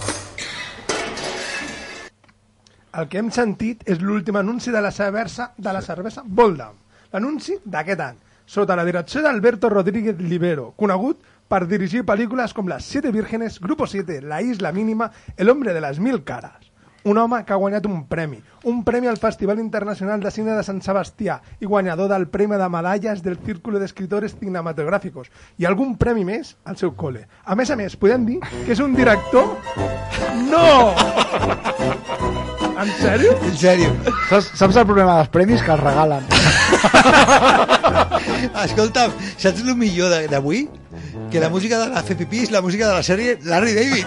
El 2.93 3.09
que 3.09 3.20
hem 3.22 3.30
sentit 3.32 3.86
és 3.88 4.03
l'últim 4.05 4.36
anunci 4.36 4.72
de 4.72 4.80
la 4.84 4.90
cervesa, 4.93 5.53
de 5.57 5.72
la 5.72 5.80
cervesa 5.80 6.24
Voldam. 6.26 6.74
L'anunci 7.12 7.57
d'aquest 7.64 8.01
any, 8.05 8.18
sota 8.47 8.76
la 8.76 8.84
direcció 8.84 9.22
d'Alberto 9.22 9.70
Rodríguez 9.72 10.20
Libero, 10.20 10.72
conegut 10.76 11.22
per 11.49 11.66
dirigir 11.68 12.05
pel·lícules 12.09 12.53
com 12.57 12.68
Las 12.68 12.84
Siete 12.88 13.12
Vírgenes, 13.12 13.61
Grupo 13.61 13.86
7, 13.86 14.20
La 14.22 14.43
Isla 14.43 14.72
Mínima, 14.72 15.11
El 15.36 15.51
Hombre 15.51 15.72
de 15.72 15.80
las 15.80 15.99
Mil 16.01 16.24
Caras. 16.24 16.72
Un 17.05 17.18
home 17.18 17.44
que 17.44 17.53
ha 17.53 17.57
guanyat 17.57 17.86
un 17.86 18.05
premi. 18.07 18.38
Un 18.64 18.84
premi 18.84 19.09
al 19.11 19.16
Festival 19.18 19.59
Internacional 19.59 20.20
de 20.22 20.30
Cine 20.30 20.53
de 20.55 20.62
Sant 20.62 20.80
Sebastià 20.84 21.40
i 21.61 21.66
guanyador 21.66 22.09
del 22.12 22.28
Premi 22.28 22.57
de 22.57 22.68
Medalles 22.70 23.22
del 23.22 23.38
Círculo 23.44 23.78
d'Escritores 23.82 24.36
Cinematográficos 24.38 25.28
i 25.59 25.66
algun 25.66 25.96
premi 25.98 26.24
més 26.24 26.57
al 26.64 26.76
seu 26.78 26.92
col·le. 26.94 27.26
A 27.44 27.57
més 27.59 27.70
a 27.70 27.76
més, 27.76 27.96
podem 27.96 28.24
dir 28.26 28.38
que 28.64 28.72
és 28.76 28.80
un 28.80 28.94
director... 28.94 29.57
No! 30.48 30.94
En 32.82 32.88
sèrio? 32.98 33.34
En 33.46 33.57
sèrio. 33.57 33.90
Saps, 34.30 34.53
saps 34.59 34.76
el 34.80 34.86
problema 34.88 35.16
dels 35.18 35.28
premis? 35.34 35.62
Que 35.62 35.74
els 35.74 35.82
regalen. 35.82 36.24
Escolta'm, 38.64 39.12
saps 39.38 39.61
el 39.62 39.74
millor 39.76 40.11
de- 40.11 40.28
d'avui? 40.28 40.64
Que 41.30 41.40
la 41.40 41.48
música 41.50 41.78
de 41.78 41.88
la 41.92 42.03
Pipí 42.03 42.42
és 42.46 42.50
la 42.50 42.61
música 42.62 42.88
de 42.88 42.94
la 42.94 43.03
sèrie 43.03 43.38
Larry 43.44 43.74
David. 43.74 44.07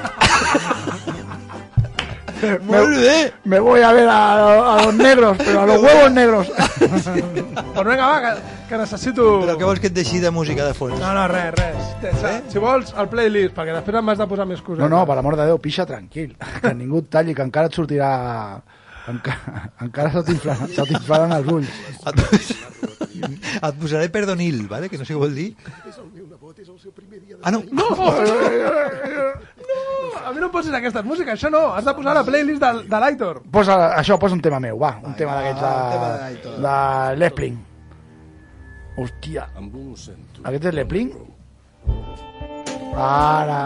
Molt 2.65 2.97
bé. 2.99 3.33
Me 3.45 3.59
voy 3.59 3.81
a 3.81 3.91
ver 3.91 4.07
a, 4.09 4.75
a 4.75 4.86
los 4.86 4.93
negros, 4.93 5.38
pero 5.38 5.61
a 5.61 5.65
los 5.65 5.81
huevos 5.83 6.11
negros. 6.11 6.51
Pues 6.79 7.88
vinga, 7.88 8.07
va, 8.07 8.21
que, 8.21 8.41
que 8.69 8.77
necessito... 8.77 9.27
Però 9.45 9.55
què 9.59 9.67
vols 9.67 9.81
que 9.83 9.91
et 9.91 9.95
deixi 9.95 10.21
de 10.23 10.31
música 10.36 10.67
de 10.67 10.73
fons? 10.77 10.97
No, 10.99 11.13
no, 11.15 11.25
res, 11.31 11.51
res. 11.55 11.91
Eh? 12.03 12.38
Si 12.51 12.61
vols, 12.61 12.93
el 12.97 13.09
playlist, 13.11 13.55
perquè 13.57 13.75
després 13.75 13.99
em 14.01 14.13
has 14.13 14.21
de 14.21 14.29
posar 14.31 14.47
més 14.49 14.61
coses. 14.65 14.81
No, 14.83 14.89
no, 14.91 15.03
per 15.07 15.17
l'amor 15.19 15.38
de 15.39 15.47
Déu, 15.49 15.59
pixa 15.63 15.88
tranquil. 15.89 16.36
Que 16.61 16.73
ningú 16.77 17.03
et 17.05 17.11
talli, 17.17 17.38
que 17.38 17.45
encara 17.45 17.71
et 17.71 17.77
sortirà... 17.77 18.11
Encara, 19.05 19.67
encara 19.86 20.09
se 20.17 20.23
t'inflaran 20.25 21.36
els 21.36 21.51
ulls. 21.53 21.69
Et 23.21 23.75
posaré 23.79 24.09
perdonil, 24.09 24.63
vale? 24.67 24.89
que 24.89 24.97
no 24.97 25.05
sé 25.05 25.13
què 25.13 25.21
vol 25.21 25.36
dir. 25.38 25.51
Ah, 27.43 27.51
no. 27.51 27.61
No! 27.71 27.86
no! 29.70 29.84
A 30.26 30.32
mi 30.34 30.41
no 30.41 30.47
em 30.49 30.53
posis 30.53 30.74
aquestes 30.74 31.05
músiques, 31.05 31.36
això 31.38 31.51
no. 31.53 31.68
Has 31.76 31.86
de 31.86 31.93
posar 31.97 32.16
la 32.18 32.24
playlist 32.28 32.63
de, 32.63 32.72
de 32.89 32.99
l'Aitor. 33.03 33.43
Posa, 33.53 33.78
això, 33.99 34.18
posa 34.22 34.38
un 34.38 34.41
tema 34.45 34.59
meu, 34.63 34.80
va. 34.82 34.95
Un 35.05 35.16
tema 35.20 35.38
d'aquests 35.38 36.43
de, 36.45 36.55
de 36.66 36.76
l'Epling. 37.22 37.61
Hòstia. 38.95 39.49
Aquest 40.45 40.70
és 40.72 40.78
l'Epling? 40.78 41.11
Ara... 42.95 43.61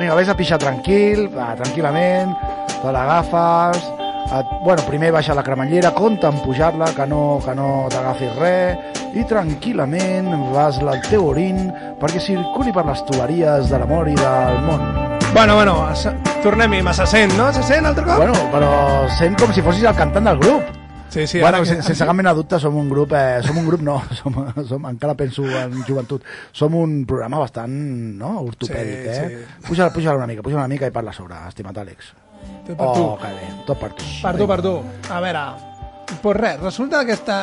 Vinga, 0.00 0.14
vés 0.16 0.30
a 0.32 0.36
pixar 0.38 0.56
tranquil, 0.62 1.26
va, 1.34 1.52
tranquil·lament, 1.60 2.36
te 2.80 2.92
l'agafes... 2.96 3.90
Et, 4.30 4.50
bueno, 4.62 4.82
primer 4.86 5.08
baixa 5.10 5.34
la 5.34 5.42
cremallera, 5.42 5.90
compta 5.96 6.28
en 6.30 6.36
pujar-la, 6.44 6.92
que 6.94 7.06
no, 7.10 7.40
que 7.42 7.54
no 7.58 7.88
t'agafis 7.90 8.36
res, 8.38 9.00
i 9.18 9.24
tranquil·lament 9.26 10.30
vas 10.54 10.78
al 10.78 11.02
teu 11.08 11.32
orin 11.32 11.64
perquè 11.98 12.22
circuli 12.22 12.70
per 12.70 12.86
les 12.86 13.02
tuberies 13.08 13.72
de 13.72 13.80
l'amor 13.82 14.12
i 14.12 14.14
del 14.20 14.62
món. 14.68 15.19
Bueno, 15.32 15.54
bueno, 15.54 15.88
tornem-hi, 16.42 16.82
se 16.92 17.06
sent, 17.06 17.32
no? 17.38 17.52
Se 17.52 17.62
sent 17.62 17.86
altre 17.86 18.04
cop? 18.04 18.16
Bueno, 18.16 18.34
però 18.52 19.08
sent 19.18 19.38
com 19.38 19.52
si 19.54 19.62
fossis 19.62 19.84
el 19.88 19.94
cantant 19.96 20.26
del 20.26 20.38
grup. 20.40 20.62
Sí, 21.10 21.26
sí, 21.26 21.40
bueno, 21.40 21.64
sense, 21.64 21.82
sense 21.88 22.06
cap 22.06 22.14
mena 22.14 22.30
de 22.30 22.36
dubte 22.38 22.58
som 22.60 22.76
un 22.78 22.88
grup, 22.90 23.12
eh, 23.18 23.40
som 23.42 23.56
un 23.58 23.66
grup 23.66 23.80
no, 23.82 23.96
som, 24.18 24.34
som, 24.68 24.84
encara 24.86 25.14
penso 25.18 25.42
en 25.44 25.80
joventut, 25.86 26.22
som 26.52 26.74
un 26.78 27.04
programa 27.06 27.40
bastant 27.42 27.72
no, 28.20 28.36
ortopèdic, 28.46 29.08
Sí, 29.10 29.24
eh? 29.24 29.46
Puja, 29.66 29.88
puja 29.90 30.14
una 30.14 30.26
mica, 30.30 30.42
puja 30.42 30.56
una 30.60 30.68
mica 30.70 30.86
i 30.86 30.94
parla 30.94 31.12
sobre, 31.12 31.34
estimat 31.48 31.78
Àlex. 31.82 32.12
Tot 32.68 32.76
per 32.76 32.86
oh, 32.86 32.94
tu. 32.94 33.08
que 33.24 33.32
bé, 33.34 33.48
tot 33.66 33.80
per 33.80 33.90
tu. 33.98 34.06
Per 34.22 34.36
tu, 34.38 34.46
per 34.52 34.60
tu. 34.62 34.74
A 35.10 35.20
veure, 35.24 35.42
pues 36.22 36.36
res, 36.38 36.60
resulta 36.62 37.02
que 37.06 37.16
està, 37.18 37.40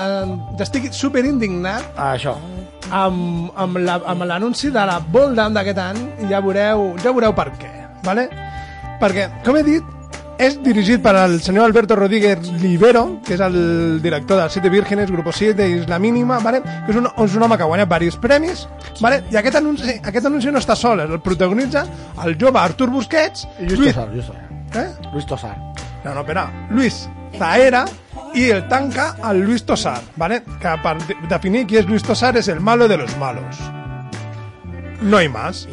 estic 0.63 0.91
super 0.95 1.25
indignat 1.27 1.91
Ah, 1.97 2.13
això. 2.15 2.37
amb, 2.91 3.51
amb 3.55 3.83
la- 3.83 3.99
amb 4.05 4.23
l'anunci 4.23 4.71
de 4.71 4.85
la 4.87 4.99
Boldam 4.99 5.53
d'aquest 5.59 5.77
any 5.89 6.05
ja 6.29 6.39
veureu, 6.39 6.93
ja 7.03 7.11
veureu 7.11 7.35
per 7.35 7.51
què. 7.59 7.73
Vale? 8.07 8.29
Perquè, 9.01 9.27
com 9.45 9.57
he 9.59 9.63
dit, 9.67 9.83
és 10.41 10.55
dirigit 10.61 11.01
per 11.01 11.15
al 11.17 11.39
senyor 11.41 11.65
Alberto 11.65 11.95
Rodríguez 11.97 12.47
Libero, 12.61 13.19
que 13.25 13.33
és 13.35 13.41
el 13.41 13.99
director 14.03 14.37
de 14.41 14.49
Siete 14.53 14.69
Vírgenes, 14.69 15.09
Grupo 15.11 15.31
7, 15.33 15.67
Isla 15.81 15.97
Mínima, 15.99 16.37
vale? 16.39 16.61
que 16.61 16.91
és 16.93 16.97
un, 16.97 17.07
és 17.09 17.35
un 17.35 17.43
home 17.43 17.57
que 17.57 17.65
ha 17.65 17.69
guanyat 17.71 17.89
diversos 17.89 18.19
premis, 18.21 18.67
vale? 19.01 19.23
i 19.33 19.37
aquest 19.41 19.57
anunci, 19.57 19.95
aquest 19.97 20.25
anunci 20.29 20.51
no 20.53 20.61
està 20.61 20.75
sol, 20.77 21.01
el 21.01 21.19
protagonitza 21.25 21.85
el 22.23 22.37
jove 22.39 22.59
Artur 22.61 22.89
Busquets, 22.93 23.47
I 23.59 23.65
Lluís 23.71 23.95
Tossar, 23.95 24.09
Lluís 24.13 24.25
Tossar. 24.27 24.43
Eh? 24.77 24.87
Luis 25.13 25.25
Tossar. 25.25 25.55
No, 26.05 26.13
no, 26.13 26.21
espera. 26.21 26.45
Luis 26.69 27.07
Zaera 27.37 27.85
i 28.37 28.49
el 28.53 28.67
tanca 28.69 29.15
al 29.23 29.39
Luis 29.41 29.65
Tosar, 29.65 30.01
¿vale? 30.15 30.43
Que 30.61 30.75
per 30.83 30.95
de- 31.07 31.17
definir 31.31 31.65
qui 31.67 31.77
és 31.81 31.87
Luis 31.89 32.03
Tosar 32.05 32.35
és 32.37 32.47
el 32.47 32.59
malo 32.61 32.87
de 32.87 32.97
los 32.97 33.17
malos. 33.17 33.57
No 35.01 35.21
hi 35.21 35.29
más. 35.29 35.67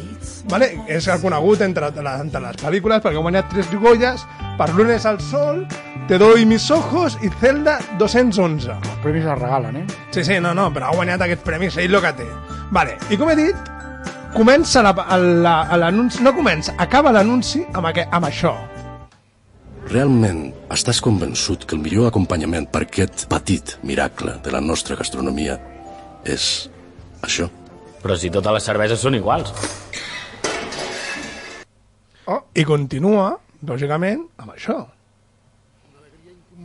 ¿Vale? 0.47 0.79
És 0.87 1.07
reconegut 1.07 1.61
entre, 1.61 1.89
la- 2.03 2.19
entre 2.21 2.39
les 2.41 2.55
pel·lícules 2.61 3.01
perquè 3.01 3.17
ha 3.17 3.21
guanyat 3.25 3.49
tres 3.49 3.69
Goyas 3.73 4.25
per 4.57 4.69
Lunes 4.75 5.05
al 5.05 5.19
Sol, 5.21 5.65
Te 6.07 6.19
doy 6.19 6.45
mis 6.45 6.69
ojos 6.69 7.17
i 7.23 7.29
Zelda 7.41 7.79
211. 7.97 8.69
Els 8.77 8.99
premis 9.01 9.23
es 9.25 9.39
regalen, 9.39 9.75
eh? 9.77 9.85
Sí, 10.11 10.23
sí, 10.23 10.35
no, 10.39 10.51
no, 10.53 10.67
però 10.71 10.91
ha 10.91 10.95
guanyat 10.95 11.23
aquests 11.25 11.41
premis, 11.43 11.77
ell 11.81 11.95
el 11.95 12.01
que 12.03 12.11
té. 12.19 12.27
Vale, 12.69 12.93
i 13.09 13.17
com 13.17 13.31
he 13.31 13.35
dit, 13.35 13.55
comença 14.35 14.83
la- 14.83 14.93
la- 15.17 15.77
l'anunci, 15.81 16.21
no 16.21 16.35
comença, 16.35 16.75
acaba 16.77 17.11
l'anunci 17.11 17.65
amb, 17.73 17.87
aqu 17.87 18.05
amb 18.11 18.25
això. 18.29 18.53
Realment 19.89 20.51
estàs 20.73 21.01
convençut 21.01 21.65
que 21.65 21.73
el 21.73 21.81
millor 21.81 22.07
acompanyament 22.11 22.69
per 22.69 22.83
aquest 22.85 23.25
petit 23.29 23.75
miracle 23.81 24.37
de 24.43 24.51
la 24.53 24.61
nostra 24.61 24.95
gastronomia 24.95 25.57
és 26.23 26.69
això? 27.25 27.49
Però 28.03 28.15
si 28.17 28.29
totes 28.29 28.53
les 28.59 28.63
cerveses 28.63 28.99
són 29.01 29.15
iguals. 29.17 29.51
Oh, 32.25 32.41
I 32.57 32.63
continua, 32.65 33.35
lògicament, 33.69 34.23
amb 34.41 34.55
això. 34.55 34.79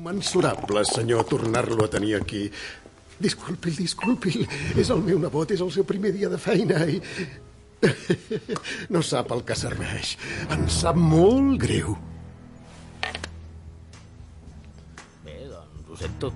Mensurable, 0.01 0.85
senyor, 0.89 1.27
tornar-lo 1.29 1.85
a 1.85 1.91
tenir 1.93 2.15
aquí. 2.17 2.47
Disculpi, 3.21 3.75
disculpi, 3.77 4.47
és 4.81 4.89
el 4.89 5.03
meu 5.05 5.19
nebot, 5.21 5.53
és 5.53 5.61
el 5.61 5.73
seu 5.75 5.85
primer 5.85 6.15
dia 6.17 6.31
de 6.33 6.41
feina 6.41 6.81
i... 6.89 6.97
No 8.93 9.01
sap 9.05 9.33
el 9.37 9.43
que 9.49 9.57
serveix. 9.57 10.15
Em 10.53 10.65
sap 10.73 10.97
molt 10.97 11.59
greu. 11.61 11.93
Bé, 15.25 15.37
doncs 15.53 15.93
ho 15.93 16.01
sento. 16.01 16.33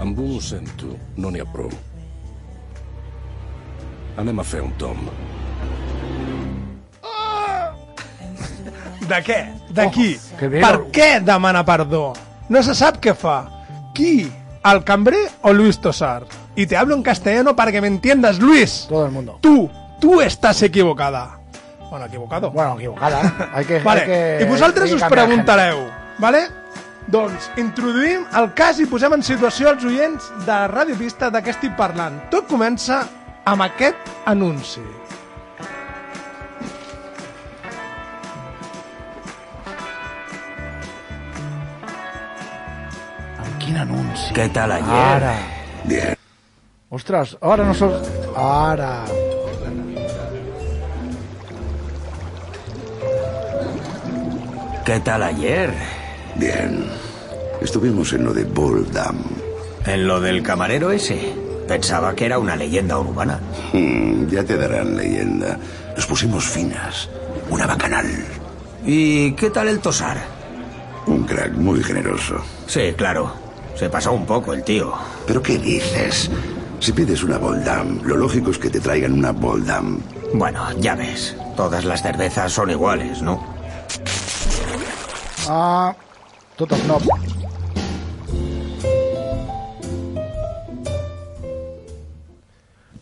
Amb 0.00 0.18
un 0.18 0.34
ho 0.38 0.40
sento, 0.40 0.96
no 1.20 1.32
n'hi 1.32 1.44
ha 1.44 1.48
prou. 1.52 1.72
Anem 4.20 4.40
a 4.40 4.48
fer 4.48 4.64
un 4.64 4.72
tom. 4.80 5.06
De 9.08 9.18
què? 9.26 9.40
De 9.70 9.88
qui? 9.90 10.12
que 10.38 10.48
bé, 10.48 10.60
per 10.62 10.86
què 10.94 11.08
demana 11.24 11.64
perdó? 11.66 12.12
No 12.48 12.62
se 12.62 12.74
sap 12.74 13.00
què 13.02 13.14
fa. 13.18 13.42
Qui? 13.96 14.30
¿El 14.64 14.84
cambrer 14.84 15.24
o 15.42 15.52
Luis 15.52 15.80
Tosar? 15.80 16.24
Y 16.54 16.66
te 16.66 16.76
hablo 16.76 16.94
en 16.94 17.02
castellano 17.02 17.56
para 17.56 17.72
que 17.72 17.80
me 17.80 17.88
entiendas, 17.88 18.38
Luis. 18.38 18.86
Todo 18.88 19.06
el 19.06 19.12
mundo. 19.12 19.38
Tú, 19.40 19.70
tú 20.00 20.20
estás 20.20 20.62
equivocada. 20.62 21.38
Bueno, 21.90 22.06
equivocado. 22.06 22.50
Bueno, 22.50 22.76
equivocada. 22.76 23.50
Hay 23.52 23.64
que, 23.64 23.80
Vale, 23.80 24.00
hay 24.00 24.06
que, 24.06 24.44
i 24.44 24.48
vosaltres 24.48 24.84
hay 24.84 24.90
que 24.90 24.96
us 24.96 25.02
la 25.02 25.08
preguntareu, 25.10 25.82
vale? 26.18 26.46
Doncs 27.12 27.50
introduïm 27.60 28.22
el 28.38 28.52
cas 28.56 28.78
i 28.80 28.86
posem 28.88 29.12
en 29.18 29.24
situació 29.26 29.72
els 29.74 29.84
oients 29.84 30.30
de 30.46 30.58
Ràdio 30.70 30.96
Pista 30.96 31.28
de 31.34 31.42
què 31.42 31.52
estic 31.52 31.74
parlant. 31.76 32.20
Tot 32.30 32.46
comença 32.48 33.02
amb 33.44 33.66
aquest 33.66 34.08
anunci. 34.30 34.80
Quin 43.72 43.78
anunci? 43.78 44.34
¿Qué 44.34 44.48
tal 44.48 44.72
ayer? 44.72 44.88
Ara. 44.90 45.36
Bien. 45.84 46.16
Ostres, 46.90 47.36
ara 47.40 47.64
no. 47.64 47.92
Ara. 48.36 49.04
¿Qué 54.84 55.00
tal 55.00 55.22
ayer? 55.22 55.72
Bien. 56.36 56.84
Estuvimos 57.60 58.12
en 58.12 58.24
lo 58.24 58.34
de 58.34 58.44
Boldam. 58.44 59.16
¿En 59.86 60.06
lo 60.06 60.20
del 60.20 60.42
camarero 60.42 60.90
ese? 60.90 61.32
Pensaba 61.68 62.14
que 62.14 62.26
era 62.26 62.38
una 62.38 62.56
leyenda 62.56 62.98
urbana. 62.98 63.38
Hmm, 63.72 64.26
ya 64.28 64.44
te 64.44 64.56
darán 64.56 64.96
leyenda. 64.96 65.58
Nos 65.96 66.06
pusimos 66.06 66.44
finas. 66.44 67.08
Una 67.48 67.66
bacanal. 67.66 68.06
¿Y 68.84 69.32
qué 69.32 69.50
tal 69.50 69.68
el 69.68 69.78
tosar? 69.78 70.18
Un 71.06 71.24
crack 71.24 71.52
muy 71.52 71.82
generoso. 71.82 72.42
Sí, 72.66 72.92
claro. 72.96 73.51
Se 73.74 73.88
pasó 73.88 74.12
un 74.12 74.26
poco 74.26 74.52
el 74.52 74.62
tío. 74.62 74.92
¿Pero 75.26 75.42
qué 75.42 75.58
dices? 75.58 76.30
Si 76.80 76.92
pides 76.92 77.22
una 77.22 77.38
Boldam, 77.38 78.00
lo 78.02 78.16
lógico 78.16 78.50
es 78.50 78.58
que 78.58 78.70
te 78.70 78.80
traigan 78.80 79.12
una 79.12 79.32
Boldam. 79.32 80.00
Bueno, 80.34 80.66
ya 80.78 80.94
ves. 80.94 81.36
Todas 81.56 81.84
las 81.84 82.02
cervezas 82.02 82.52
son 82.52 82.70
iguales, 82.70 83.22
¿no? 83.22 83.44
Ah, 85.48 85.94
tot 86.56 86.72
snob. 86.74 87.02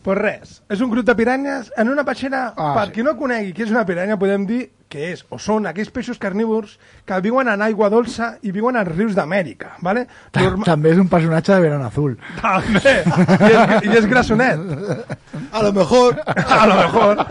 Pues 0.03 0.16
res, 0.16 0.53
és 0.72 0.80
un 0.80 0.88
grup 0.88 1.05
de 1.05 1.14
piranyes 1.14 1.72
en 1.76 1.90
una 1.92 2.05
peixera, 2.09 2.55
Ah, 2.57 2.72
per 2.78 2.86
sí. 2.88 2.92
qui 2.94 3.03
no 3.05 3.16
conegui 3.18 3.53
què 3.53 3.66
és 3.66 3.70
una 3.74 3.82
piranya, 3.84 4.16
podem 4.16 4.46
dir 4.48 4.70
que 4.90 5.11
és, 5.12 5.20
o 5.30 5.36
són 5.38 5.66
aquells 5.68 5.90
peixos 5.94 6.18
carnívors 6.18 6.78
que 7.07 7.18
viuen 7.20 7.46
en 7.53 7.61
aigua 7.62 7.90
dolça 7.92 8.32
i 8.42 8.51
viuen 8.51 8.76
als 8.80 8.88
rius 8.96 9.14
d'Amèrica, 9.14 9.74
¿vale? 9.84 10.07
Norma... 10.34 10.64
També 10.66 10.90
és 10.94 10.98
un 10.98 11.09
personatge 11.12 11.53
de 11.53 11.61
Verano 11.61 11.86
Azul. 11.86 12.16
També, 12.40 12.96
i 13.05 13.53
és, 13.53 13.86
i 13.86 13.96
és 14.01 14.09
grassonet. 14.11 14.59
A 15.53 15.62
lo 15.62 15.72
mejor. 15.76 16.18
A 16.61 16.66
lo 16.66 16.74
mejor. 16.80 17.22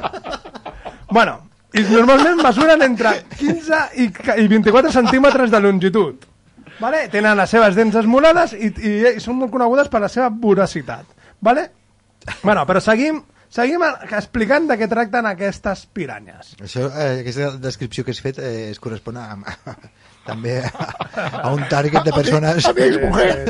Bueno, 1.10 1.40
i 1.74 1.84
normalment 1.90 2.40
mesuren 2.44 2.82
entre 2.86 3.16
15 3.36 3.82
i, 3.98 4.08
i 4.44 4.48
24 4.48 4.92
centímetres 4.94 5.52
de 5.52 5.60
longitud. 5.60 6.24
Vale? 6.80 7.08
Tenen 7.12 7.36
les 7.36 7.50
seves 7.52 7.76
dents 7.76 7.98
esmolades 8.00 8.54
i, 8.56 8.70
i, 8.72 8.94
i 9.18 9.20
són 9.20 9.36
molt 9.42 9.52
conegudes 9.52 9.90
per 9.92 10.00
la 10.06 10.08
seva 10.08 10.30
voracitat. 10.32 11.04
Vale? 11.42 11.66
Bueno, 12.44 12.66
però 12.68 12.82
seguim, 12.84 13.22
seguim 13.50 13.82
a- 13.84 13.96
explicant 14.18 14.68
de 14.70 14.78
què 14.78 14.88
tracten 14.92 15.26
aquestes 15.30 15.86
piranyes. 15.94 16.56
Això, 16.62 16.90
eh, 16.92 17.22
aquesta 17.24 17.52
descripció 17.58 18.04
que 18.06 18.12
has 18.12 18.22
fet 18.22 18.40
eh, 18.40 18.70
es 18.72 18.80
correspon 18.80 19.18
a, 19.18 19.32
a, 19.34 19.76
també 20.28 20.60
a, 20.62 20.72
a 21.44 21.54
un 21.56 21.64
target 21.72 22.04
de 22.06 22.14
persones... 22.14 22.66
A 22.70 22.74
mi 22.74 22.82
exmujer. 22.90 23.46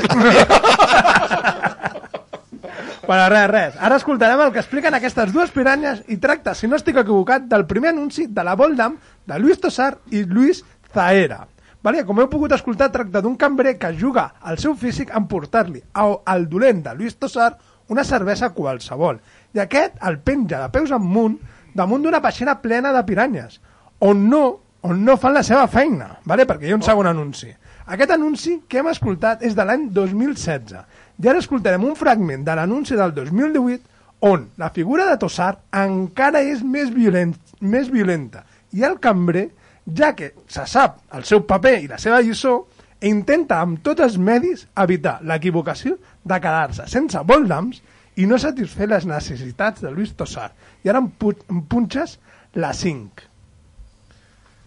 Bueno, 3.06 3.28
res, 3.28 3.48
res. 3.50 3.74
Ara 3.82 3.96
escoltarem 3.98 4.40
el 4.44 4.52
que 4.54 4.60
expliquen 4.62 4.94
aquestes 4.94 5.32
dues 5.34 5.50
piranyes 5.50 6.04
i 6.14 6.18
tracta, 6.22 6.52
si 6.54 6.68
no 6.70 6.76
estic 6.78 7.00
equivocat, 7.00 7.48
del 7.50 7.64
primer 7.66 7.90
anunci 7.90 8.28
de 8.30 8.44
la 8.46 8.54
Voldam 8.54 8.98
de 9.26 9.38
Luis 9.42 9.58
Tosar 9.60 9.96
i 10.14 10.22
Luis 10.30 10.62
Zaera. 10.94 11.40
Vale? 11.82 12.04
Com 12.06 12.20
heu 12.20 12.28
pogut 12.30 12.52
escoltar, 12.54 12.90
tracta 12.92 13.22
d'un 13.24 13.34
cambrer 13.40 13.78
que 13.80 13.90
juga 13.98 14.28
al 14.40 14.58
seu 14.62 14.76
físic 14.78 15.10
en 15.16 15.26
portar-li 15.26 15.82
a- 15.94 16.20
al 16.26 16.46
dolent 16.48 16.84
de 16.86 16.94
Luis 16.94 17.16
Tosar 17.18 17.56
una 17.90 18.04
cervesa 18.06 18.52
qualsevol. 18.56 19.20
I 19.54 19.62
aquest 19.64 19.98
el 20.06 20.20
penja 20.24 20.62
de 20.62 20.70
peus 20.72 20.92
amunt 20.94 21.38
damunt 21.74 22.02
d'una 22.02 22.20
peixera 22.22 22.58
plena 22.62 22.92
de 22.94 23.02
piranyes, 23.06 23.60
on 24.00 24.26
no, 24.30 24.42
on 24.82 25.04
no 25.04 25.16
fan 25.20 25.36
la 25.36 25.44
seva 25.46 25.66
feina, 25.70 26.16
vale? 26.26 26.46
perquè 26.48 26.68
hi 26.68 26.74
ha 26.74 26.78
un 26.78 26.86
segon 26.86 27.10
anunci. 27.10 27.50
Aquest 27.90 28.14
anunci 28.14 28.60
que 28.68 28.80
hem 28.80 28.90
escoltat 28.90 29.42
és 29.46 29.56
de 29.58 29.66
l'any 29.66 29.88
2016. 29.94 30.74
I 31.20 31.28
ara 31.28 31.42
escoltarem 31.42 31.84
un 31.84 31.96
fragment 31.98 32.44
de 32.46 32.54
l'anunci 32.56 32.98
del 32.98 33.14
2018 33.16 34.26
on 34.30 34.50
la 34.60 34.70
figura 34.70 35.06
de 35.08 35.16
Tossar 35.20 35.54
encara 35.80 36.42
és 36.44 36.62
més, 36.62 36.90
violent, 36.92 37.32
més 37.60 37.88
violenta 37.90 38.44
i 38.76 38.84
el 38.86 38.98
cambrer, 39.02 39.48
ja 39.96 40.12
que 40.14 40.34
se 40.46 40.66
sap 40.68 41.00
el 41.16 41.24
seu 41.26 41.42
paper 41.48 41.78
i 41.80 41.88
la 41.90 41.98
seva 41.98 42.20
lliçó, 42.22 42.60
intenta 43.00 43.62
amb 43.64 43.80
tots 43.82 44.04
els 44.04 44.18
medis 44.20 44.66
evitar 44.78 45.18
l'equivocació 45.24 45.96
de 46.24 46.40
quedar-se 46.40 46.86
sense 46.90 47.22
voldams 47.26 47.80
i 48.20 48.26
no 48.28 48.38
satisfer 48.38 48.88
les 48.90 49.06
necessitats 49.08 49.82
de 49.84 49.92
Luis 49.94 50.12
Tossar. 50.16 50.50
I 50.84 50.92
ara 50.92 51.00
em, 51.00 51.08
pu 51.08 51.32
em 51.48 51.62
punxes 51.62 52.18
la 52.54 52.72
5. 52.76 53.28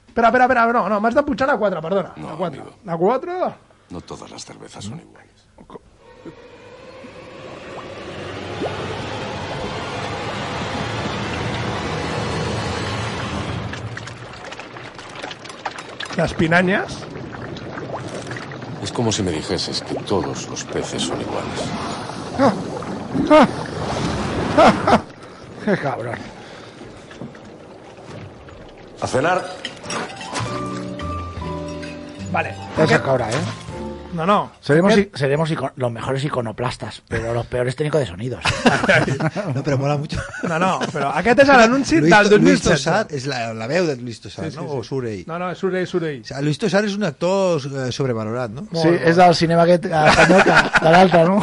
Espera, 0.07 0.29
espera, 0.29 0.45
espera, 0.45 0.65
no, 0.73 0.87
no, 0.89 0.99
m'has 1.01 1.17
de 1.17 1.23
punxar 1.25 1.49
la 1.49 1.57
4, 1.57 1.81
perdona. 1.81 2.13
la 2.17 2.37
4. 2.37 2.73
La 2.85 2.97
4? 2.97 3.53
No 3.89 4.01
todas 4.01 4.31
las 4.31 4.45
cervezas 4.45 4.83
son 4.85 4.99
iguales. 4.99 5.33
Las 16.15 16.33
pinañas. 16.35 17.03
Es 18.83 18.91
como 18.91 19.13
si 19.13 19.23
me 19.23 19.31
dijeses 19.31 19.81
que 19.81 19.95
todos 19.95 20.49
los 20.49 20.63
peces 20.65 21.03
son 21.03 21.21
iguales. 21.21 21.61
Qué 25.63 25.77
cabrón. 25.77 26.17
A 28.99 29.07
cenar. 29.07 29.45
Vale. 32.31 32.55
Esa 32.77 33.01
cabra, 33.01 33.29
¿eh? 33.31 33.33
No, 34.13 34.25
no. 34.25 34.51
Seremos, 34.61 34.93
seremos 35.15 35.49
los 35.75 35.91
mejores 35.91 36.23
iconoplastas, 36.23 37.01
pero 37.07 37.33
los 37.33 37.45
peores 37.47 37.75
técnicos 37.75 38.01
de 38.01 38.07
sonidos. 38.07 38.43
No, 39.53 39.63
però 39.63 39.77
mola 39.77 39.97
mucho. 39.97 40.19
No, 40.47 40.57
no, 40.59 40.79
però 40.91 41.09
aquest 41.17 41.39
és 41.43 41.47
l'anunci 41.49 41.99
Luis, 41.99 42.11
del 42.11 42.41
Luis 42.41 42.61
2016. 42.63 42.73
Tossar 42.73 43.07
és 43.15 43.25
la, 43.29 43.39
la 43.57 43.67
veu 43.69 43.85
de 43.87 43.95
Luis 43.97 44.19
Tossar, 44.21 44.45
Sí, 44.45 44.51
sí, 44.51 44.57
no? 44.57 44.63
sí. 44.63 44.77
O 44.77 44.83
surt 44.83 45.07
ell. 45.09 45.23
No, 45.27 45.37
no, 45.41 45.49
és 45.53 45.59
surt 45.61 45.75
ell, 45.79 45.87
surt 45.89 46.05
ell. 46.09 46.21
O 46.23 46.27
sea, 46.29 46.41
Luis 46.45 46.59
Tossar 46.61 46.83
és 46.87 46.95
un 46.97 47.05
actor 47.07 47.61
eh, 47.67 47.87
sobrevalorat, 47.95 48.51
no? 48.53 48.65
Sí, 48.71 48.89
és 48.93 49.17
del 49.19 49.35
cinema 49.37 49.65
aquest 49.65 49.85
eh, 49.89 50.03
espanyol 50.11 50.43
que, 50.47 50.57
de 50.85 50.93
l'altre, 50.95 51.23
no? 51.29 51.37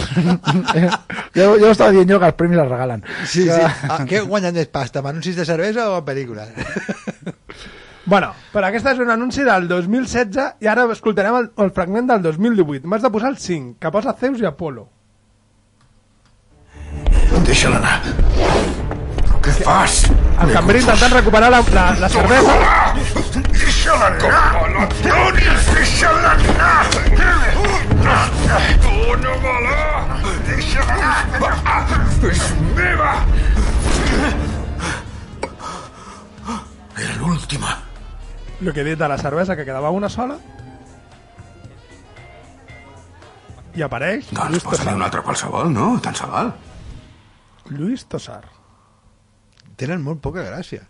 jo, 1.39 1.49
jo 1.63 1.71
estava 1.71 1.91
dient 1.97 2.11
jo 2.15 2.21
que 2.23 2.31
els 2.33 2.39
premis 2.41 2.63
els 2.63 2.71
regalen. 2.73 3.05
Sí, 3.27 3.47
Que- 3.49 3.59
sí. 3.59 3.89
Ah, 3.91 4.03
què 4.07 4.21
guanyen 4.27 4.55
més 4.55 4.69
pasta, 4.71 5.01
amb 5.03 5.11
anuncis 5.13 5.37
de 5.39 5.45
cervesa 5.49 5.89
o 5.91 5.99
en 6.01 6.05
pel·lícules? 6.07 6.51
Bueno, 8.11 8.33
però 8.51 8.67
aquest 8.67 8.89
és 8.91 8.99
un 8.99 9.11
anunci 9.15 9.45
del 9.47 9.69
2016 9.71 10.65
i 10.65 10.69
ara 10.71 10.83
escoltarem 10.91 11.37
el, 11.39 11.45
el 11.63 11.69
fragment 11.77 12.09
del 12.09 12.25
2018. 12.25 12.89
M'has 12.91 13.05
de 13.05 13.11
posar 13.15 13.29
el 13.31 13.37
5, 13.39 13.77
que 13.79 13.91
posa 13.95 14.17
Zeus 14.19 14.41
i 14.43 14.47
Apolo. 14.49 14.89
Deixa-la 17.47 17.79
anar. 17.79 17.93
Però 19.21 19.39
què 19.45 19.55
fas? 19.61 20.01
El 20.43 20.51
cambrer 20.57 20.81
intentant 20.83 21.15
recuperar 21.15 21.53
la, 21.55 21.61
la, 21.77 21.85
la 22.01 22.09
cervesa. 22.11 22.57
Deixa-la 23.47 24.09
anar! 24.09 24.65
No 24.73 24.89
donis! 25.05 25.69
Deixa-la 25.77 26.33
anar! 26.33 26.81
Tu 28.89 28.97
no 29.23 29.37
vola! 29.45 29.77
Deixa-la 30.49 30.97
anar! 30.97 31.85
És 32.33 32.43
meva! 32.75 33.15
Era 36.99 37.15
l'última. 37.23 37.79
El 38.61 38.73
que 38.75 38.81
he 38.83 38.85
dit 38.85 38.99
de 39.01 39.09
la 39.09 39.17
cervesa, 39.19 39.57
que 39.57 39.65
quedava 39.65 39.91
una 39.91 40.09
sola. 40.13 40.37
I 43.79 43.83
apareix 43.87 44.27
Doncs 44.35 44.65
posa-li 44.67 44.83
Tosar. 44.83 44.97
un 44.99 45.03
altre 45.07 45.23
qualsevol, 45.23 45.71
no? 45.73 45.93
Tant 46.03 46.17
se 46.19 46.27
val. 46.27 46.51
Luis 47.71 48.05
Tosar. 48.11 48.43
Tenen 49.81 50.03
molt 50.05 50.21
poca 50.21 50.43
gràcia. 50.45 50.83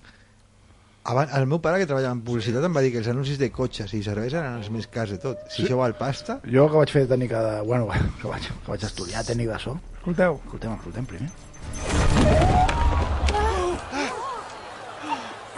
Abans, 1.11 1.31
el 1.37 1.47
meu 1.49 1.61
pare, 1.65 1.79
que 1.81 1.87
treballava 1.87 2.13
en 2.17 2.25
publicitat, 2.25 2.65
em 2.67 2.75
va 2.77 2.83
dir 2.85 2.91
que 2.93 2.99
els 3.01 3.09
anuncis 3.13 3.39
de 3.41 3.51
cotxes 3.53 3.93
i 3.97 4.03
cervesa 4.05 4.41
eren 4.43 4.59
els 4.61 4.69
més 4.75 4.87
cars 4.91 5.11
de 5.15 5.19
tot. 5.23 5.39
Si 5.49 5.63
Sí. 5.63 5.69
això 5.69 5.79
val 5.79 5.95
pasta... 5.97 6.41
Jo 6.45 6.67
que 6.71 6.77
vaig 6.83 6.91
fer 6.93 7.07
tècnica 7.09 7.41
de... 7.47 7.55
Bueno, 7.69 7.87
que 8.21 8.27
vaig, 8.29 8.43
que 8.51 8.71
vaig 8.75 8.85
estudiar 8.85 9.25
tècnic 9.25 9.49
de 9.53 9.59
so. 9.63 9.79
Escolteu. 10.01 10.41
Escoltem, 10.45 10.73
escoltem 10.81 11.07
primer. 11.15 11.31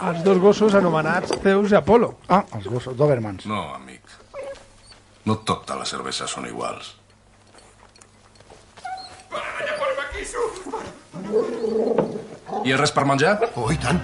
Els 0.03 0.23
dos 0.25 0.39
gossos 0.43 0.73
anomenats 0.75 1.31
Zeus 1.43 1.71
i 1.71 1.77
Apolo. 1.79 2.09
Ah, 2.27 2.43
els 2.57 2.67
gossos, 2.67 2.95
Dobermans. 2.99 3.45
No, 3.47 3.61
amic. 3.75 4.01
No 5.23 5.37
totes 5.47 5.79
les 5.79 5.93
cerveses 5.95 6.33
són 6.35 6.47
iguals. 6.49 6.95
Hi 12.63 12.73
ha 12.73 12.79
res 12.79 12.91
per 12.95 13.05
menjar? 13.07 13.37
Oh, 13.55 13.69
i 13.71 13.79
tant. 13.79 14.01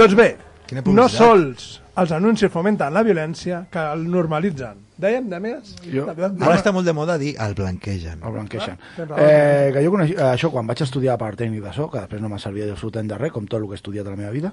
Doncs 0.00 0.16
bé, 0.16 0.32
Quina 0.70 0.82
no 0.86 1.06
sols 1.12 1.79
els 2.00 2.12
anuncis 2.16 2.50
fomenten 2.52 2.92
la 2.94 3.02
violència, 3.06 3.64
que 3.70 3.78
el 3.92 4.06
normalitzen. 4.10 4.86
Dèiem, 5.00 5.28
de 5.32 5.38
més? 5.40 5.74
Jo- 5.92 6.06
Ara 6.10 6.56
està 6.58 6.72
molt 6.72 6.84
de 6.88 6.92
moda 6.92 7.16
dir 7.18 7.34
el 7.40 7.54
blanquegen. 7.54 8.20
El 8.24 8.32
blanqueixen. 8.34 8.76
tens 8.96 9.08
raó. 9.08 9.18
Eh, 9.20 9.70
que 9.72 9.84
jo 9.84 9.90
coneix, 9.94 10.10
eh, 10.12 10.22
això 10.34 10.50
quan 10.52 10.66
vaig 10.68 10.82
estudiar 10.84 11.16
per 11.18 11.34
tècnic 11.36 11.62
de 11.64 11.72
so, 11.72 11.90
que 11.90 12.00
després 12.02 12.20
no 12.20 12.28
m'ha 12.28 12.38
servit 12.38 12.68
absolutament 12.70 13.08
de 13.12 13.18
res, 13.18 13.32
com 13.32 13.46
tot 13.46 13.60
el 13.62 13.66
que 13.68 13.72
he 13.78 13.80
estudiat 13.80 14.06
a 14.06 14.10
la 14.10 14.16
meva 14.16 14.30
vida, 14.30 14.52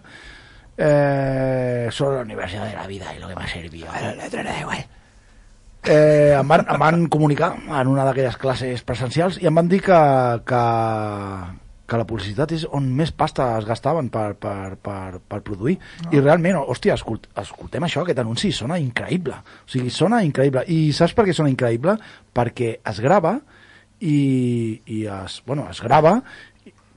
eh, 0.78 1.90
solo 1.92 2.16
la 2.16 2.22
universitat 2.22 2.70
de 2.70 2.76
la 2.78 2.88
vida 2.88 3.14
i 3.16 3.20
lo 3.20 3.28
que 3.28 3.36
m'ha 3.36 3.48
servit. 3.48 3.86
Eh, 5.90 6.36
em, 6.38 6.48
van, 6.48 6.66
em 6.68 6.80
van 6.80 7.06
comunicar 7.08 7.54
en 7.80 7.88
una 7.88 8.04
d'aquelles 8.04 8.36
classes 8.38 8.82
presencials 8.84 9.38
i 9.42 9.48
em 9.48 9.56
van 9.56 9.70
dir 9.72 9.80
que, 9.86 10.00
que, 10.46 10.64
que 11.88 11.98
la 11.98 12.04
publicitat 12.08 12.52
és 12.52 12.66
on 12.76 12.90
més 12.98 13.14
pasta 13.16 13.46
es 13.58 13.66
gastaven 13.66 14.10
per, 14.12 14.34
per, 14.36 14.76
per, 14.84 15.20
per 15.24 15.40
produir. 15.42 15.78
I 16.12 16.20
realment, 16.20 16.58
hòstia, 16.60 16.98
escolt, 17.00 17.30
escoltem 17.40 17.86
això, 17.88 18.02
aquest 18.04 18.20
anunci 18.20 18.52
sona 18.52 18.76
increïble. 18.84 19.38
O 19.64 19.72
sigui, 19.72 19.90
sona 19.90 20.20
increïble. 20.28 20.66
I 20.68 20.92
saps 20.94 21.16
per 21.16 21.24
què 21.30 21.34
sona 21.38 21.50
increïble? 21.54 21.96
Perquè 22.36 22.74
es 22.84 23.00
grava 23.00 23.38
i, 24.00 24.82
i 24.86 25.06
es, 25.10 25.40
bueno, 25.48 25.68
es 25.72 25.80
grava 25.82 26.20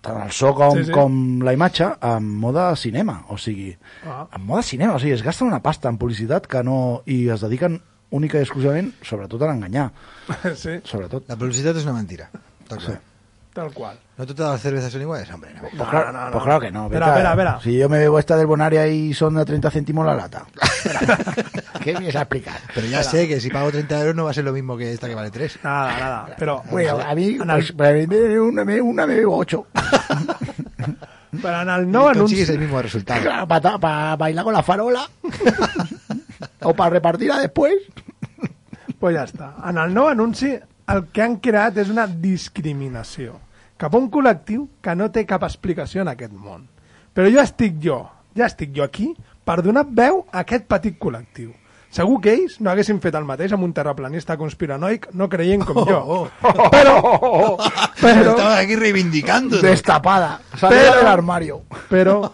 tant 0.01 0.17
el 0.25 0.31
so 0.33 0.55
com, 0.57 0.79
Sí, 0.79 0.87
sí, 0.89 0.93
com 0.97 1.15
la 1.45 1.53
imatge 1.53 1.87
en 2.09 2.27
mode 2.41 2.63
cinema, 2.81 3.19
o 3.29 3.37
sigui, 3.39 3.75
Ah. 4.07 4.27
en 4.33 4.47
mode 4.49 4.63
cinema, 4.65 4.95
o 4.97 4.99
sigui, 4.99 5.13
es 5.13 5.23
gasten 5.23 5.47
una 5.49 5.61
pasta 5.63 5.91
en 5.93 5.99
publicitat 6.01 6.47
que 6.49 6.63
no... 6.65 7.03
i 7.07 7.29
es 7.29 7.43
dediquen 7.45 7.77
única 8.11 8.39
i 8.41 8.43
exclusivament, 8.47 8.95
sobretot 9.05 9.43
a 9.45 9.51
l'enganyar. 9.53 9.91
Sí, 10.57 10.79
Sobretot. 10.89 11.29
La 11.29 11.37
publicitat 11.37 11.77
és 11.77 11.85
una 11.85 11.93
mentira. 11.99 12.31
Tal, 12.67 12.81
Sí. 12.81 12.87
qual. 12.87 13.01
tal 13.55 13.73
qual. 13.75 13.99
No 14.21 14.27
todas 14.27 14.53
las 14.53 14.61
cervezas 14.61 14.93
son 14.93 15.01
iguales, 15.01 15.31
hombre. 15.33 15.55
No. 15.55 15.63
Pues, 15.63 15.89
claro, 15.89 16.13
no, 16.13 16.25
no. 16.27 16.31
pues 16.33 16.45
claro 16.45 16.61
que 16.61 16.71
no. 16.71 16.85
Espera, 16.87 17.07
a- 17.07 17.09
espera, 17.11 17.31
espera. 17.31 17.61
Si 17.63 17.79
yo 17.79 17.89
me 17.89 17.99
bebo 17.99 18.19
esta 18.19 18.37
del 18.37 18.47
Bonaria 18.47 18.87
y 18.87 19.15
son 19.15 19.35
de 19.35 19.45
30 19.47 19.71
céntimos 19.71 20.05
la 20.05 20.15
lata. 20.15 20.45
¿Qué 21.83 21.93
vienes 21.93 22.15
a 22.17 22.21
explicar? 22.21 22.61
Pero 22.75 22.87
ya 22.87 23.03
sé 23.03 23.27
que 23.27 23.41
si 23.41 23.49
pago 23.49 23.71
30 23.71 23.99
euros 24.01 24.15
no 24.15 24.25
va 24.25 24.33
a 24.33 24.35
ser 24.35 24.45
lo 24.45 24.53
mismo 24.53 24.77
que 24.77 24.93
esta 24.93 25.09
que 25.09 25.15
vale 25.15 25.31
3. 25.31 25.61
Nada, 25.65 25.99
nada. 25.99 26.37
Però, 26.39 26.63
Bueno, 26.71 26.99
a 27.01 27.15
mí, 27.15 27.39
pues, 27.43 27.73
para 27.73 27.93
mí 27.95 28.05
una, 28.37 28.63
me- 28.65 28.81
una 28.83 29.07
me 29.07 29.15
bebo 29.15 29.39
8. 29.39 29.67
Però 31.41 31.61
en 31.63 31.69
el 31.71 31.85
nou 31.89 32.09
anunci... 32.11 32.35
Consigues 32.35 32.49
el 32.51 32.59
mismo 32.59 32.83
resultado. 32.83 33.23
Claro, 33.23 33.47
para 33.81 34.17
bailar 34.17 34.45
con 34.45 34.53
la 34.53 34.63
farola. 34.65 35.09
o 36.63 36.75
para 36.75 36.91
repartirla 36.91 37.39
después. 37.39 37.75
Pues 38.99 39.15
ja 39.17 39.23
està. 39.25 39.53
En 39.65 39.79
el 39.81 39.95
nou 39.95 40.11
anunci 40.11 40.51
el 40.93 41.07
que 41.15 41.23
han 41.25 41.39
creat 41.41 41.79
és 41.81 41.89
una 41.89 42.05
discriminació 42.11 43.39
cap 43.81 43.95
a 43.97 43.99
un 44.01 44.11
col·lectiu 44.13 44.67
que 44.85 44.95
no 44.99 45.09
té 45.11 45.25
cap 45.29 45.43
explicació 45.49 46.03
en 46.05 46.13
aquest 46.13 46.33
món. 46.37 46.67
Però 47.17 47.31
jo 47.33 47.41
estic 47.41 47.79
jo, 47.83 48.03
ja 48.37 48.47
estic 48.51 48.75
jo 48.77 48.85
aquí 48.85 49.15
per 49.45 49.63
donar 49.65 49.87
veu 49.89 50.27
a 50.31 50.43
aquest 50.45 50.69
petit 50.71 50.99
col·lectiu. 51.01 51.55
Segur 51.91 52.21
que 52.23 52.31
ells 52.37 52.61
no 52.63 52.71
haguessin 52.71 53.01
fet 53.03 53.17
el 53.19 53.25
mateix 53.27 53.51
amb 53.57 53.65
un 53.67 53.73
terraplanista 53.75 54.37
conspiranoic 54.39 55.09
no 55.19 55.27
creient 55.33 55.65
com 55.67 55.81
jo. 55.89 55.97
Oh, 55.99 56.21
Però, 56.71 56.95
Pero 58.01 58.31
estamos 58.31 58.53
aquí 58.61 58.77
reivindicando. 58.77 59.59
Destapada. 59.61 60.37
Però- 60.61 60.95
del 61.01 61.09
armario. 61.11 61.63
però 61.91 62.31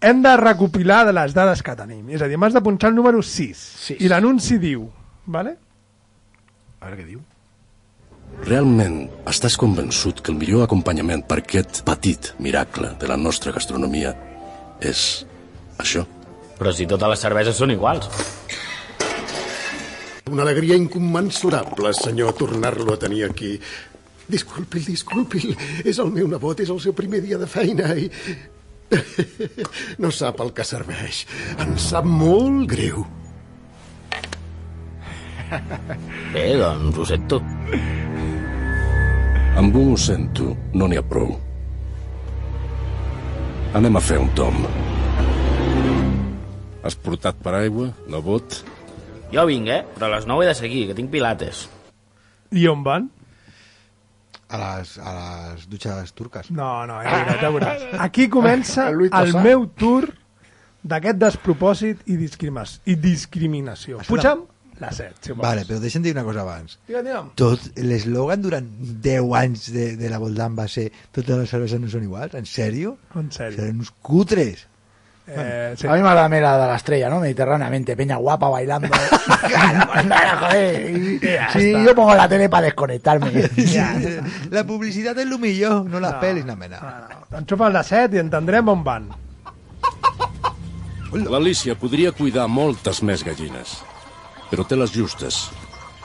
hem 0.00 0.22
de 0.22 0.36
recopilar 0.40 1.04
de 1.04 1.12
les 1.12 1.34
dades 1.34 1.62
que 1.62 1.76
tenim. 1.76 2.08
És 2.08 2.22
a 2.22 2.28
dir, 2.30 2.38
m'has 2.40 2.54
de 2.56 2.62
punxar 2.64 2.88
el 2.88 2.96
número 2.96 3.20
6. 3.22 3.56
Sis. 3.58 4.00
I 4.00 4.08
l'anunci 4.08 4.56
diu, 4.62 4.88
vale? 5.26 5.56
A 6.80 6.86
veure 6.88 7.02
què 7.02 7.06
diu. 7.10 7.20
Realment 8.44 8.98
estàs 9.30 9.56
convençut 9.56 10.20
que 10.20 10.30
el 10.32 10.36
millor 10.38 10.66
acompanyament 10.66 11.24
per 11.26 11.40
aquest 11.40 11.80
petit 11.86 12.34
miracle 12.42 12.92
de 13.00 13.08
la 13.08 13.16
nostra 13.16 13.54
gastronomia 13.56 14.12
és 14.84 15.24
això? 15.80 16.04
Però 16.56 16.72
si 16.72 16.86
totes 16.88 17.12
les 17.12 17.24
cerveses 17.24 17.56
són 17.56 17.72
iguals. 17.72 18.08
Una 20.30 20.42
alegria 20.42 20.76
incommensurable, 20.76 21.92
senyor, 21.94 22.34
tornar-lo 22.36 22.94
a 22.94 23.00
tenir 23.00 23.24
aquí. 23.24 23.54
Disculpi, 24.28 24.82
disculpi, 24.82 25.54
és 25.84 26.00
el 26.02 26.10
meu 26.10 26.28
nebot, 26.28 26.60
és 26.60 26.72
el 26.72 26.80
seu 26.82 26.96
primer 26.98 27.22
dia 27.24 27.38
de 27.38 27.48
feina 27.48 27.94
i... 27.96 28.10
No 30.02 30.12
sap 30.14 30.40
el 30.44 30.52
que 30.54 30.66
serveix. 30.66 31.24
Em 31.62 31.76
sap 31.80 32.06
molt 32.06 32.66
greu. 32.70 33.06
Bé, 36.34 36.48
doncs 36.58 36.98
ho 36.98 37.06
sento. 37.06 37.40
Amb 39.56 39.72
un 39.72 39.94
ho 39.94 39.96
sento, 39.96 40.50
no 40.76 40.84
n'hi 40.84 40.98
ha 41.00 41.02
prou. 41.08 41.30
Anem 43.78 43.94
a 43.96 44.02
fer 44.04 44.18
un 44.20 44.28
tom. 44.36 44.58
Has 46.84 46.96
portat 47.00 47.38
paraigua, 47.40 47.86
nebot? 48.12 48.58
Jo 49.32 49.46
vinc, 49.48 49.70
eh? 49.72 49.78
Però 49.94 50.10
a 50.10 50.12
les 50.12 50.26
9 50.28 50.44
he 50.44 50.50
de 50.50 50.54
seguir, 50.58 50.82
que 50.90 50.96
tinc 50.98 51.08
pilates. 51.14 51.62
I 52.52 52.66
on 52.68 52.82
van? 52.84 53.06
A 54.52 54.60
les, 54.60 54.92
a 55.00 55.14
les 55.16 55.64
dutxes 55.72 56.12
turques. 56.12 56.52
No, 56.52 56.84
no, 56.90 57.00
ja 57.00 57.16
veuràs, 57.16 57.40
ja 57.40 57.52
veuràs. 57.56 57.86
Aquí 58.10 58.28
comença 58.28 58.90
El 58.92 59.08
el 59.08 59.32
meu 59.40 59.64
tour 59.72 60.10
d'aquest 60.84 61.16
despropòsit 61.24 62.04
i, 62.04 62.20
discrimas, 62.20 62.76
i 62.84 63.00
discriminació. 63.00 64.04
Puja'm 64.04 64.44
la 64.80 64.90
7, 64.92 65.14
si 65.22 65.32
vols. 65.32 65.42
Vale, 65.42 65.64
però 65.64 65.78
deixa'm 65.80 66.02
dir 66.04 66.12
una 66.12 66.24
cosa 66.26 66.42
abans. 66.44 66.78
Digue'm, 66.86 67.04
digue'm. 67.08 67.30
Tot 67.38 67.60
l'eslògan 67.80 68.42
durant 68.44 68.66
10 69.02 69.34
anys 69.40 69.70
de, 69.72 69.90
de 69.96 70.10
la 70.12 70.18
Voldam 70.22 70.56
va 70.58 70.68
ser 70.68 70.90
totes 71.12 71.36
les 71.38 71.50
cerveses 71.50 71.80
no 71.80 71.88
són 71.88 72.04
iguals? 72.04 72.34
En 72.36 72.44
sèrio? 72.46 72.96
En 73.16 73.30
sèrio. 73.32 73.56
Serán 73.60 73.78
uns 73.80 73.92
cutres. 74.02 74.66
Eh, 75.28 75.74
sí. 75.76 75.88
A 75.88 75.94
mí 75.96 76.02
me 76.04 76.08
agrada 76.08 76.28
la 76.28 76.52
de 76.58 76.66
la 76.70 76.76
estrella, 76.76 77.08
¿no? 77.10 77.18
Mediterráneamente, 77.18 77.96
peña 77.96 78.14
guapa 78.16 78.48
bailando. 78.48 78.86
Joder. 80.40 81.18
Sí, 81.52 81.72
yo 81.72 81.94
pongo 81.96 82.14
la 82.14 82.28
tele 82.28 82.48
para 82.48 82.66
desconectarme. 82.66 83.32
La 84.54 84.62
publicitat 84.64 85.18
és 85.18 85.26
el 85.26 85.38
millor, 85.42 85.84
no 85.90 85.98
les 85.98 86.12
No. 86.12 86.20
pel·lis, 86.22 86.44
no, 86.46 86.54
mena. 86.56 86.78
Enxufa 87.34 87.68
la 87.74 87.82
7 87.82 88.14
i 88.14 88.20
entendrem 88.22 88.68
on 88.70 88.84
van. 88.86 89.08
L'Alicia 91.12 91.74
podria 91.78 92.12
cuidar 92.12 92.46
moltes 92.50 93.02
més 93.02 93.22
gallines, 93.26 93.80
però 94.50 94.64
té 94.66 94.78
les 94.78 94.92
justes 94.94 95.46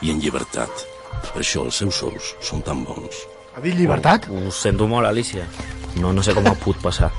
i 0.01 0.11
en 0.13 0.21
llibertat. 0.21 0.85
Per 1.31 1.41
això 1.43 1.65
els 1.67 1.77
seus 1.81 1.99
sous 2.01 2.31
són 2.41 2.63
tan 2.65 2.83
bons. 2.87 3.23
Ha 3.55 3.61
dit 3.63 3.75
llibertat? 3.75 4.27
Ho 4.31 4.51
sento 4.55 4.87
molt, 4.87 5.07
Alicia. 5.07 5.45
No, 5.99 6.13
no 6.15 6.23
sé 6.23 6.33
com 6.33 6.47
ha 6.47 6.55
pogut 6.55 6.81
passar. 6.81 7.11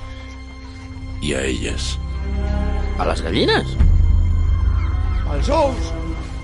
I 1.23 1.35
a 1.37 1.43
elles. 1.47 1.93
A 2.99 3.07
les 3.09 3.23
gallines? 3.25 3.77
Els 5.33 5.51
ous! 5.53 5.93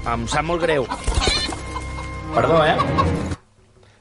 Em 0.09 0.27
sap 0.31 0.47
molt 0.49 0.63
greu. 0.63 0.87
Perdó, 2.35 2.61
eh? 2.65 2.77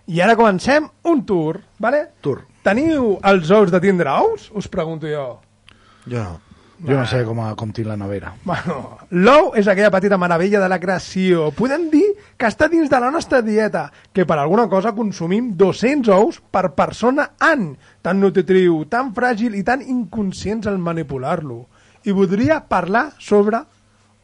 I 0.07 0.21
ara 0.23 0.37
comencem 0.39 0.87
un 1.03 1.23
tour, 1.27 1.61
vale? 1.83 2.05
Tour. 2.23 2.45
Teniu 2.63 3.15
els 3.27 3.51
ous 3.51 3.71
de 3.71 3.79
tindre 3.83 4.11
ous? 4.23 4.51
Us 4.55 4.67
pregunto 4.71 5.07
jo. 5.09 5.29
Jo 6.07 6.23
no. 6.23 6.46
Jo 6.77 6.93
no 6.93 7.05
sé 7.09 7.23
com, 7.25 7.39
com 7.57 7.71
tinc 7.73 7.87
la 7.89 7.95
nevera. 7.97 8.35
Bueno, 8.45 8.99
l'ou 9.09 9.49
és 9.57 9.65
aquella 9.67 9.89
petita 9.93 10.19
meravella 10.21 10.59
de 10.61 10.67
la 10.69 10.77
creació. 10.79 11.47
Podem 11.57 11.87
dir 11.89 12.05
que 12.37 12.45
està 12.45 12.67
dins 12.69 12.91
de 12.91 12.99
la 13.01 13.09
nostra 13.13 13.41
dieta, 13.41 13.87
que 14.13 14.27
per 14.29 14.37
alguna 14.37 14.67
cosa 14.69 14.93
consumim 14.93 15.55
200 15.57 16.13
ous 16.13 16.37
per 16.53 16.69
persona 16.77 17.31
any. 17.41 17.71
Tan 18.05 18.21
nutritiu, 18.21 18.83
tan 18.91 19.09
fràgil 19.17 19.57
i 19.57 19.63
tan 19.65 19.81
inconscients 19.81 20.69
al 20.69 20.77
manipular-lo. 20.77 21.63
I 22.05 22.13
voldria 22.13 22.61
parlar 22.69 23.09
sobre, 23.17 23.63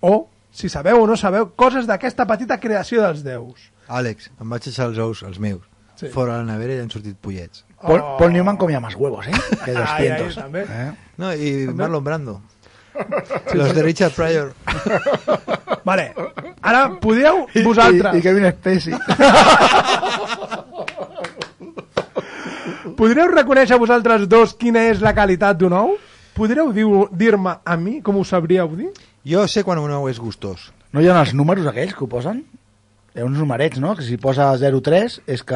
o, 0.06 0.16
si 0.54 0.70
sabeu 0.70 1.02
o 1.02 1.10
no 1.10 1.18
sabeu, 1.18 1.50
coses 1.58 1.90
d'aquesta 1.90 2.30
petita 2.30 2.60
creació 2.62 3.02
dels 3.02 3.26
déus. 3.26 3.72
Àlex, 3.90 4.30
em 4.40 4.54
vaig 4.54 4.70
eixar 4.70 4.92
els 4.92 5.02
ous, 5.02 5.26
els 5.26 5.42
meus. 5.42 5.66
Sí. 5.98 6.14
Fora 6.14 6.38
la 6.38 6.46
nevera 6.54 6.78
i 6.78 6.86
han 6.86 6.94
sortit 6.94 7.18
pollets. 7.18 7.66
Paul, 7.84 8.00
Oh. 8.02 8.18
Paul 8.18 8.34
Newman 8.34 8.58
comía 8.58 8.80
más 8.80 8.96
huevos, 8.96 9.28
¿eh? 9.28 9.32
Que 9.66 9.72
200. 9.74 9.88
Ai, 10.00 10.08
ai, 10.10 10.34
també. 10.34 10.66
¿eh? 10.70 10.92
No, 11.18 11.34
i 11.36 11.68
Marlon 11.68 12.04
Brando. 12.04 12.42
Los 13.54 13.74
de 13.76 13.84
Richard 13.84 14.14
Pryor. 14.14 14.54
Vale, 15.84 16.14
ara 16.62 16.86
podeu 17.02 17.46
I, 17.54 17.62
vosaltres... 17.66 18.16
i, 18.16 18.20
i 18.20 18.22
Kevin 18.24 18.46
Spacey. 18.54 18.96
Podreu 22.98 23.28
reconèixer 23.32 23.78
vosaltres 23.82 24.28
dos 24.32 24.54
quina 24.60 24.86
és 24.92 25.02
la 25.04 25.14
qualitat 25.18 25.58
d'un 25.60 25.74
ou? 25.76 25.96
Podreu 26.38 26.72
dir-me 26.74 27.58
a 27.64 27.76
mi 27.78 28.00
com 28.02 28.18
ho 28.20 28.24
sabríeu 28.26 28.72
dir? 28.78 28.90
Jo 29.28 29.46
sé 29.48 29.64
quan 29.64 29.80
un 29.82 29.92
ou 29.92 30.08
és 30.10 30.20
gustós. 30.20 30.72
No 30.94 31.02
hi 31.02 31.10
ha 31.10 31.20
els 31.20 31.34
números 31.34 31.68
aquells 31.70 31.94
que 31.98 32.04
ho 32.06 32.10
posen? 32.10 32.44
Hi 33.14 33.22
ha 33.22 33.26
uns 33.28 33.38
numerets, 33.38 33.78
no? 33.80 33.92
Que 33.96 34.02
si 34.02 34.18
posa 34.18 34.48
03 34.58 35.20
és 35.30 35.44
que... 35.46 35.54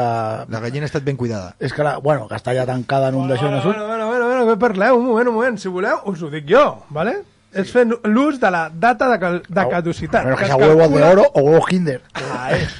La 0.53 0.59
gallina 0.61 0.85
ha 0.85 0.91
estat 0.91 1.03
ben 1.07 1.17
cuidada. 1.17 1.55
És 1.59 1.73
que, 1.73 1.81
la, 1.83 1.95
bueno, 1.97 2.27
que 2.29 2.37
està 2.37 2.53
ja 2.53 2.67
tancada 2.69 3.09
en 3.09 3.15
un 3.17 3.25
d'això 3.31 3.47
i 3.49 3.53
no 3.55 3.61
surt. 3.63 3.73
Bueno, 3.79 3.87
bueno, 3.87 4.07
bueno, 4.11 4.27
bueno, 4.29 4.43
què 4.51 4.57
parleu? 4.61 4.99
Un 4.99 5.07
moment, 5.07 5.31
un 5.31 5.35
moment. 5.39 5.57
Si 5.57 5.71
voleu, 5.73 6.03
us 6.05 6.21
ho 6.21 6.29
dic 6.29 6.45
jo, 6.51 6.65
¿vale? 6.93 7.15
És 7.57 7.71
fent 7.73 7.95
l'ús 8.05 8.37
de 8.39 8.51
la 8.53 8.67
data 8.69 9.07
de, 9.09 9.17
cal- 9.23 9.41
de 9.47 9.63
caducitat. 9.71 10.21
Bueno, 10.27 10.37
que 10.37 10.43
es 10.45 10.51
sea 10.51 10.57
huevos 10.61 10.77
de 10.77 10.99
calcula- 10.99 11.11
oro 11.15 11.25
o 11.33 11.41
huevos 11.47 11.65
Kinder. 11.71 12.01
Ah, 12.29 12.51
és. 12.53 12.75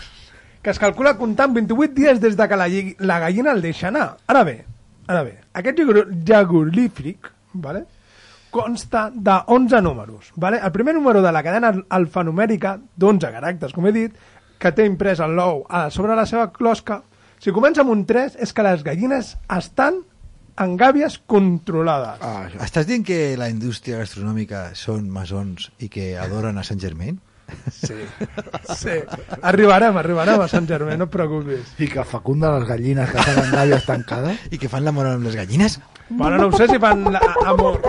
Que 0.62 0.70
es 0.76 0.80
calcula 0.84 1.16
comptant 1.18 1.56
28 1.56 1.94
dies 1.98 2.22
des 2.22 2.38
de 2.38 2.48
que 2.48 2.58
la, 2.60 2.68
lli- 2.70 2.96
la 3.00 3.18
gallina 3.24 3.54
el 3.58 3.62
deixa 3.66 3.88
anar. 3.88 4.18
Ara 4.28 4.44
bé, 4.44 4.60
ara 5.08 5.24
bé, 5.24 5.40
aquest 5.58 5.80
jagulífric, 6.28 7.32
¿vale? 7.54 7.86
consta 8.50 9.12
de 9.14 9.34
11 9.48 9.82
números. 9.82 10.32
¿vale? 10.36 10.60
El 10.64 10.72
primer 10.72 10.96
número 10.96 11.22
de 11.22 11.32
la 11.32 11.44
cadena 11.44 11.74
alfanumèrica, 11.90 12.78
d'11 12.96 13.30
caràcters, 13.34 13.74
com 13.76 13.86
he 13.86 13.92
dit, 13.92 14.16
que 14.60 14.72
té 14.74 14.86
imprès 14.90 15.20
el 15.24 15.36
l'ou 15.38 15.64
a 15.70 15.88
sobre 15.94 16.16
la 16.18 16.26
seva 16.26 16.50
closca, 16.54 17.02
si 17.40 17.54
comença 17.54 17.84
amb 17.84 17.94
un 17.94 18.06
3 18.10 18.40
és 18.42 18.54
que 18.54 18.64
les 18.66 18.84
gallines 18.84 19.36
estan 19.54 20.02
en 20.58 20.74
gàbies 20.78 21.20
controlades. 21.30 22.18
Ah, 22.26 22.48
Estàs 22.66 22.88
dient 22.90 23.04
que 23.06 23.38
la 23.38 23.50
indústria 23.54 24.00
gastronòmica 24.02 24.72
són 24.74 25.06
masons 25.14 25.70
i 25.80 25.90
que 25.94 26.16
adoren 26.18 26.58
a 26.58 26.64
Sant 26.66 26.82
Germain? 26.82 27.20
Sí, 27.72 27.96
sí. 28.76 28.96
Arribarem, 29.42 29.96
arribarem 30.02 30.42
a 30.44 30.50
Sant 30.52 30.66
Germain, 30.68 30.98
no 31.00 31.06
et 31.08 31.14
preocupis. 31.14 31.70
I 31.80 31.88
que 31.94 32.04
fecunda 32.04 32.52
les 32.58 32.66
gallines 32.68 33.08
que 33.14 33.22
estan 33.22 33.40
en 33.46 33.54
gàbies 33.54 33.86
tancades. 33.88 34.42
I 34.52 34.58
que 34.60 34.68
fan 34.68 34.84
l'amor 34.84 35.08
amb 35.14 35.30
les 35.30 35.38
gallines? 35.38 35.78
Bueno, 36.10 36.42
no 36.42 36.50
ho 36.50 36.58
sé 36.58 36.68
si 36.68 36.80
fan 36.82 37.06
la, 37.14 37.22
amor. 37.46 37.80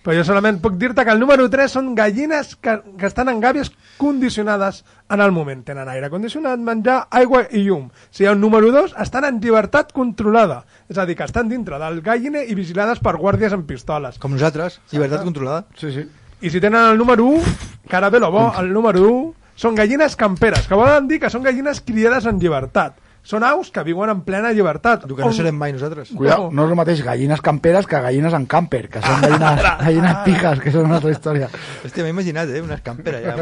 Però 0.00 0.14
jo 0.16 0.22
solament 0.24 0.62
puc 0.62 0.78
dir-te 0.80 1.04
que 1.04 1.12
el 1.12 1.20
número 1.20 1.44
3 1.52 1.74
són 1.76 1.90
gallines 1.96 2.54
que, 2.56 2.78
que 2.96 3.08
estan 3.08 3.28
en 3.28 3.40
gàbies 3.42 3.68
condicionades 4.00 4.80
en 5.12 5.20
el 5.20 5.34
moment. 5.36 5.60
Tenen 5.66 5.90
aire 5.92 6.08
condicionat, 6.08 6.62
menjar, 6.64 7.02
aigua 7.10 7.42
i 7.50 7.66
llum. 7.66 7.90
Si 8.08 8.24
hi 8.24 8.30
ha 8.30 8.32
un 8.32 8.40
número 8.40 8.70
2, 8.72 8.94
estan 9.04 9.26
en 9.28 9.42
llibertat 9.44 9.92
controlada. 9.92 10.62
És 10.88 10.96
a 10.96 11.04
dir, 11.04 11.18
que 11.18 11.28
estan 11.28 11.52
dintre 11.52 11.76
del 11.82 12.00
galliner 12.06 12.46
i 12.48 12.56
vigilades 12.56 13.02
per 13.04 13.18
guàrdies 13.20 13.52
amb 13.52 13.68
pistoles. 13.68 14.16
Com 14.22 14.32
nosaltres, 14.38 14.80
llibertat 14.94 15.26
controlada. 15.26 15.66
Sí, 15.76 15.92
sí. 15.92 16.06
I 16.40 16.48
si 16.48 16.64
tenen 16.64 16.94
el 16.94 16.96
número 16.96 17.28
1, 17.28 17.54
que 17.84 17.96
ara 17.96 18.08
ve 18.08 18.24
lo 18.24 18.32
bo, 18.32 18.46
el 18.56 18.72
número 18.72 19.04
1, 19.04 19.34
són 19.60 19.76
gallines 19.76 20.16
camperes, 20.16 20.64
que 20.64 20.78
volen 20.78 21.10
dir 21.10 21.20
que 21.20 21.28
són 21.28 21.44
gallines 21.44 21.82
criades 21.84 22.24
en 22.24 22.40
llibertat. 22.40 22.96
Són 23.22 23.44
aus 23.44 23.68
que 23.70 23.82
viuen 23.84 24.08
en 24.10 24.22
plena 24.24 24.50
llibertat. 24.56 25.04
El 25.04 25.12
que 25.16 25.26
no 25.26 25.32
serem 25.36 25.56
mai 25.60 25.74
nosaltres. 25.74 26.08
Cuidado, 26.16 26.48
no 26.56 26.64
és 26.64 26.72
el 26.72 26.78
mateix 26.78 27.02
gallines 27.04 27.42
camperes 27.44 27.86
que 27.86 28.00
gallines 28.00 28.32
en 28.36 28.46
camper, 28.50 28.86
que 28.94 29.02
són 29.04 29.20
gallines, 29.20 29.60
gallines 29.84 30.16
pijas, 30.24 30.62
que 30.64 30.72
són 30.72 30.88
una 30.88 30.96
altra 30.98 31.12
història. 31.12 31.50
Hòstia, 31.84 32.06
m'he 32.06 32.14
imaginat, 32.14 32.48
eh? 32.48 32.62
Una 32.64 32.78
escampera 32.80 33.20
ja. 33.20 33.36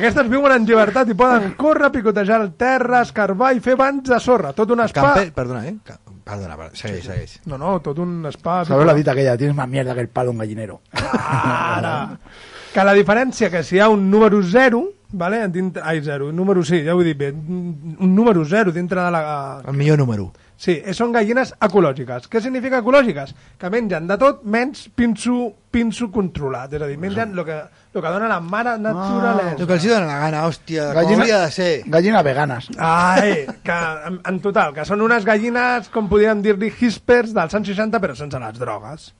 Aquestes 0.00 0.28
viuen 0.28 0.56
en 0.56 0.66
llibertat 0.66 1.14
i 1.14 1.18
poden 1.18 1.54
córrer, 1.60 1.92
picotejar 1.94 2.42
el 2.42 2.52
terra, 2.58 3.04
escarbar 3.06 3.54
i 3.54 3.62
fer 3.64 3.78
banys 3.78 4.10
de 4.10 4.20
sorra. 4.22 4.52
Tot 4.58 4.74
un 4.74 4.82
spa. 4.88 5.12
Camper, 5.12 5.32
perdona, 5.38 5.64
eh? 5.70 5.76
Perdona, 6.28 6.58
perdona, 6.58 6.76
segueix, 6.76 7.06
segueix. 7.06 7.38
No, 7.48 7.56
no, 7.60 7.78
tot 7.84 8.02
un 8.02 8.26
spa. 8.34 8.64
Sabeu 8.68 8.84
la 8.88 8.98
dita 8.98 9.14
aquella, 9.14 9.38
tienes 9.38 9.56
más 9.56 9.68
mierda 9.68 9.94
que 9.94 10.02
el 10.04 10.10
palo 10.10 10.34
un 10.34 10.38
gallinero. 10.42 10.82
Ara. 10.92 11.98
Que 12.74 12.84
la 12.84 12.94
diferència 12.96 13.50
que 13.50 13.62
si 13.64 13.76
hi 13.76 13.80
ha 13.80 13.88
un 13.88 14.10
número 14.10 14.42
0, 14.42 14.82
vale? 15.12 15.40
dintre, 15.48 15.82
ai, 15.84 16.02
0, 16.04 16.32
número 16.32 16.62
sí, 16.64 16.82
ja 16.84 16.94
ho 16.94 17.00
he 17.00 17.06
dit 17.06 17.16
bé, 17.18 17.30
un 17.32 18.12
número 18.14 18.44
0 18.44 18.72
dintre 18.72 19.00
de 19.00 19.10
la... 19.10 19.22
El 19.66 19.74
millor 19.76 19.98
número. 19.98 20.30
Sí, 20.58 20.74
eh, 20.84 20.90
són 20.92 21.12
gallines 21.14 21.52
ecològiques. 21.62 22.24
Què 22.26 22.40
significa 22.42 22.80
ecològiques? 22.82 23.30
Que 23.62 23.68
mengen 23.70 24.08
de 24.10 24.16
tot 24.18 24.40
menys 24.42 24.88
pinso, 24.90 25.52
pinso 25.70 26.08
controlat. 26.10 26.72
És 26.74 26.82
a 26.82 26.88
dir, 26.90 26.96
mengen 26.98 27.30
el 27.38 27.44
que, 27.46 27.58
lo 27.94 28.02
que 28.02 28.10
dona 28.10 28.26
la 28.26 28.40
mare 28.42 28.72
naturalesa. 28.82 29.54
El 29.54 29.68
que 29.70 29.76
els 29.78 29.86
dona 29.86 30.08
la 30.10 30.18
gana, 30.24 30.40
hòstia, 30.48 30.88
com 30.90 30.98
Gallina- 30.98 31.22
hauria 31.22 31.38
de 31.44 31.52
ser. 31.54 31.68
Gallina 31.86 32.24
veganes. 32.26 32.68
Ai, 32.76 33.46
que 33.62 33.78
en, 34.10 34.18
en 34.26 34.40
total, 34.42 34.74
que 34.74 34.84
són 34.88 35.06
unes 35.06 35.24
gallines, 35.24 35.88
com 35.94 36.10
podríem 36.10 36.42
dir-li, 36.42 36.72
hispers 36.82 37.30
dels 37.38 37.54
anys 37.54 37.70
60, 37.76 38.02
però 38.02 38.18
sense 38.18 38.42
les 38.42 38.58
drogues. 38.58 39.12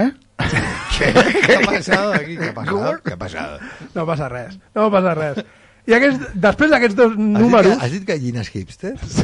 Eh? 0.00 0.08
Què 0.96 1.56
ha 1.56 1.62
passat 1.66 2.18
aquí? 2.20 2.36
Què 2.40 2.50
ha 2.50 2.56
passat? 2.56 3.02
Què 3.06 3.16
ha 3.16 3.20
passat? 3.20 3.64
No 3.96 4.06
passa 4.08 4.28
res, 4.32 4.58
no 4.76 4.90
passa 4.92 5.14
res. 5.18 5.42
I 5.88 5.96
aquest, 5.96 6.26
després 6.38 6.70
d'aquests 6.74 6.96
dos 6.98 7.14
Has 7.14 7.18
dit, 7.18 7.40
números... 7.40 7.72
que, 7.72 7.84
has 7.86 7.94
dit 7.96 8.04
gallines 8.08 8.50
hipsters? 8.54 9.20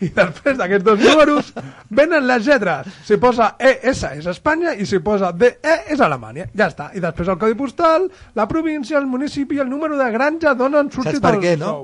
I 0.00 0.08
després 0.16 0.56
d'aquests 0.56 0.84
dos 0.86 1.02
números 1.02 1.50
venen 1.92 2.24
les 2.28 2.46
lletres. 2.46 2.88
Si 3.04 3.18
posa 3.20 3.52
ES 3.60 4.04
és 4.14 4.28
Espanya 4.32 4.72
i 4.72 4.86
si 4.88 5.02
posa 5.04 5.28
DE 5.36 5.50
és 5.92 6.00
Alemanya. 6.00 6.48
Ja 6.56 6.70
està. 6.72 6.88
I 6.96 7.02
després 7.04 7.28
el 7.28 7.36
codi 7.40 7.58
postal, 7.58 8.08
la 8.38 8.48
província, 8.48 8.96
el 8.98 9.08
municipi 9.10 9.58
i 9.58 9.62
el 9.66 9.68
número 9.68 10.00
de 10.00 10.08
granja 10.14 10.54
d'on 10.56 10.78
han 10.80 10.88
Saps 10.88 11.04
sortit 11.04 11.22
per 11.26 11.34
els 11.36 11.44
què, 11.44 11.56
no? 11.60 11.74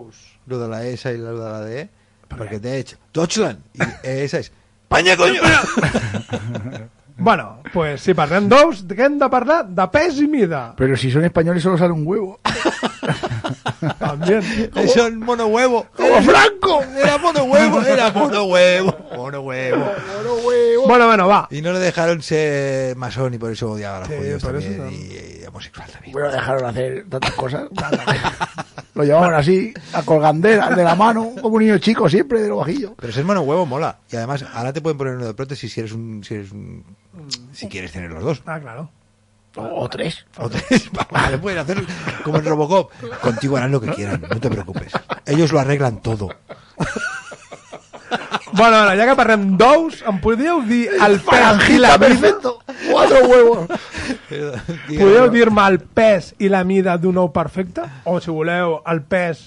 Lo 0.49 0.63
de 0.63 0.71
la 0.73 0.81
S 0.89 1.13
i 1.13 1.21
lo 1.21 1.37
de 1.37 1.45
la 1.45 1.61
D. 1.67 1.85
Perquè 2.33 2.59
té 2.63 2.79
Deutschland. 3.15 3.61
I 3.77 3.91
ES 4.17 4.39
és 4.41 4.51
Espanya, 4.89 5.17
coño! 5.17 5.41
Bueno, 7.19 7.63
pues 7.73 8.03
si 8.03 8.13
parlem 8.13 8.45
d'ous, 8.47 8.83
que 8.85 9.01
hem 9.07 9.15
de 9.19 9.25
parlar 9.33 9.65
de 9.73 9.87
pes 9.89 10.19
i 10.21 10.27
mida. 10.29 10.75
Pero 10.77 10.99
si 10.99 11.11
son 11.11 11.25
españoles 11.25 11.63
solo 11.63 11.79
sale 11.79 11.93
un 11.95 12.07
huevo. 12.07 12.39
También. 13.99 14.43
Eso 14.75 15.07
es 15.07 15.15
mono 15.15 15.47
huevo. 15.47 15.87
¡Como 15.97 16.21
Franco! 16.21 16.83
Era 16.95 17.17
mono 17.17 17.45
huevo, 17.45 17.81
era 17.81 18.13
mono 18.13 18.45
huevo. 18.45 18.95
Mono 19.17 19.41
huevo. 19.41 19.93
Bueno, 20.87 21.07
bueno, 21.07 21.27
va. 21.27 21.49
Y 21.51 21.63
no 21.63 21.73
le 21.73 21.79
dejaron 21.79 22.21
ser 22.21 22.95
masón 22.97 23.33
y 23.33 23.39
por 23.39 23.51
eso 23.51 23.71
odiaba 23.71 23.97
a 23.97 24.01
los 24.01 24.09
Sí, 24.09 24.15
judíos 24.19 24.37
eso 24.37 24.49
también. 24.53 24.77
también. 24.77 25.03
Y, 25.03 25.43
y 25.43 25.47
homosexual 25.47 25.89
también. 25.91 26.13
Bueno, 26.13 26.31
dejaron 26.31 26.65
hacer 26.67 27.07
tantas 27.09 27.33
cosas. 27.33 27.63
Lo 28.97 29.05
llevaban 29.05 29.35
así, 29.35 29.75
a 29.93 30.03
colgandera, 30.03 30.71
de 30.71 30.83
la 30.83 30.95
mano, 30.95 31.33
como 31.43 31.57
un 31.57 31.63
niño 31.63 31.77
chico 31.77 32.09
siempre, 32.09 32.41
de 32.41 32.49
lo 32.49 32.57
bajillo. 32.57 32.95
Pero 32.97 33.13
ser 33.13 33.25
mono 33.25 33.43
huevo 33.43 33.67
mola. 33.67 33.99
Y 34.11 34.17
además, 34.17 34.43
ahora 34.55 34.73
te 34.73 34.81
pueden 34.81 34.97
poner 34.97 35.17
uno 35.17 35.27
de 35.27 35.35
prótesis 35.35 35.71
si 35.71 35.81
eres 35.81 35.93
un. 35.93 36.25
Si, 36.25 36.35
eres 36.35 36.51
un, 36.51 36.83
si 37.53 37.69
quieres 37.69 37.93
tener 37.93 38.11
los 38.11 38.23
dos. 38.23 38.43
Ah, 38.47 38.59
claro. 38.59 38.91
O, 39.57 39.83
o 39.83 39.89
tres. 39.91 40.25
O 40.39 40.49
tres. 40.49 40.91
Vale, 41.11 41.37
pueden 41.37 41.59
hacer 41.59 41.85
como 42.25 42.39
en 42.39 42.47
Robocop. 42.47 42.91
Contigo 43.21 43.59
harán 43.59 43.71
lo 43.73 43.83
que 43.83 43.91
quieran, 43.91 44.23
no 44.31 44.41
te 44.41 44.49
preocupes. 44.49 44.93
Ellos 45.27 45.53
lo 45.53 45.61
arreglan 45.61 46.01
todo. 46.01 46.31
Bueno, 48.57 48.77
bueno, 48.77 48.93
ja 48.97 49.07
que 49.11 49.17
parlem 49.19 49.43
d'ous, 49.61 49.99
em 50.09 50.19
podríeu 50.23 50.63
dir 50.65 50.87
el 51.05 51.19
pes 51.21 51.67
i 51.75 51.79
la 51.83 51.97
mida? 52.01 52.55
Cuatro 52.87 53.19
huevos. 53.29 53.67
Podeu 54.89 55.29
dir-me 55.35 55.67
el 55.69 55.79
pes 55.81 56.31
i 56.41 56.49
la 56.53 56.63
mida 56.65 56.97
d'un 57.01 57.19
ou 57.21 57.29
perfecte? 57.35 57.85
O, 58.09 58.17
si 58.23 58.33
voleu, 58.33 58.79
el 58.89 59.03
pes 59.05 59.43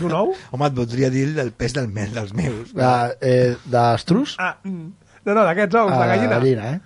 d'un 0.00 0.12
ou? 0.16 0.34
Home, 0.52 0.68
et 0.68 0.76
voldria 0.76 1.08
dir 1.12 1.28
el 1.40 1.52
pes 1.56 1.72
del 1.76 1.88
mes 1.88 2.12
dels 2.14 2.34
meus. 2.36 2.74
De, 2.76 2.90
eh, 3.20 3.54
d'estrus? 3.64 4.36
Ah, 4.38 4.56
mm. 4.62 4.90
no, 5.24 5.32
no, 5.34 5.46
d'aquests 5.46 5.80
ous, 5.80 5.94
de 5.94 6.02
Ah, 6.02 6.10
gallina. 6.12 6.36
gallina, 6.36 6.74
eh? 6.74 6.80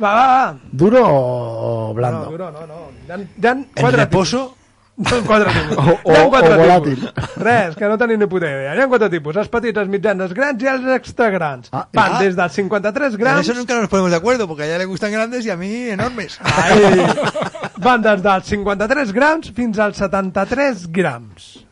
Va, 0.00 0.14
va, 0.16 0.24
va. 0.32 0.58
¿Duro 0.72 1.02
o 1.04 1.92
blando? 1.94 2.24
No, 2.24 2.30
duro, 2.30 2.50
no, 2.50 2.66
no. 2.66 2.80
Hi 3.06 3.12
ha, 3.12 3.18
hi 3.20 3.46
ha 3.46 3.50
En 3.52 3.66
quatre 3.76 4.04
reposo, 4.06 4.46
tipus. 4.46 4.59
Ha 5.06 5.18
quatre 5.26 5.52
tipus. 5.54 5.76
O- 5.78 5.98
o- 6.12 6.30
quatre 6.30 6.50
o 6.50 6.56
tipus. 6.56 6.66
volàtil. 6.66 7.12
Res, 7.40 7.76
que 7.76 7.88
no 7.88 7.96
tenim 7.98 8.18
ni 8.20 8.26
puta 8.26 8.46
idea. 8.50 8.74
Hi 8.76 8.80
ha 8.82 8.86
quatre 8.88 9.08
tipus. 9.10 9.36
Els 9.40 9.48
petits, 9.48 9.78
els 9.80 9.88
mitjans, 9.88 10.20
els 10.26 10.34
grans 10.36 10.62
i 10.62 10.68
els 10.68 10.86
extra 10.94 11.30
grans. 11.30 11.70
Ah, 11.72 11.86
Van 11.94 12.16
ah. 12.16 12.18
des 12.20 12.36
dels 12.36 12.52
53 12.52 13.14
en 13.14 13.20
grams... 13.20 13.48
eso 13.48 13.54
nunca 13.54 13.74
nos 13.80 13.88
ponemos 13.88 14.10
de 14.10 14.16
acuerdo, 14.16 14.46
porque 14.46 14.64
a 14.64 14.66
ella 14.66 14.78
le 14.78 14.84
gustan 14.84 15.12
grandes 15.12 15.46
y 15.46 15.50
a 15.50 15.56
mí 15.56 15.88
enormes. 15.88 16.38
Ai, 16.42 17.06
van 17.78 18.02
des 18.02 18.22
dels 18.22 18.44
53 18.46 19.12
grams 19.12 19.50
fins 19.56 19.78
als 19.78 19.96
73 19.96 20.86
grams. 20.92 21.64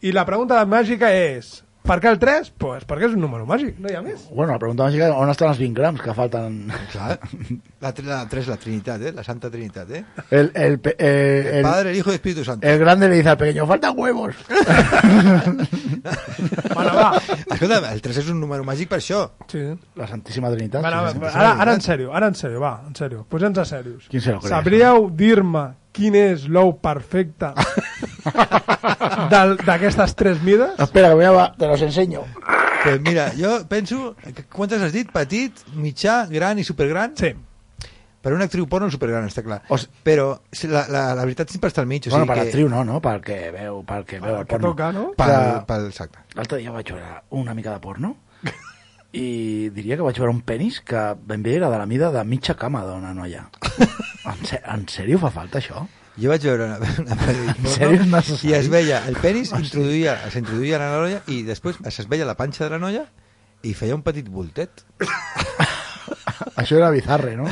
I 0.00 0.12
la 0.12 0.24
pregunta 0.24 0.64
màgica 0.64 1.10
és... 1.12 1.62
Per 1.80 1.96
què 1.98 2.10
el 2.12 2.18
3? 2.22 2.50
Pues 2.60 2.84
perquè 2.86 3.08
és 3.08 3.14
un 3.16 3.22
número 3.24 3.46
màgic, 3.48 3.78
no 3.80 3.88
hi 3.90 3.94
ha 3.96 4.02
més. 4.04 4.26
Bueno, 4.30 4.52
la 4.52 4.58
pregunta 4.60 4.84
mágica 4.84 5.08
es, 5.08 5.14
¿dónde 5.14 5.32
están 5.32 5.48
los 5.48 5.58
20 5.58 5.80
grams 5.80 6.02
que 6.02 6.12
faltan? 6.14 6.68
Clar. 6.92 7.18
La, 7.80 7.94
tri- 7.94 8.04
la 8.04 8.28
tres, 8.28 8.46
la 8.48 8.56
Trinidad, 8.58 9.02
¿eh? 9.02 9.12
La 9.12 9.24
Santa 9.24 9.50
Trinidad, 9.50 9.90
¿eh? 9.90 10.04
El, 10.30 10.52
el, 10.54 10.78
pe- 10.78 10.94
eh, 10.98 11.48
El, 11.48 11.54
el- 11.56 11.62
Padre, 11.62 11.90
el 11.90 11.96
Hijo 11.96 12.10
y 12.10 12.12
el 12.12 12.14
Espíritu 12.16 12.44
Santo. 12.44 12.66
el 12.68 12.78
grande 12.78 13.08
le 13.08 13.16
dice 13.16 13.30
al 13.30 13.38
pequeño, 13.38 13.66
faltan 13.66 13.98
huevos. 13.98 14.34
Bueno, 16.74 16.94
va. 16.94 17.20
Escolta, 17.50 17.92
el 17.92 18.00
3 18.00 18.16
és 18.22 18.28
un 18.32 18.38
número 18.40 18.64
màgic 18.64 18.88
per 18.88 18.98
això. 19.00 19.24
Sí. 19.50 19.60
La 19.98 20.06
Santísima 20.08 20.50
Trinidad. 20.52 20.80
Bueno, 20.80 21.02
sí, 21.12 21.18
va, 21.18 21.28
ara, 21.32 21.50
ara 21.64 21.74
en 21.76 21.82
sèrio, 21.84 22.12
ara 22.16 22.28
en 22.30 22.34
sèrio, 22.38 22.60
va, 22.62 22.72
en 22.88 22.94
sèrio. 22.96 23.24
Posem-nos 23.28 23.68
serios. 23.68 24.06
Quin 24.08 24.20
se 24.24 24.32
lo 24.32 24.40
Sabríeu 24.40 25.10
dir-me 25.12 25.66
quin 25.92 26.14
és 26.16 26.46
l'ou 26.48 26.76
perfecte 26.80 27.50
d'aquestes 29.66 30.14
tres 30.16 30.42
mides? 30.42 30.78
Espera, 30.78 31.08
que 31.10 31.14
voy 31.14 31.24
a, 31.24 31.52
te 31.56 31.66
los 31.66 31.82
enseño. 31.82 32.22
Pues 32.82 33.00
mira, 33.00 33.32
jo 33.36 33.66
penso... 33.68 34.16
Quantes 34.52 34.80
has 34.82 34.92
dit? 34.92 35.10
Petit, 35.12 35.52
mitjà, 35.76 36.26
gran 36.30 36.58
i 36.58 36.64
supergran? 36.64 37.12
Sí. 37.16 37.34
Per 38.20 38.32
una 38.36 38.44
actriu 38.44 38.66
porno 38.68 38.90
supergran, 38.92 39.24
està 39.28 39.40
clar. 39.44 39.62
O 39.72 39.76
s- 39.80 39.88
Però 40.04 40.34
la, 40.68 40.82
la, 40.92 41.02
la 41.16 41.22
veritat 41.24 41.48
sempre 41.52 41.70
està 41.72 41.80
al 41.80 41.88
mig. 41.88 42.04
O 42.06 42.10
bueno, 42.10 42.24
sigui 42.24 42.28
per 42.28 42.36
que... 42.36 42.44
l'actriu 42.44 42.68
no, 42.72 42.82
no? 42.84 42.98
Pel 43.04 43.20
que 43.24 43.38
veu, 43.54 43.78
pel 43.88 44.04
que 44.08 44.18
veu 44.20 44.40
el 44.42 44.46
porno. 44.48 44.72
toca, 44.72 44.90
no? 44.92 45.06
Pel, 45.16 45.36
pel, 45.68 45.86
exacte. 45.88 46.20
L'altre 46.36 46.58
dia 46.60 46.72
vaig 46.74 46.92
veure 46.92 47.22
una 47.40 47.54
mica 47.56 47.72
de 47.72 47.80
porno 47.80 48.14
i 49.16 49.68
diria 49.74 49.96
que 49.98 50.04
vaig 50.06 50.18
veure 50.20 50.30
un 50.30 50.42
penis 50.46 50.82
que 50.86 51.00
ben 51.26 51.40
bé 51.42 51.56
era 51.56 51.70
de 51.72 51.78
la 51.80 51.86
mida 51.88 52.12
de 52.14 52.20
mitja 52.24 52.54
cama 52.56 52.84
d'una 52.88 53.14
noia. 53.16 53.48
En, 54.30 54.36
en 54.44 54.82
sèrio 54.92 55.16
fa 55.18 55.30
falta 55.32 55.56
això? 55.62 55.80
Jo 56.18 56.30
vaig 56.32 56.42
veure 56.44 56.64
una, 56.66 56.76
una 57.04 57.16
pel·li 57.20 57.54
porno 57.62 58.38
i 58.48 58.54
es 58.58 58.68
veia 58.72 59.02
el 59.08 59.16
penis, 59.22 59.52
introduïa, 59.56 60.16
s'introduïa 60.32 60.76
en 60.80 60.82
la 60.86 60.98
noia 61.04 61.20
i 61.30 61.42
després 61.46 61.78
es 61.86 62.08
veia 62.10 62.26
la 62.28 62.34
panxa 62.36 62.64
de 62.66 62.70
la 62.74 62.80
noia 62.82 63.04
i 63.62 63.74
feia 63.76 63.94
un 63.94 64.02
petit 64.02 64.26
voltet. 64.28 64.84
Això 66.60 66.76
era 66.76 66.90
bizarre, 66.92 67.34
no? 67.38 67.46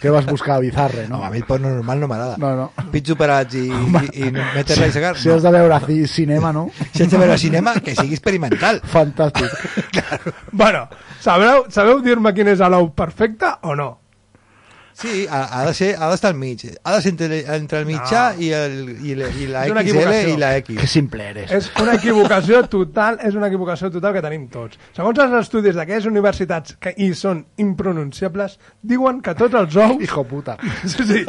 Què 0.00 0.10
vas 0.12 0.24
buscar 0.28 0.54
a 0.56 0.60
bizarre, 0.62 1.06
No, 1.08 1.18
no? 1.18 1.24
a 1.24 1.30
mi 1.30 1.38
el 1.40 1.44
porno 1.44 1.68
normal 1.72 2.00
no 2.00 2.08
m'agrada. 2.08 2.36
No, 2.40 2.54
no. 2.56 2.66
Pits 2.92 3.10
operats 3.12 3.56
i, 3.58 3.66
i, 3.68 4.22
i 4.24 4.30
meter-la 4.32 4.88
i 4.88 4.92
segar, 4.94 5.14
Si 5.20 5.28
has 5.32 5.42
de 5.44 5.52
veure 5.52 5.78
ci- 5.86 6.06
cinema, 6.08 6.52
no? 6.52 6.68
Si 6.94 7.02
has 7.02 7.10
de 7.10 7.18
veure 7.20 7.36
cinema, 7.40 7.74
que 7.84 7.94
sigui 7.96 8.14
experimental. 8.16 8.80
Fantàstic. 8.94 9.52
Bueno, 10.52 10.86
sabeu, 11.20 11.66
sabeu 11.72 12.00
dir-me 12.04 12.32
quin 12.36 12.48
és 12.54 12.60
l'ou 12.72 12.90
perfecte 12.96 13.52
o 13.68 13.74
no? 13.76 13.90
Sí, 14.98 15.26
ha, 15.30 15.44
ha 15.60 15.64
de 15.68 15.74
ser, 15.78 15.92
ha 15.94 16.08
d'estar 16.10 16.32
al 16.32 16.38
mig. 16.38 16.64
Ha 16.82 16.96
de 16.96 17.02
ser 17.04 17.12
entre, 17.12 17.38
entre 17.54 17.78
el 17.78 17.86
mitjà 17.86 18.22
No. 18.34 18.42
i, 18.42 18.48
el, 18.50 18.78
i, 19.06 19.14
la, 19.14 19.28
i 19.30 19.46
la 19.46 19.62
XL 19.84 20.32
i 20.32 20.36
la 20.40 20.48
Que 20.66 20.74
X. 20.74 20.90
simple 20.90 21.28
eres. 21.30 21.52
És 21.54 21.68
una 21.80 21.94
equivocació 21.94 22.64
total, 22.66 23.20
és 23.22 23.36
una 23.38 23.46
equivocació 23.46 23.92
total 23.94 24.16
que 24.16 24.22
tenim 24.24 24.48
tots. 24.50 24.78
Segons 24.96 25.20
els 25.22 25.36
estudis 25.44 25.78
d'aquelles 25.78 26.08
universitats 26.10 26.74
que 26.82 26.94
hi 26.98 27.12
són 27.14 27.44
impronunciables, 27.62 28.58
diuen 28.82 29.22
que 29.22 29.36
tots 29.38 29.54
els 29.54 29.76
ous... 29.76 30.02
Hijo 30.02 30.24
puta. 30.26 30.58
Sí, 30.84 31.06
sí, 31.06 31.22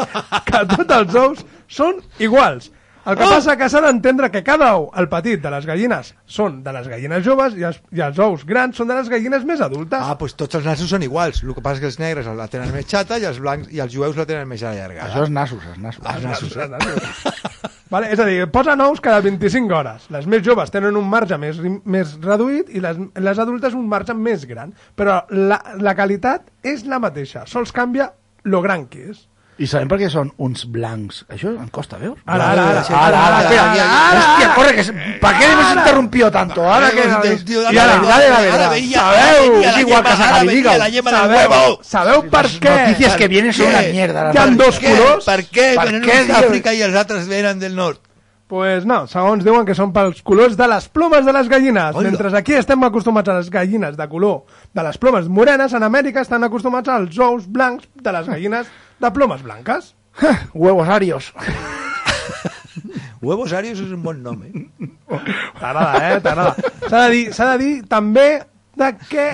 que 0.49 0.65
tots 0.73 0.95
els 0.97 1.15
ous 1.21 1.45
són 1.67 2.01
iguals. 2.19 2.71
El 3.07 3.15
que 3.15 3.27
passa 3.31 3.55
que 3.57 3.69
s'ha 3.71 3.79
d'entendre 3.83 4.27
que 4.33 4.41
cada 4.43 4.73
ou, 4.77 4.89
el 4.99 5.07
petit 5.09 5.39
de 5.41 5.51
les 5.53 5.65
gallines, 5.65 6.11
són 6.27 6.59
de 6.65 6.73
les 6.75 6.89
gallines 6.91 7.23
joves 7.25 7.55
i 7.57 7.63
els, 7.69 7.79
i 7.95 8.03
els 8.05 8.19
ous 8.21 8.43
grans 8.45 8.75
són 8.77 8.91
de 8.91 8.97
les 8.97 9.09
gallines 9.09 9.45
més 9.47 9.63
adultes. 9.63 10.03
Ah, 10.03 10.17
doncs 10.19 10.35
tots 10.37 10.59
els 10.59 10.67
nassos 10.67 10.91
són 10.91 11.05
iguals. 11.07 11.41
El 11.45 11.55
que 11.55 11.63
passa 11.63 11.79
és 11.79 11.85
que 11.85 11.89
els 11.93 11.99
negres 12.01 12.27
la 12.37 12.49
tenen 12.51 12.73
més 12.75 12.89
xata 12.91 13.17
i 13.17 13.25
els 13.29 13.39
blancs 13.39 13.71
i 13.71 13.79
els 13.79 13.95
jueus 13.95 14.19
la 14.19 14.27
tenen 14.29 14.49
més 14.51 14.63
allargada. 14.67 15.07
Això 15.07 15.25
és 15.25 15.33
nassos, 15.33 15.63
és 15.71 15.79
nassos. 15.81 16.05
Els 16.11 16.27
nassos, 16.27 16.57
eh? 16.59 17.69
Vale, 17.89 18.11
és 18.13 18.19
a 18.21 18.25
dir, 18.27 18.43
posen 18.53 18.83
ous 18.85 18.99
cada 19.01 19.23
25 19.25 19.73
hores. 19.73 20.05
Les 20.13 20.27
més 20.29 20.43
joves 20.45 20.69
tenen 20.69 20.97
un 20.99 21.07
marge 21.09 21.39
més, 21.41 21.57
més 21.89 22.13
reduït 22.21 22.69
i 22.69 22.83
les, 22.83 22.99
les 23.17 23.41
adultes 23.41 23.73
un 23.73 23.87
marge 23.89 24.13
més 24.13 24.45
gran. 24.49 24.75
Però 24.99 25.23
la, 25.33 25.57
la 25.81 25.95
qualitat 25.97 26.51
és 26.61 26.85
la 26.85 27.01
mateixa, 27.01 27.47
sols 27.49 27.73
canvia 27.73 28.11
lo 28.43 28.61
gran 28.61 28.85
que 28.91 29.09
és. 29.09 29.25
I 29.59 29.67
sabem 29.67 29.89
per 29.91 29.97
què 29.99 30.07
són 30.07 30.29
uns 30.39 30.61
blancs. 30.71 31.25
Això 31.27 31.49
em 31.51 31.67
costa, 31.67 31.97
veus? 31.99 32.15
Ara, 32.25 32.45
ara, 32.53 32.67
ara. 32.69 32.83
Ara, 32.95 33.23
ara, 33.27 33.39
espera. 33.43 33.65
Hòstia, 34.19 34.53
corre, 34.55 34.75
que... 34.77 34.83
se- 34.85 34.93
¿Para 35.19 35.37
qué 35.37 35.45
hemos 35.51 35.71
interrumpido 35.75 36.31
tanto? 36.31 36.63
Ahora 36.63 36.91
que... 36.91 37.01
Tío, 37.45 37.69
Y 37.71 37.77
a 37.77 37.85
la 37.85 37.95
verdad 37.99 38.19
de 38.19 38.29
la 38.29 38.35
ahora 38.37 38.41
verdad. 38.51 38.71
venía, 38.71 38.97
Sabeu, 38.99 39.19
ahora 39.19 39.49
venía 39.51 39.67
és 39.69 39.73
la 39.75 39.81
igual 39.81 40.03
que 40.03 40.09
yema, 40.09 40.17
se 40.17 40.23
ahora 40.23 40.39
venía 40.39 40.53
diga. 40.55 40.77
la 40.77 40.89
yema 40.89 41.11
del 41.11 41.19
Sabeu, 41.19 41.37
huevo. 41.51 41.79
sabeu 41.83 42.21
per 42.29 42.45
què? 42.47 42.87
Noticias 42.87 43.15
que 43.17 43.27
vienen 43.27 43.53
son 43.53 43.65
¿Qué? 43.65 43.71
una 43.75 43.81
mierda. 43.91 44.23
la 44.23 44.31
Hi 44.33 44.37
ha 44.37 44.45
verdad. 44.45 44.65
dos 44.65 44.79
Què? 44.79 44.89
colors? 44.97 45.25
Per 45.25 45.39
què? 45.45 45.67
Per 45.75 45.85
Venen 45.85 46.03
què, 46.03 46.17
uns 46.21 46.25
tio? 46.27 46.35
d'Àfrica 46.39 46.73
i 46.73 46.81
els 46.81 46.95
altres 46.95 47.27
venen 47.27 47.59
del 47.59 47.75
nord. 47.75 47.99
Pues 48.49 48.81
no, 48.89 49.03
segons 49.05 49.43
diuen 49.45 49.61
que 49.67 49.75
són 49.77 49.91
pels 49.93 50.23
colors 50.25 50.55
de 50.57 50.65
les 50.71 50.87
plomes 50.89 51.21
de 51.27 51.33
les 51.35 51.47
gallines. 51.51 51.93
Hola. 51.93 52.09
Mentre 52.09 52.31
aquí 52.39 52.55
estem 52.57 52.81
acostumats 52.87 53.29
a 53.29 53.35
les 53.37 53.49
gallines 53.53 53.93
de 53.95 54.07
color 54.09 54.39
de 54.73 54.83
les 54.87 54.97
plomes 54.97 55.27
morenes, 55.29 55.75
en 55.77 55.83
Amèrica 55.85 56.23
estan 56.25 56.43
acostumats 56.47 56.89
als 56.89 57.19
ous 57.21 57.45
blancs 57.45 57.85
de 57.93 58.11
les 58.15 58.25
gallines 58.31 58.71
de 58.99 59.11
plomes 59.13 59.43
blanques. 59.45 59.93
Huevos 60.55 60.89
arios. 60.89 61.29
Huevos 63.21 63.51
Arios 63.51 63.79
és 63.83 63.89
un 63.91 64.01
bon 64.01 64.21
nom, 64.23 64.37
eh? 64.47 64.51
T'agrada, 65.59 65.97
eh? 66.13 66.19
T'agrada. 66.23 66.53
S'ha 66.87 67.01
de, 67.03 67.09
dir, 67.11 67.23
s'ha 67.35 67.47
de 67.51 67.57
dir 67.59 67.71
també 67.91 68.27
de 68.79 68.89
que 69.09 69.25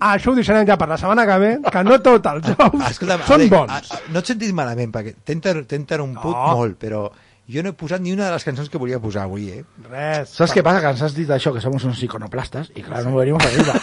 això 0.00 0.32
ho 0.32 0.36
deixarem 0.38 0.64
ja 0.68 0.78
per 0.80 0.88
la 0.88 0.96
setmana 0.96 1.26
que 1.28 1.36
ve, 1.42 1.50
que 1.72 1.82
no 1.84 1.98
tots 2.00 2.30
els 2.32 2.48
ous 2.56 2.86
Escolta'm, 2.90 3.26
són 3.28 3.44
bons. 3.52 3.74
a- 3.76 3.98
a- 3.98 4.00
no 4.14 4.22
et 4.24 4.30
sentis 4.32 4.54
malament, 4.56 4.90
perquè 4.94 5.12
t'he 5.22 5.76
interromput 5.76 6.32
No. 6.32 6.56
molt, 6.56 6.78
però 6.80 7.02
jo 7.48 7.62
no 7.62 7.70
he 7.70 7.72
posat 7.78 8.02
ni 8.02 8.12
una 8.12 8.26
de 8.26 8.32
les 8.34 8.44
cançons 8.44 8.68
que 8.68 8.78
volia 8.78 8.98
posar 8.98 9.22
avui, 9.22 9.48
eh? 9.50 9.64
Res. 9.88 10.30
¿Sabes 10.30 10.52
qué 10.52 10.62
pasa? 10.66 10.80
Que 10.80 10.88
nos 10.88 11.02
has 11.02 11.14
dicho 11.14 11.32
això, 11.34 11.52
que 11.54 11.60
somos 11.60 11.84
unos 11.84 12.02
iconoplastas 12.02 12.72
y 12.74 12.82
claro, 12.82 13.10
no 13.10 13.16
venimos 13.16 13.44
arriba. 13.44 13.74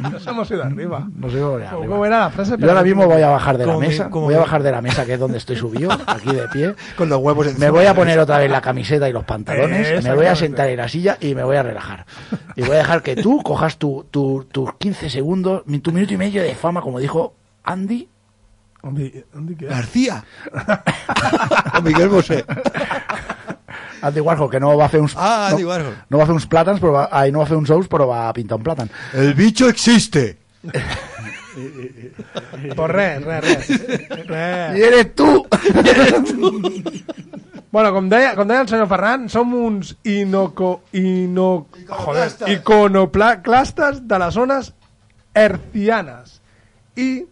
Nos 0.12 0.26
hemos 0.26 0.50
ido 0.50 0.62
arriba. 0.62 1.08
No 1.16 1.28
sé 1.28 1.40
cómo 1.40 1.54
arriba. 1.54 1.70
¿Cómo 1.72 2.06
era 2.06 2.18
la 2.20 2.30
frase? 2.30 2.56
Yo 2.56 2.68
ahora 2.68 2.82
mismo 2.82 3.06
voy 3.06 3.22
a 3.22 3.30
bajar 3.30 3.58
de 3.58 3.66
la 3.66 3.76
mesa, 3.78 4.10
como 4.10 4.26
voy 4.26 4.34
a 4.34 4.38
bajar 4.38 4.62
de 4.62 4.70
la 4.70 4.80
mesa 4.80 5.04
que 5.04 5.14
es 5.14 5.18
donde 5.18 5.38
estoy 5.38 5.56
subido, 5.56 5.90
aquí 6.06 6.32
de 6.32 6.46
pie. 6.48 6.74
Con 6.96 7.08
los 7.08 7.18
huevos 7.20 7.46
Me 7.46 7.52
encima 7.52 7.70
voy 7.70 7.82
de 7.82 7.88
a 7.88 7.94
poner 7.94 8.18
otra 8.18 8.38
vez 8.38 8.50
la 8.50 8.60
camiseta 8.60 9.08
y 9.08 9.12
los 9.12 9.24
pantalones, 9.24 10.04
me 10.04 10.14
voy 10.14 10.26
a 10.26 10.36
sentar 10.36 10.68
en 10.68 10.76
la 10.76 10.88
silla 10.88 11.18
y 11.20 11.34
me 11.34 11.42
voy 11.42 11.56
a 11.56 11.62
relajar. 11.62 12.06
Y 12.54 12.62
voy 12.62 12.76
a 12.76 12.78
dejar 12.78 13.02
que 13.02 13.16
tú 13.16 13.42
cojas 13.42 13.76
tu, 13.76 14.06
tu, 14.10 14.46
tus 14.50 14.74
15 14.74 15.10
segundos, 15.10 15.64
tu 15.82 15.92
minuto 15.92 16.14
y 16.14 16.16
medio 16.16 16.42
de 16.42 16.54
fama, 16.54 16.80
como 16.80 17.00
dijo 17.00 17.34
Andy. 17.64 18.08
¿Dónde, 18.84 19.24
dónde 19.32 19.56
queda? 19.56 19.70
García. 19.70 20.24
o 21.78 21.82
Miguel 21.82 22.10
Bosé. 22.10 22.44
Andy 24.02 24.20
Warhol, 24.20 24.50
que 24.50 24.60
no 24.60 24.76
va 24.76 24.84
a 24.84 24.86
hacer 24.88 25.00
uns... 25.00 25.14
Ah, 25.16 25.48
Andy 25.48 25.62
no, 25.62 25.70
Warhol. 25.70 25.94
No 26.10 26.18
va 26.18 26.24
a 26.24 26.26
fer 26.26 26.34
uns 26.36 26.44
plàtans, 26.44 26.82
però 26.82 26.92
va, 26.92 27.04
ai, 27.08 27.32
no 27.32 27.40
va 27.40 27.46
fer 27.48 27.56
uns 27.56 27.72
ous, 27.72 27.88
però 27.88 28.04
va 28.10 28.26
pintar 28.36 28.58
un 28.60 28.66
plàtan. 28.66 28.92
El 29.16 29.32
bicho 29.34 29.68
existe. 29.72 30.36
Pues 31.54 32.90
res, 32.90 33.22
res, 33.22 33.44
res. 33.44 34.26
res. 34.26 34.76
I 34.76 34.82
eres 34.82 35.14
tu! 35.14 35.46
Bueno, 37.70 37.92
com 37.94 38.08
deia, 38.10 38.32
com 38.34 38.48
deia 38.50 38.64
el 38.64 38.70
senyor 38.70 38.88
Ferran, 38.90 39.28
som 39.30 39.52
uns 39.54 39.92
inoco, 40.02 40.80
ino, 40.98 41.68
joder, 41.86 42.26
iconoclastes 42.56 44.02
de 44.10 44.18
les 44.18 44.34
zones 44.34 44.72
hercianes. 45.34 46.40
I 46.98 47.22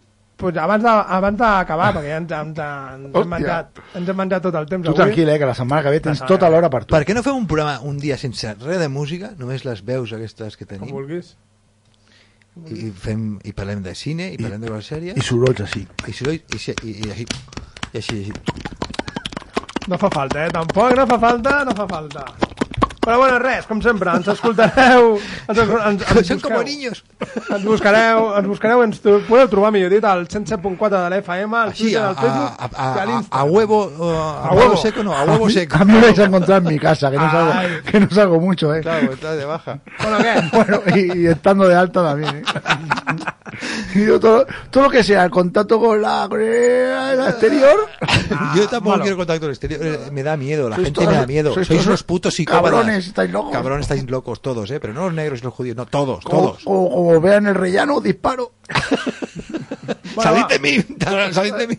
pues, 0.43 0.57
abans 0.61 0.83
de- 0.83 0.89
abans 1.17 1.37
d'acabar, 1.39 1.89
perquè 1.95 2.11
ja 2.11 2.17
ens, 2.21 2.31
ens, 2.37 2.59
ens, 2.59 3.15
hem 3.23 3.29
menjat, 3.33 3.79
ens 3.95 4.09
hem 4.13 4.17
menjat 4.21 4.43
tot 4.45 4.55
el 4.61 4.65
temps 4.69 4.85
Tu 4.85 4.91
avui. 4.91 5.01
tranquil, 5.01 5.29
eh, 5.29 5.39
que 5.39 5.45
la 5.49 5.55
setmana 5.57 5.81
que 5.87 5.89
ve 5.95 5.99
tens 6.05 6.19
La 6.21 6.27
tota 6.29 6.49
l'hora 6.53 6.69
per 6.69 6.83
tu. 6.85 6.91
Per 6.93 7.01
què 7.07 7.15
no 7.17 7.23
fem 7.23 7.35
un 7.41 7.47
programa 7.47 7.79
un 7.81 7.97
dia 7.97 8.17
sense 8.17 8.53
res 8.61 8.79
de 8.79 8.89
música, 8.89 9.31
només 9.39 9.65
les 9.65 9.81
veus 9.83 10.13
aquestes 10.13 10.57
que 10.57 10.65
Com 10.67 10.77
tenim, 10.77 10.93
vulguis. 10.93 11.35
i, 12.69 12.91
fem, 12.91 13.39
i 13.43 13.51
parlem 13.53 13.81
de 13.81 13.95
cine, 13.95 14.27
i 14.33 14.37
parlem 14.37 14.61
de 14.61 14.67
coses 14.69 14.91
sèries, 14.93 15.17
I 15.17 15.21
sorolls 15.25 15.61
així. 15.65 15.87
i, 16.07 16.13
soroll, 16.13 16.35
i, 16.35 16.59
i, 16.59 16.75
i, 16.83 16.91
i, 17.07 17.09
així, 17.09 17.25
i 17.93 17.97
així, 17.97 18.19
així. 18.19 18.33
No 19.89 19.97
fa 19.97 20.07
falta, 20.13 20.45
eh? 20.45 20.51
Tampoc 20.53 20.93
no 20.95 21.07
fa 21.07 21.17
falta, 21.19 21.63
no 21.65 21.73
fa 21.75 21.87
falta. 21.87 22.25
Però 23.03 23.17
bueno, 23.19 23.39
res, 23.39 23.65
com 23.67 23.81
sempre, 23.83 24.13
ens 24.15 24.27
escoltareu... 24.31 25.17
Ens, 25.51 25.59
ens, 25.59 26.03
ens, 26.07 26.27
Són 26.29 26.39
com 26.43 26.55
niños. 26.63 27.01
Ens 27.43 27.65
buscareu, 27.65 28.29
ens 28.39 28.47
buscareu, 28.47 28.83
ens 28.85 29.01
podeu 29.03 29.49
trobar, 29.51 29.73
millor 29.75 29.91
dit, 29.91 30.05
al 30.07 30.23
107.4 30.27 30.91
de 30.93 31.09
l'FM, 31.11 31.57
al 31.59 31.73
Així, 31.73 31.89
Twitter, 31.89 32.03
al 32.05 32.15
Facebook 32.15 32.63
a, 32.63 32.69
a, 32.71 33.05
i 33.05 33.17
a 33.17 33.41
a, 33.41 33.43
huevo, 33.43 33.81
uh, 33.91 34.11
a, 34.13 34.47
A 34.47 34.55
huevo 34.55 34.77
seco, 34.79 35.03
no, 35.03 35.15
a 35.17 35.25
huevo 35.27 35.49
seco. 35.49 35.81
A 35.81 35.85
mí 35.85 35.93
me 35.93 36.01
vais 36.01 36.19
a 36.19 36.29
encontrar 36.31 36.61
en 36.61 36.67
mi 36.69 36.79
casa, 36.79 37.11
que 37.11 37.17
no 37.17 37.29
salgo, 37.29 37.83
que 37.91 37.99
no 37.99 38.09
salgo 38.09 38.39
mucho, 38.39 38.73
eh. 38.73 38.81
Claro, 38.81 39.13
está 39.13 39.35
de 39.35 39.45
baja. 39.45 39.79
Bueno, 40.01 40.17
¿qué? 40.19 40.33
Bueno, 40.53 40.81
y, 40.95 41.23
y 41.23 41.27
estando 41.27 41.67
de 41.67 41.75
alta 41.75 42.03
también, 42.03 42.37
¿eh? 42.37 42.43
Yo 43.95 44.19
todo, 44.19 44.45
todo 44.69 44.83
lo 44.85 44.89
que 44.89 45.03
sea 45.03 45.23
el 45.25 45.31
contacto 45.31 45.79
con 45.79 46.01
la 46.01 46.27
con 46.29 46.41
el 46.41 47.19
exterior. 47.27 47.87
Yo 48.55 48.67
tampoco 48.67 48.91
malo. 48.91 49.01
quiero 49.03 49.17
contacto 49.17 49.49
exterior, 49.49 49.79
eh, 49.85 49.99
me 50.11 50.23
da 50.23 50.35
miedo, 50.37 50.69
la 50.69 50.75
Sois 50.75 50.87
gente 50.87 50.99
todos- 51.01 51.11
me 51.13 51.19
da 51.19 51.27
miedo. 51.27 51.53
sois 51.53 51.85
unos 51.85 52.03
putos 52.03 52.33
psicópatas. 52.33 52.71
cabrones, 52.71 53.07
estáis 53.07 53.31
locos. 53.31 53.51
Cabrones, 53.51 53.83
estáis 53.85 54.09
locos 54.09 54.41
todos, 54.41 54.69
¿eh? 54.71 54.79
Pero 54.79 54.93
no 54.93 55.05
los 55.05 55.13
negros 55.13 55.39
y 55.39 55.43
los 55.43 55.53
judíos, 55.53 55.75
no, 55.77 55.85
todos, 55.85 56.23
Como, 56.23 56.41
todos. 56.51 56.63
como, 56.63 56.89
como 56.89 57.21
vean 57.21 57.47
el 57.47 57.55
rellano, 57.55 57.99
disparo. 58.01 58.53
Salid 60.21 60.45
de 60.45 60.59
mí, 60.59 60.85
salid 61.31 61.53
de 61.55 61.67
mí. 61.67 61.77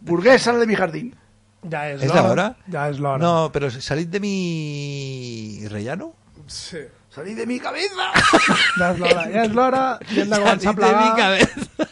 Burgués, 0.00 0.42
sal 0.42 0.58
de 0.58 0.66
mi 0.66 0.74
jardín. 0.74 1.14
Ja 1.70 1.90
és, 1.90 2.02
¿Es 2.02 2.14
la 2.14 2.22
hora? 2.24 2.56
Ja 2.72 2.88
és 2.88 2.98
l'hora. 2.98 3.18
No, 3.20 3.50
pero 3.52 3.68
salid 3.70 4.08
de 4.08 4.18
mi 4.18 5.60
rellano. 5.68 6.14
Sí. 6.46 6.78
Salid 7.10 7.36
de 7.38 7.46
mi 7.46 7.58
cabeza. 7.58 8.06
Ja 8.78 8.92
és 8.92 8.98
l'hora, 9.00 9.24
ja 9.32 9.42
és 9.44 9.54
l'hora 9.56 9.80
i 10.14 10.20
hem 10.22 10.30
de 10.30 10.38
començar 10.38 10.70
a 10.70 10.74
Salid 10.74 10.78
de 10.78 10.90
mi 10.94 11.08
plegar. 11.10 11.16
cabeza. 11.18 11.88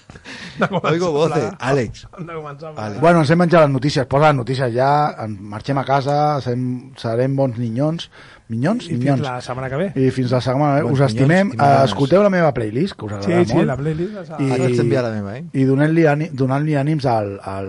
Oigo 0.93 1.11
voces, 1.14 1.35
plegar. 1.35 1.57
Àlex. 1.71 2.05
Plegar. 2.14 2.93
Bueno, 3.03 3.23
ens 3.25 3.31
hem 3.35 3.41
menjat 3.43 3.64
les 3.66 3.73
notícies. 3.75 4.07
Posa 4.11 4.31
les 4.31 4.39
notícies 4.39 4.73
ja, 4.75 4.91
marxem 5.27 5.79
a 5.79 5.85
casa, 5.89 6.16
serem, 6.45 6.64
serem 6.99 7.35
bons 7.39 7.59
ninyons. 7.59 8.09
Minyons? 8.49 8.86
I 8.86 8.94
fins 8.94 9.01
Minyons. 9.03 9.20
la 9.20 9.40
setmana 9.44 9.68
que 9.68 9.76
ve. 9.76 9.86
I 9.94 10.11
fins 10.11 10.30
la 10.32 10.40
setmana 10.40 10.78
que 10.78 10.84
ve. 10.86 10.92
Us 10.92 11.01
estimem. 11.05 11.49
minyons 11.51 11.55
i 11.55 11.57
millones. 11.59 11.90
Escolteu 11.90 12.22
la 12.24 12.30
meva 12.32 12.53
playlist, 12.57 12.94
que 12.96 13.05
us 13.05 13.12
Sí, 13.12 13.16
agradarà 13.32 13.44
sí, 13.46 13.55
molt. 13.59 13.66
la 13.66 13.76
playlist. 13.76 14.14
I, 14.40 14.51
Ara 14.53 15.03
la 15.03 15.11
meva, 15.12 15.36
eh? 15.36 15.44
i 15.53 15.64
donant-li 15.68 16.05
àni- 16.09 16.30
donant-li 16.32 16.76
ànims 16.80 17.05
al, 17.07 17.34
al 17.44 17.68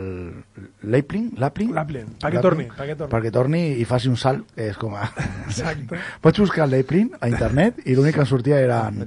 Lapling, 0.84 1.34
Lapling, 1.38 1.74
Lapling, 1.76 2.08
perquè 2.24 2.42
torni, 2.42 2.68
perquè 2.72 2.96
torni. 2.96 3.12
perquè 3.12 3.32
torni 3.36 3.62
i 3.82 3.86
faci 3.86 4.08
un 4.08 4.16
salt, 4.18 4.46
és 4.56 4.78
com 4.80 4.96
a... 4.96 5.10
Exacte. 5.48 6.00
Vaig 6.24 6.40
buscar 6.40 6.64
el 6.70 6.72
Lapling 6.78 7.12
a 7.20 7.28
internet 7.28 7.84
i 7.86 7.96
l'únic 7.96 8.16
que 8.16 8.22
em 8.24 8.30
sortia 8.32 8.62
eren... 8.64 9.04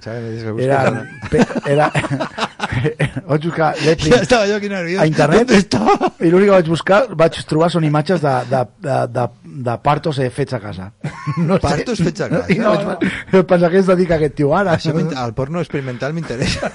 Pe, 1.30 1.40
era, 1.72 1.90
vaig 3.28 3.44
buscar 3.46 3.74
Lapling 3.84 4.14
Ya 4.14 4.20
estaba 4.22 4.46
yo 4.46 4.56
aquí 4.56 4.68
nervioso. 4.68 5.02
a 5.02 5.06
internet 5.06 5.50
i 5.52 6.30
l'únic 6.30 6.46
que 6.48 6.54
vaig 6.56 6.68
buscar, 6.72 7.00
vaig 7.18 7.38
trobar 7.48 7.70
són 7.74 7.84
imatges 7.84 8.20
de, 8.22 8.32
de, 8.50 8.62
de, 8.86 8.96
de, 9.16 9.26
de 9.68 9.76
partos 9.84 10.18
eh, 10.18 10.30
fets 10.30 10.54
a 10.54 10.60
casa. 10.60 10.90
No 11.36 11.54
sé. 11.56 11.62
Partos 11.66 11.98
fets 12.02 12.20
a 12.26 12.28
casa? 12.32 12.46
I 12.52 12.58
no, 12.62 12.72
vaig, 12.74 13.06
vaig 13.32 13.46
pensar 13.46 13.70
que 13.70 13.78
es 13.82 13.86
dedica 13.90 14.14
aquest 14.18 14.34
tio 14.40 14.54
ara. 14.56 14.74
Això 14.78 14.94
m'int- 14.96 15.14
al 15.16 15.34
porno 15.34 15.60
experimental 15.60 16.12
m'interessa. 16.16 16.70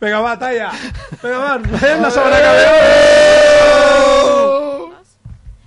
Vinga, 0.00 0.20
va, 0.22 0.36
talla. 0.38 0.70
Vinga, 1.22 1.38
va, 1.38 1.58
veiem 1.82 2.02
la 2.06 2.10
setmana 2.14 2.38
que 2.44 2.50
ve. 2.58 2.68